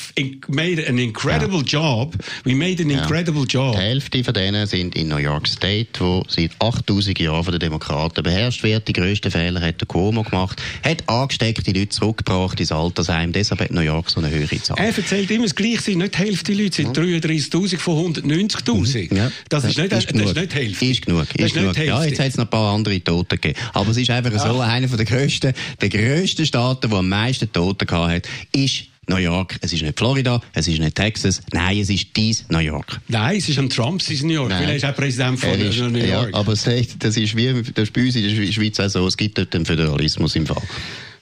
made 0.49 0.87
an 0.87 0.99
incredible 0.99 1.63
ja. 1.67 1.81
job, 1.81 2.15
we 2.45 2.55
made 2.55 2.83
an 2.83 2.91
incredible 2.91 3.45
job. 3.45 3.75
Die 3.75 3.81
Hälfte 3.81 4.25
von 4.25 4.35
denen 4.35 4.67
sind 4.67 4.95
in 4.95 5.09
New 5.09 5.17
York 5.17 5.47
State, 5.47 5.89
wo 5.99 6.25
seit 6.29 6.51
8000 6.59 7.19
Jahren 7.19 7.45
von 7.45 7.53
den 7.53 7.61
Demokraten 7.61 8.23
beherrscht 8.23 8.63
wird. 8.63 8.89
Die 8.89 8.93
grössten 8.93 9.31
Fehler 9.31 9.61
hat 9.61 9.81
der 9.81 9.89
Cuomo 9.89 10.23
gemacht, 10.23 10.61
hat 10.83 11.09
angesteckte 11.09 11.73
Leute 11.73 11.89
zurück 11.91 12.14
zurückgebracht 12.15 12.61
ins 12.61 12.73
Altersheim. 12.73 13.33
Deshalb 13.33 13.61
hat 13.61 13.71
New 13.71 13.81
York 13.81 14.11
so 14.11 14.21
eine 14.21 14.31
höhere 14.31 14.61
Zahl. 14.63 14.77
Er 14.79 14.97
erzählt 14.97 15.31
immer 15.31 15.45
das 15.45 15.55
Gleiche. 15.55 15.83
Sind 15.83 15.99
nicht 15.99 16.15
die 16.15 16.19
Hälfte 16.19 16.53
der 16.53 16.63
Leute, 16.63 16.77
sind 16.77 16.97
ja. 16.97 17.03
33.000 17.03 17.79
von 17.79 18.15
190.000. 18.15 19.11
Mhm. 19.11 19.17
Ja. 19.17 19.33
Das, 19.49 19.65
ist 19.65 19.77
nicht, 19.77 19.93
ist, 19.93 19.93
das 19.93 20.05
ist 20.05 20.15
nicht 20.15 20.53
die 20.53 20.55
Hälfte. 20.55 20.85
Ist 20.85 21.07
genug. 21.07 21.27
Ist, 21.35 21.41
ist 21.41 21.55
genug. 21.55 21.77
Ja, 21.77 22.05
jetzt 22.05 22.21
hat 22.21 22.29
es 22.29 22.37
noch 22.37 22.45
ein 22.45 22.51
paar 22.51 22.75
andere 22.75 23.03
Tote 23.03 23.37
gegeben. 23.37 23.59
Aber 23.73 23.91
es 23.91 23.97
ist 23.97 24.11
einfach 24.11 24.33
ja. 24.33 24.39
so, 24.39 24.61
einer 24.61 24.87
der 24.87 25.05
grössten, 25.05 25.53
der 25.81 25.89
grössten 25.89 26.47
Staaten, 26.47 26.89
der 26.89 26.99
am 26.99 27.09
meisten 27.09 27.53
Tote 27.53 27.87
hat, 27.91 28.29
ist 28.55 28.85
New 29.07 29.17
York. 29.17 29.57
Es 29.61 29.73
ist 29.73 29.83
nicht 29.83 29.99
Florida, 29.99 30.41
es 30.55 30.67
ist 30.67 30.79
nicht 30.79 30.95
Texas. 30.95 31.43
Nein, 31.53 31.79
es 31.79 31.91
ist 31.91 32.09
dies 32.17 32.47
New 32.49 32.59
York. 32.59 33.01
Nein, 33.09 33.37
es 33.37 33.49
ist 33.49 33.59
am 33.59 33.69
Trump 33.69 34.03
New 34.09 34.29
York, 34.33 34.49
Nein. 34.49 34.63
weil 34.63 34.71
er 34.71 34.77
ist 34.77 34.85
auch 34.85 34.95
Präsident 34.95 35.39
von 35.39 35.51
ist, 35.51 35.79
New 35.79 35.99
York. 35.99 36.31
Ja, 36.33 36.39
aber 36.39 36.53
das 36.53 36.67
ist 36.67 37.37
wie 37.37 37.63
das 37.75 37.85
ist 37.85 37.93
bei 37.93 38.03
uns 38.03 38.17
in 38.17 38.23
der 38.23 38.53
Schweiz 38.53 38.81
auch 38.81 38.89
so, 38.89 39.07
es 39.07 39.17
gibt 39.17 39.37
dort 39.37 39.53
den 39.53 39.67
Föderalismus 39.67 40.37
im 40.37 40.47
Fall. 40.47 40.63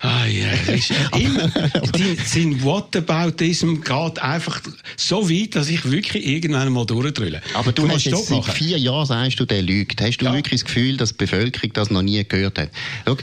Ah 0.05 0.27
ja, 0.27 0.49
immer, 1.17 1.49
die, 1.95 2.17
sein 2.25 2.61
Whataboutism 2.65 3.77
geht 3.83 4.19
einfach 4.19 4.61
so 4.97 5.31
weit, 5.31 5.55
dass 5.55 5.69
ich 5.69 5.89
wirklich 5.89 6.27
irgendwann 6.27 6.67
einmal 6.67 6.87
durchdrülle. 6.87 7.41
Aber 7.55 7.71
du, 7.71 7.83
du 7.83 7.89
hast 7.89 8.05
jetzt 8.05 8.27
seit 8.27 8.45
vier 8.47 8.79
Jahren 8.79 9.07
sagst 9.07 9.39
du, 9.39 9.45
der 9.45 9.63
lügt. 9.63 10.01
Hast 10.01 10.19
du 10.19 10.25
ja. 10.25 10.35
wirklich 10.35 10.63
das 10.63 10.67
Gefühl, 10.67 10.97
dass 10.97 11.11
die 11.11 11.19
Bevölkerung 11.19 11.73
das 11.73 11.91
noch 11.91 12.03
nie 12.03 12.25
gehört 12.25 12.59
hat? 12.59 12.71
Schau, 13.07 13.17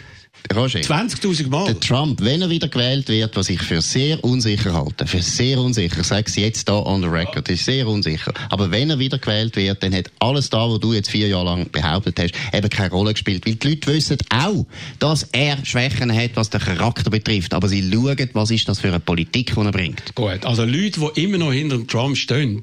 Roger. 0.55 0.79
20.000 0.79 1.47
Mal. 1.49 1.65
Der 1.65 1.79
Trump, 1.79 2.21
wenn 2.21 2.41
er 2.41 2.49
wieder 2.49 2.67
gewählt 2.67 3.07
wird, 3.07 3.35
was 3.35 3.49
ich 3.49 3.61
für 3.61 3.81
sehr 3.81 4.23
unsicher 4.23 4.73
halte, 4.73 5.05
für 5.05 5.21
sehr 5.21 5.59
unsicher, 5.59 5.99
ich 5.99 6.07
sage 6.07 6.25
es 6.27 6.35
jetzt 6.35 6.67
da 6.67 6.79
on 6.79 7.01
the 7.01 7.07
record, 7.07 7.47
ist 7.49 7.65
sehr 7.65 7.87
unsicher. 7.87 8.33
Aber 8.49 8.71
wenn 8.71 8.89
er 8.89 8.99
wieder 8.99 9.19
gewählt 9.19 9.55
wird, 9.55 9.83
dann 9.83 9.93
hat 9.93 10.11
alles 10.19 10.49
da, 10.49 10.69
was 10.69 10.79
du 10.79 10.93
jetzt 10.93 11.11
vier 11.11 11.27
Jahre 11.27 11.45
lang 11.45 11.69
behauptet 11.71 12.19
hast, 12.19 12.33
eben 12.53 12.69
keine 12.69 12.89
Rolle 12.89 13.13
gespielt. 13.13 13.45
Weil 13.45 13.55
die 13.55 13.69
Leute 13.69 13.93
wissen 13.93 14.17
auch, 14.29 14.65
dass 14.99 15.23
er 15.31 15.63
Schwächen 15.63 16.13
hat, 16.13 16.31
was 16.35 16.49
den 16.49 16.61
Charakter 16.61 17.09
betrifft. 17.09 17.53
Aber 17.53 17.67
sie 17.67 17.89
schauen, 17.91 18.29
was 18.33 18.51
ist 18.51 18.67
das 18.67 18.79
für 18.79 18.87
eine 18.87 18.99
Politik, 18.99 19.53
die 19.55 19.61
er 19.61 19.71
bringt. 19.71 20.15
Gut, 20.15 20.45
also 20.45 20.63
Leute, 20.65 20.99
die 20.99 21.23
immer 21.23 21.37
noch 21.37 21.53
hinter 21.53 21.85
Trump 21.85 22.17
stehen, 22.17 22.61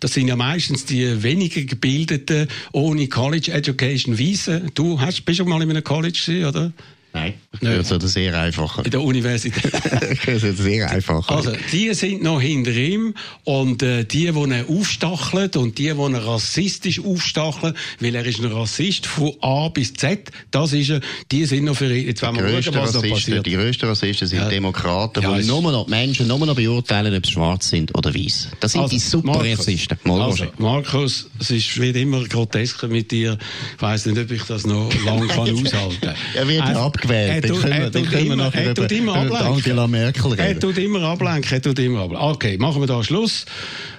das 0.00 0.14
sind 0.14 0.28
ja 0.28 0.36
meistens 0.36 0.84
die 0.86 1.22
weniger 1.22 1.62
gebildeten, 1.62 2.48
ohne 2.72 3.06
College 3.08 3.52
Education 3.52 4.16
Wiesen. 4.18 4.70
Du 4.74 5.00
hast, 5.00 5.24
bist 5.24 5.38
schon 5.38 5.48
mal 5.48 5.60
in 5.60 5.70
einem 5.70 5.84
College 5.84 6.18
gewesen, 6.24 6.44
oder? 6.46 6.72
Nein, 7.12 7.34
ich 7.54 7.62
würde 7.62 8.06
es 8.06 8.12
sehr 8.12 8.38
einfach. 8.38 8.84
In 8.84 8.90
der 8.90 9.00
Universität. 9.00 9.72
ich 10.10 10.28
es 10.28 10.58
sehr 10.58 10.90
einfach. 10.90 11.26
Also, 11.28 11.52
die 11.72 11.92
sind 11.94 12.22
noch 12.22 12.40
hinter 12.40 12.70
ihm 12.70 13.14
und 13.44 13.82
äh, 13.82 14.04
die, 14.04 14.30
die 14.30 14.38
ihn 14.38 14.64
aufstacheln 14.68 15.50
und 15.56 15.78
die, 15.78 15.84
die 15.84 15.90
ihn 15.90 16.14
rassistisch 16.14 17.02
aufstacheln, 17.02 17.74
weil 18.00 18.14
er 18.14 18.26
ist 18.26 18.40
ein 18.40 18.52
Rassist 18.52 19.06
von 19.06 19.32
A 19.40 19.68
bis 19.68 19.94
Z, 19.94 20.30
das 20.50 20.72
ist 20.72 20.90
er, 20.90 21.00
die 21.32 21.46
sind 21.46 21.64
noch 21.64 21.76
für 21.76 21.92
ihn. 21.94 22.06
Jetzt 22.06 22.22
wollen 22.22 22.36
wir 22.36 22.62
schauen, 22.62 22.74
was 22.76 22.92
da 22.92 23.00
passiert. 23.00 23.46
Die 23.46 23.52
grössten 23.52 23.86
Rassisten 23.86 24.28
sind 24.28 24.40
ja. 24.40 24.48
Demokraten, 24.48 25.22
ja, 25.22 25.38
die 25.38 25.46
nur 25.46 25.62
noch 25.62 25.86
die 25.86 25.90
Menschen 25.90 26.28
nur 26.28 26.38
noch 26.38 26.54
beurteilen, 26.54 27.14
ob 27.14 27.24
sie 27.24 27.32
schwarz 27.32 27.70
sind 27.70 27.96
oder 27.96 28.14
weiß. 28.14 28.48
Das 28.60 28.72
sind 28.72 28.82
also, 28.82 28.90
die 28.90 28.98
super 28.98 29.28
Markus, 29.28 29.60
Rassisten. 29.60 29.98
Also, 30.04 30.44
Markus, 30.58 31.30
es 31.40 31.50
ist, 31.50 31.80
wird 31.80 31.96
immer 31.96 32.22
grotesker 32.24 32.88
mit 32.88 33.10
dir. 33.10 33.38
Ich 33.76 33.82
weiss 33.82 34.04
nicht, 34.04 34.18
ob 34.18 34.30
ich 34.30 34.42
das 34.42 34.66
noch 34.66 34.90
lange 35.04 35.26
kann 35.28 35.40
aushalten 35.66 36.00
kann. 36.00 36.14
Er 36.34 36.46
wird 36.46 36.62
also, 36.62 36.80
abgewählt. 36.98 37.44
Er, 37.44 37.70
er, 37.70 37.82
er 37.82 38.74
tut 38.74 38.92
immer 38.92 39.14
ablenken. 39.14 39.46
Angela 39.46 39.86
Merkel 39.86 40.32
reden. 40.32 40.40
Er 40.40 40.58
tut 40.58 40.78
immer 40.78 41.02
ablenken, 41.02 41.52
er 41.52 41.62
tut 41.62 41.78
immer 41.78 42.00
ablenken. 42.02 42.28
Okay, 42.28 42.58
machen 42.58 42.82
wir 42.82 42.86
da 42.86 43.02
Schluss. 43.02 43.46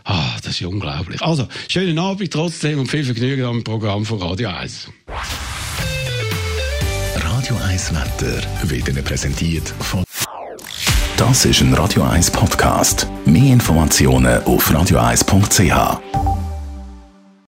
Ah, 0.03 0.35
das 0.43 0.59
ist 0.59 0.67
unglaublich. 0.67 1.21
Also, 1.21 1.47
schönen 1.67 1.97
Abend 1.99 2.31
trotzdem 2.31 2.79
und 2.79 2.87
viel 2.87 3.03
Vergnügen 3.03 3.45
am 3.45 3.63
Programm 3.63 4.05
von 4.05 4.21
Radio 4.21 4.49
1. 4.49 4.89
Radio 7.15 7.55
1 7.67 7.93
Wetter 7.93 8.41
wird 8.63 8.89
Ihnen 8.89 9.03
präsentiert 9.03 9.73
von 9.79 10.03
Das 11.17 11.45
ist 11.45 11.61
ein 11.61 11.73
Radio 11.73 12.03
1 12.03 12.31
Podcast. 12.31 13.07
Mehr 13.25 13.53
Informationen 13.53 14.43
auf 14.43 14.69
radio1.ch. 14.71 16.48